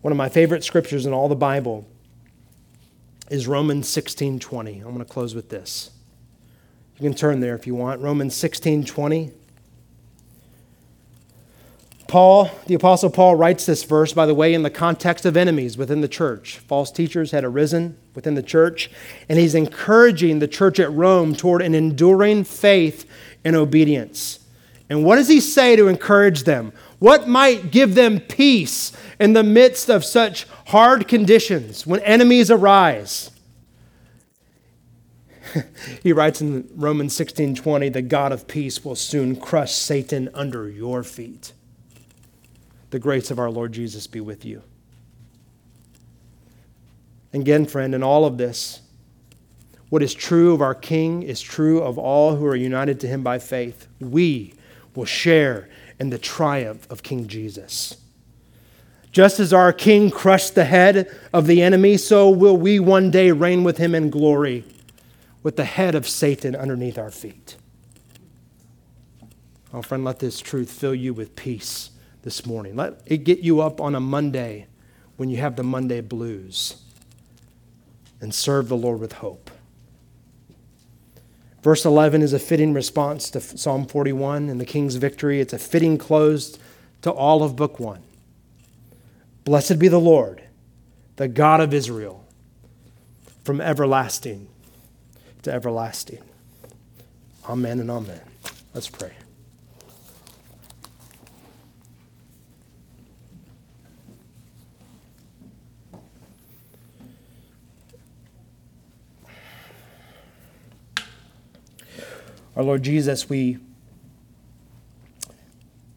One 0.00 0.10
of 0.10 0.16
my 0.16 0.28
favorite 0.28 0.64
scriptures 0.64 1.06
in 1.06 1.12
all 1.12 1.28
the 1.28 1.36
Bible 1.36 1.86
is 3.30 3.46
Romans 3.46 3.88
16:20. 3.88 4.76
I'm 4.76 4.94
going 4.94 4.98
to 4.98 5.04
close 5.04 5.34
with 5.34 5.48
this. 5.48 5.90
You 6.98 7.08
can 7.08 7.16
turn 7.16 7.40
there 7.40 7.54
if 7.54 7.66
you 7.66 7.74
want. 7.74 8.00
Romans 8.00 8.34
16:20. 8.34 9.32
Paul, 12.08 12.50
the 12.66 12.74
apostle 12.74 13.10
Paul 13.10 13.34
writes 13.34 13.66
this 13.66 13.82
verse 13.84 14.12
by 14.12 14.26
the 14.26 14.34
way 14.34 14.54
in 14.54 14.62
the 14.62 14.70
context 14.70 15.26
of 15.26 15.36
enemies 15.36 15.76
within 15.76 16.00
the 16.00 16.08
church. 16.08 16.58
False 16.58 16.90
teachers 16.90 17.30
had 17.32 17.44
arisen 17.44 17.98
within 18.14 18.34
the 18.34 18.42
church, 18.42 18.90
and 19.28 19.38
he's 19.38 19.54
encouraging 19.54 20.38
the 20.38 20.48
church 20.48 20.78
at 20.78 20.92
Rome 20.92 21.34
toward 21.34 21.62
an 21.62 21.74
enduring 21.74 22.44
faith 22.44 23.08
and 23.44 23.56
obedience. 23.56 24.40
And 24.88 25.04
what 25.04 25.16
does 25.16 25.28
he 25.28 25.40
say 25.40 25.74
to 25.74 25.88
encourage 25.88 26.44
them? 26.44 26.72
What 26.98 27.28
might 27.28 27.70
give 27.72 27.94
them 27.94 28.20
peace 28.20 28.92
in 29.18 29.32
the 29.32 29.42
midst 29.42 29.88
of 29.88 30.04
such 30.04 30.46
hard 30.66 31.06
conditions, 31.08 31.86
when 31.86 32.00
enemies 32.00 32.50
arise. 32.50 33.30
he 36.02 36.12
writes 36.12 36.40
in 36.40 36.68
Romans 36.74 37.14
16:20, 37.16 37.88
"The 37.92 38.02
God 38.02 38.32
of 38.32 38.46
peace 38.46 38.84
will 38.84 38.96
soon 38.96 39.36
crush 39.36 39.72
Satan 39.72 40.28
under 40.34 40.68
your 40.68 41.02
feet." 41.02 41.52
The 42.96 43.00
grace 43.00 43.30
of 43.30 43.38
our 43.38 43.50
Lord 43.50 43.72
Jesus 43.72 44.06
be 44.06 44.22
with 44.22 44.46
you. 44.46 44.62
Again, 47.34 47.66
friend, 47.66 47.94
in 47.94 48.02
all 48.02 48.24
of 48.24 48.38
this, 48.38 48.80
what 49.90 50.02
is 50.02 50.14
true 50.14 50.54
of 50.54 50.62
our 50.62 50.74
King 50.74 51.22
is 51.22 51.42
true 51.42 51.82
of 51.82 51.98
all 51.98 52.36
who 52.36 52.46
are 52.46 52.56
united 52.56 52.98
to 53.00 53.06
him 53.06 53.22
by 53.22 53.38
faith. 53.38 53.86
We 54.00 54.54
will 54.94 55.04
share 55.04 55.68
in 56.00 56.08
the 56.08 56.16
triumph 56.16 56.90
of 56.90 57.02
King 57.02 57.26
Jesus. 57.26 57.98
Just 59.12 59.40
as 59.40 59.52
our 59.52 59.74
King 59.74 60.10
crushed 60.10 60.54
the 60.54 60.64
head 60.64 61.14
of 61.34 61.46
the 61.46 61.60
enemy, 61.60 61.98
so 61.98 62.30
will 62.30 62.56
we 62.56 62.80
one 62.80 63.10
day 63.10 63.30
reign 63.30 63.62
with 63.62 63.76
him 63.76 63.94
in 63.94 64.08
glory, 64.08 64.64
with 65.42 65.56
the 65.56 65.66
head 65.66 65.94
of 65.94 66.08
Satan 66.08 66.56
underneath 66.56 66.96
our 66.96 67.10
feet. 67.10 67.58
Oh, 69.74 69.82
friend, 69.82 70.02
let 70.02 70.20
this 70.20 70.40
truth 70.40 70.70
fill 70.70 70.94
you 70.94 71.12
with 71.12 71.36
peace 71.36 71.90
this 72.26 72.44
morning. 72.44 72.74
Let 72.74 73.00
it 73.06 73.18
get 73.18 73.38
you 73.38 73.60
up 73.60 73.80
on 73.80 73.94
a 73.94 74.00
Monday 74.00 74.66
when 75.16 75.28
you 75.30 75.36
have 75.36 75.54
the 75.54 75.62
Monday 75.62 76.00
blues. 76.00 76.82
and 78.20 78.34
serve 78.34 78.68
the 78.68 78.76
Lord 78.76 78.98
with 78.98 79.12
hope. 79.14 79.50
Verse 81.62 81.84
11 81.84 82.22
is 82.22 82.32
a 82.32 82.38
fitting 82.38 82.72
response 82.72 83.30
to 83.30 83.40
Psalm 83.40 83.86
41 83.86 84.48
and 84.48 84.60
the 84.60 84.64
king's 84.64 84.96
victory. 84.96 85.40
It's 85.40 85.52
a 85.52 85.58
fitting 85.58 85.98
close 85.98 86.58
to 87.02 87.10
all 87.12 87.42
of 87.42 87.56
Book 87.56 87.78
1. 87.78 88.02
Blessed 89.44 89.78
be 89.78 89.88
the 89.88 90.00
Lord, 90.00 90.42
the 91.16 91.28
God 91.28 91.60
of 91.60 91.74
Israel, 91.74 92.26
from 93.44 93.60
everlasting 93.60 94.48
to 95.42 95.52
everlasting. 95.52 96.22
Amen 97.48 97.80
and 97.80 97.90
amen. 97.90 98.20
Let's 98.74 98.88
pray. 98.88 99.12
Our 112.56 112.62
Lord 112.62 112.82
Jesus, 112.82 113.28
we, 113.28 113.58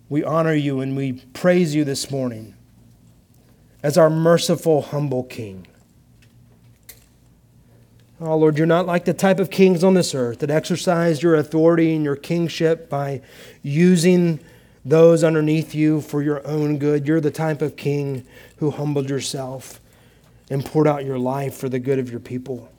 we 0.10 0.26
honor 0.26 0.54
you 0.54 0.82
and 0.82 0.98
we 0.98 1.14
praise 1.14 1.74
you 1.74 1.86
this 1.86 2.12
morning 2.12 2.54
as 3.82 3.98
our 3.98 4.10
merciful, 4.10 4.82
humble 4.82 5.24
King. 5.24 5.66
Oh, 8.20 8.36
Lord, 8.36 8.58
you're 8.58 8.68
not 8.68 8.86
like 8.86 9.06
the 9.06 9.14
type 9.14 9.40
of 9.40 9.50
kings 9.50 9.82
on 9.86 9.94
this 9.94 10.14
earth 10.14 10.40
that 10.40 10.52
exercise 10.52 11.24
your 11.24 11.36
authority 11.36 11.96
and 11.96 12.04
your 12.04 12.18
kingship 12.18 12.90
by 12.90 13.22
using 13.64 14.42
those 14.84 15.24
underneath 15.24 15.74
you 15.74 16.02
for 16.02 16.22
your 16.22 16.46
own 16.46 16.78
good. 16.78 17.08
You're 17.08 17.22
the 17.22 17.32
type 17.32 17.62
of 17.62 17.78
king 17.78 18.26
who 18.58 18.72
humbled 18.72 19.10
yourself 19.10 19.80
and 20.50 20.66
poured 20.66 20.88
out 20.88 21.06
your 21.06 21.18
life 21.18 21.56
for 21.56 21.70
the 21.70 21.80
good 21.80 22.00
of 22.00 22.12
your 22.12 22.20
people, 22.20 22.70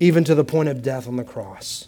even 0.00 0.24
to 0.24 0.34
the 0.34 0.44
point 0.44 0.68
of 0.68 0.82
death 0.82 1.06
on 1.06 1.14
the 1.14 1.22
cross. 1.22 1.86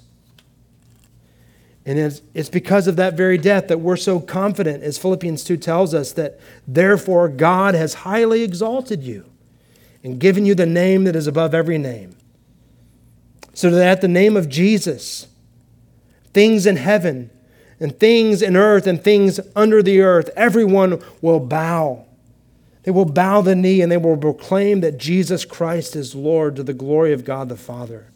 And 1.89 1.99
it's, 1.99 2.21
it's 2.35 2.51
because 2.51 2.87
of 2.87 2.97
that 2.97 3.15
very 3.15 3.39
death 3.39 3.69
that 3.69 3.81
we're 3.81 3.97
so 3.97 4.21
confident, 4.21 4.83
as 4.83 4.99
Philippians 4.99 5.43
2 5.43 5.57
tells 5.57 5.95
us, 5.95 6.13
that 6.13 6.39
therefore 6.67 7.31
God 7.31 7.75
has 7.75 7.95
highly 7.95 8.43
exalted 8.43 9.03
you 9.03 9.25
and 10.05 10.21
given 10.21 10.45
you 10.45 10.55
the 10.55 10.67
name 10.67 11.05
that 11.05 11.17
is 11.17 11.27
above 11.27 11.55
every 11.55 11.79
name. 11.79 12.15
So 13.55 13.71
that 13.71 13.89
at 13.89 14.01
the 14.03 14.07
name 14.07 14.37
of 14.37 14.51
Jesus, 14.51 15.29
things 16.35 16.67
in 16.67 16.77
heaven 16.77 17.31
and 17.81 17.99
things 17.99 18.43
in 18.43 18.55
earth 18.55 18.87
and 18.87 19.03
things 19.03 19.41
under 19.57 19.83
the 19.83 20.03
earth, 20.03 20.29
everyone 20.37 21.03
will 21.23 21.41
bow. 21.41 22.05
They 22.83 22.91
will 22.91 23.07
bow 23.07 23.41
the 23.41 23.57
knee 23.57 23.81
and 23.81 23.91
they 23.91 23.97
will 23.97 24.19
proclaim 24.19 24.83
that 24.83 24.99
Jesus 24.99 25.47
Christ 25.47 25.97
is 25.97 26.15
Lord 26.15 26.55
to 26.57 26.63
the 26.63 26.75
glory 26.75 27.15
of 27.15 27.25
God 27.25 27.49
the 27.49 27.57
Father. 27.57 28.09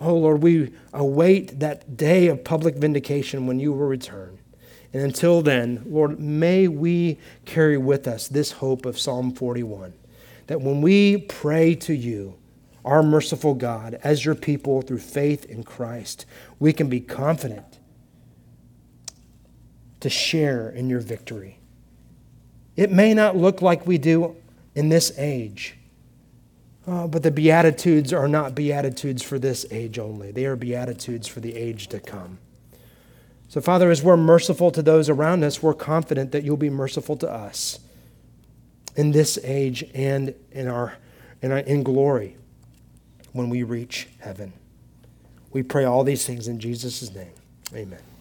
Oh, 0.00 0.16
Lord, 0.16 0.42
we 0.42 0.72
await 0.92 1.58
that 1.60 1.96
day 1.96 2.28
of 2.28 2.44
public 2.44 2.76
vindication 2.76 3.46
when 3.46 3.58
you 3.58 3.72
will 3.72 3.86
return. 3.86 4.38
And 4.92 5.02
until 5.02 5.42
then, 5.42 5.82
Lord, 5.86 6.18
may 6.18 6.68
we 6.68 7.18
carry 7.44 7.76
with 7.76 8.06
us 8.06 8.28
this 8.28 8.52
hope 8.52 8.86
of 8.86 8.98
Psalm 8.98 9.32
41 9.32 9.92
that 10.46 10.60
when 10.62 10.80
we 10.80 11.18
pray 11.18 11.74
to 11.74 11.92
you, 11.94 12.34
our 12.84 13.02
merciful 13.02 13.54
God, 13.54 13.98
as 14.02 14.24
your 14.24 14.34
people 14.34 14.80
through 14.80 14.98
faith 14.98 15.44
in 15.44 15.62
Christ, 15.62 16.24
we 16.58 16.72
can 16.72 16.88
be 16.88 17.00
confident 17.00 17.78
to 20.00 20.08
share 20.08 20.70
in 20.70 20.88
your 20.88 21.00
victory. 21.00 21.58
It 22.76 22.90
may 22.90 23.12
not 23.12 23.36
look 23.36 23.60
like 23.60 23.86
we 23.86 23.98
do 23.98 24.36
in 24.74 24.88
this 24.88 25.12
age. 25.18 25.77
Uh, 26.88 27.06
but 27.06 27.22
the 27.22 27.30
Beatitudes 27.30 28.14
are 28.14 28.26
not 28.26 28.54
Beatitudes 28.54 29.22
for 29.22 29.38
this 29.38 29.66
age 29.70 29.98
only. 29.98 30.32
They 30.32 30.46
are 30.46 30.56
Beatitudes 30.56 31.28
for 31.28 31.40
the 31.40 31.54
age 31.54 31.88
to 31.88 32.00
come. 32.00 32.38
So, 33.48 33.60
Father, 33.60 33.90
as 33.90 34.02
we're 34.02 34.16
merciful 34.16 34.70
to 34.70 34.80
those 34.80 35.10
around 35.10 35.44
us, 35.44 35.62
we're 35.62 35.74
confident 35.74 36.32
that 36.32 36.44
you'll 36.44 36.56
be 36.56 36.70
merciful 36.70 37.16
to 37.18 37.30
us 37.30 37.78
in 38.96 39.12
this 39.12 39.38
age 39.44 39.84
and 39.94 40.34
in, 40.50 40.66
our, 40.66 40.96
in, 41.42 41.52
our, 41.52 41.58
in 41.58 41.82
glory 41.82 42.36
when 43.32 43.50
we 43.50 43.64
reach 43.64 44.08
heaven. 44.20 44.54
We 45.52 45.62
pray 45.62 45.84
all 45.84 46.04
these 46.04 46.26
things 46.26 46.48
in 46.48 46.58
Jesus' 46.58 47.14
name. 47.14 47.32
Amen. 47.74 48.08